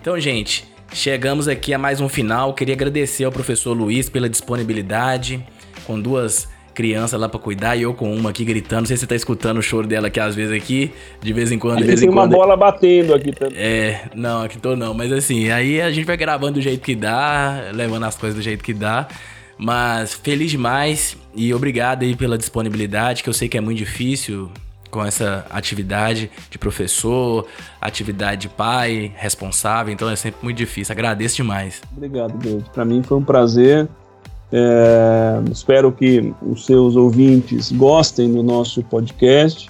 Então, 0.00 0.18
gente, 0.20 0.64
Chegamos 0.92 1.48
aqui 1.48 1.74
a 1.74 1.78
mais 1.78 2.00
um 2.00 2.08
final. 2.08 2.54
Queria 2.54 2.74
agradecer 2.74 3.24
ao 3.24 3.32
professor 3.32 3.72
Luiz 3.72 4.08
pela 4.08 4.28
disponibilidade, 4.28 5.44
com 5.86 6.00
duas 6.00 6.48
crianças 6.74 7.18
lá 7.18 7.28
para 7.28 7.40
cuidar 7.40 7.74
e 7.74 7.82
eu 7.82 7.94
com 7.94 8.14
uma 8.14 8.30
aqui 8.30 8.44
gritando. 8.44 8.80
Não 8.80 8.86
sei 8.86 8.96
se 8.96 9.00
você 9.00 9.06
tá 9.06 9.16
escutando 9.16 9.58
o 9.58 9.62
choro 9.62 9.86
dela 9.86 10.08
aqui 10.08 10.20
às 10.20 10.34
vezes 10.34 10.52
aqui, 10.52 10.92
de 11.20 11.32
vez 11.32 11.50
em 11.50 11.58
quando. 11.58 11.78
De 11.78 11.84
vez 11.84 12.00
tem 12.00 12.08
em 12.08 12.12
uma 12.12 12.26
bola 12.26 12.56
batendo 12.56 13.14
aqui 13.14 13.32
também. 13.32 13.58
É, 13.58 14.02
não, 14.14 14.42
aqui 14.42 14.58
tô 14.58 14.76
não, 14.76 14.92
mas 14.92 15.10
assim, 15.12 15.50
aí 15.50 15.80
a 15.80 15.90
gente 15.90 16.04
vai 16.04 16.16
gravando 16.16 16.54
do 16.54 16.60
jeito 16.60 16.82
que 16.82 16.94
dá, 16.94 17.70
levando 17.72 18.04
as 18.04 18.16
coisas 18.16 18.36
do 18.36 18.42
jeito 18.42 18.62
que 18.62 18.74
dá. 18.74 19.08
Mas 19.58 20.12
feliz 20.12 20.50
demais 20.50 21.16
e 21.34 21.52
obrigado 21.54 22.02
aí 22.02 22.14
pela 22.14 22.36
disponibilidade, 22.36 23.22
que 23.22 23.28
eu 23.28 23.32
sei 23.32 23.48
que 23.48 23.56
é 23.56 23.60
muito 23.60 23.78
difícil 23.78 24.50
com 24.96 25.04
essa 25.04 25.44
atividade 25.50 26.30
de 26.50 26.58
professor, 26.58 27.46
atividade 27.78 28.42
de 28.42 28.48
pai, 28.48 29.12
responsável, 29.14 29.92
então 29.92 30.08
é 30.08 30.16
sempre 30.16 30.42
muito 30.42 30.56
difícil. 30.56 30.90
Agradeço 30.90 31.36
demais. 31.36 31.82
Obrigado, 31.94 32.38
Deus. 32.38 32.64
Para 32.68 32.82
mim 32.82 33.02
foi 33.02 33.18
um 33.18 33.22
prazer. 33.22 33.86
É, 34.50 35.38
espero 35.52 35.92
que 35.92 36.32
os 36.40 36.64
seus 36.64 36.96
ouvintes 36.96 37.70
gostem 37.72 38.32
do 38.32 38.42
nosso 38.42 38.82
podcast. 38.84 39.68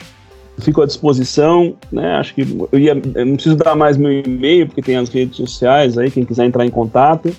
Fico 0.58 0.80
à 0.80 0.86
disposição, 0.86 1.74
né? 1.90 2.14
Acho 2.14 2.32
que 2.32 2.42
eu, 2.70 2.78
ia, 2.78 2.92
eu 3.14 3.26
não 3.26 3.34
preciso 3.34 3.56
dar 3.56 3.74
mais 3.74 3.96
meu 3.96 4.12
e-mail, 4.12 4.68
porque 4.68 4.80
tem 4.80 4.96
as 4.96 5.08
redes 5.08 5.36
sociais 5.36 5.98
aí, 5.98 6.08
quem 6.08 6.24
quiser 6.24 6.44
entrar 6.44 6.64
em 6.64 6.70
contato 6.70 7.34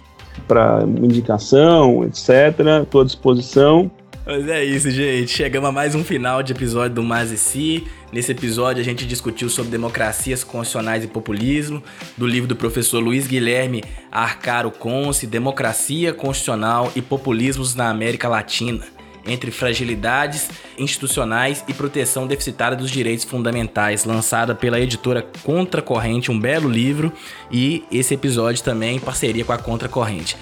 para 0.46 0.84
indicação, 1.02 2.04
etc. 2.04 2.84
Estou 2.84 3.02
à 3.02 3.06
disposição. 3.06 3.90
Mas 4.28 4.46
é 4.50 4.62
isso, 4.62 4.92
gente. 4.92 5.32
Chegamos 5.32 5.70
a 5.70 5.72
mais 5.72 5.96
um 5.96 6.04
final 6.04 6.44
de 6.44 6.52
episódio 6.52 6.96
do 6.96 7.02
Mais 7.02 7.32
e 7.32 7.38
Si. 7.38 7.88
Nesse 8.12 8.34
episódio 8.34 8.82
a 8.82 8.84
gente 8.84 9.08
discutiu 9.08 9.48
sobre 9.48 9.72
democracias 9.72 10.44
constitucionais 10.44 11.06
e 11.06 11.08
populismo, 11.08 11.82
do 12.18 12.28
livro 12.28 12.46
do 12.46 12.54
professor 12.54 13.00
Luiz 13.00 13.26
Guilherme 13.26 13.86
Arcaro 14.12 14.70
Conce, 14.70 15.26
Democracia 15.26 16.14
Constitucional 16.14 16.92
e 16.94 17.02
Populismos 17.02 17.74
na 17.74 17.90
América 17.90 18.28
Latina, 18.28 18.84
entre 19.26 19.50
fragilidades 19.50 20.50
institucionais 20.78 21.64
e 21.66 21.74
proteção 21.74 22.28
deficitária 22.28 22.76
dos 22.76 22.92
direitos 22.92 23.24
fundamentais, 23.24 24.04
lançada 24.04 24.54
pela 24.54 24.78
editora 24.78 25.26
Contracorrente, 25.42 26.32
um 26.32 26.40
belo 26.40 26.70
livro, 26.70 27.14
e 27.50 27.86
esse 27.90 28.14
episódio 28.14 28.62
também 28.62 28.98
em 28.98 29.00
parceria 29.00 29.46
com 29.46 29.54
a 29.54 29.58
Contracorrente. 29.58 30.36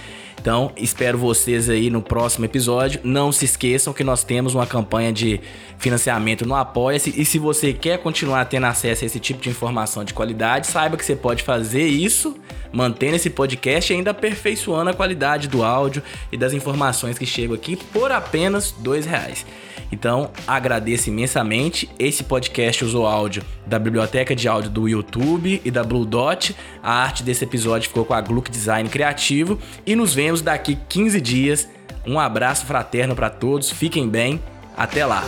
Então, 0.46 0.72
espero 0.78 1.18
vocês 1.18 1.72
aí 1.72 1.90
no 1.90 2.04
próximo 2.04 2.46
episódio. 2.46 3.02
Não 3.04 3.32
se 3.32 3.46
esqueçam 3.46 3.92
que 3.92 4.04
nós 4.04 4.24
temos 4.24 4.54
uma 4.54 4.68
campanha 4.68 5.12
de 5.12 5.42
financiamento 5.80 6.46
no 6.46 6.54
Apoia-se. 6.54 7.20
E 7.20 7.26
se 7.26 7.40
você 7.40 7.74
quer 7.74 7.98
continuar 7.98 8.46
tendo 8.46 8.68
acesso 8.68 9.04
a 9.04 9.08
esse 9.08 9.20
tipo 9.20 9.42
de 9.42 9.50
informação 9.50 10.04
de 10.04 10.14
qualidade, 10.14 10.68
saiba 10.68 10.98
que 10.98 11.04
você 11.04 11.16
pode 11.16 11.42
fazer 11.42 11.88
isso 11.88 12.38
mantendo 12.72 13.16
esse 13.16 13.32
podcast 13.32 13.92
e 13.92 13.96
ainda 13.96 14.12
aperfeiçoando 14.12 14.92
a 14.92 14.94
qualidade 14.94 15.48
do 15.48 15.64
áudio 15.64 16.04
e 16.32 16.38
das 16.38 16.54
informações 16.54 17.18
que 17.18 17.26
chegam 17.26 17.56
aqui 17.56 17.76
por 17.76 18.12
apenas 18.12 18.72
dois 18.72 19.04
reais. 19.04 19.44
Então, 19.92 20.32
agradeço 20.48 21.10
imensamente. 21.10 21.90
Esse 21.98 22.24
podcast 22.24 22.84
usou 22.84 23.06
áudio 23.06 23.44
da 23.66 23.80
biblioteca 23.80 24.36
de 24.36 24.48
áudio 24.48 24.70
do 24.70 24.88
YouTube 24.88 25.62
e 25.64 25.72
da 25.72 25.84
Blue 25.84 26.06
Dot. 26.06 26.56
A 26.82 26.92
arte 27.04 27.24
desse 27.24 27.44
episódio 27.44 27.88
ficou 27.88 28.06
com 28.06 28.14
a 28.14 28.22
Gluck 28.22 28.50
Design 28.50 28.90
Criativo. 28.90 29.60
E 29.86 29.96
nos 29.96 30.14
vemos 30.14 30.42
daqui 30.42 30.78
15 30.90 31.22
dias. 31.22 31.70
Um 32.06 32.20
abraço 32.20 32.66
fraterno 32.66 33.16
para 33.16 33.30
todos. 33.30 33.72
Fiquem 33.72 34.08
bem. 34.08 34.42
Até 34.78 35.06
lá. 35.06 35.24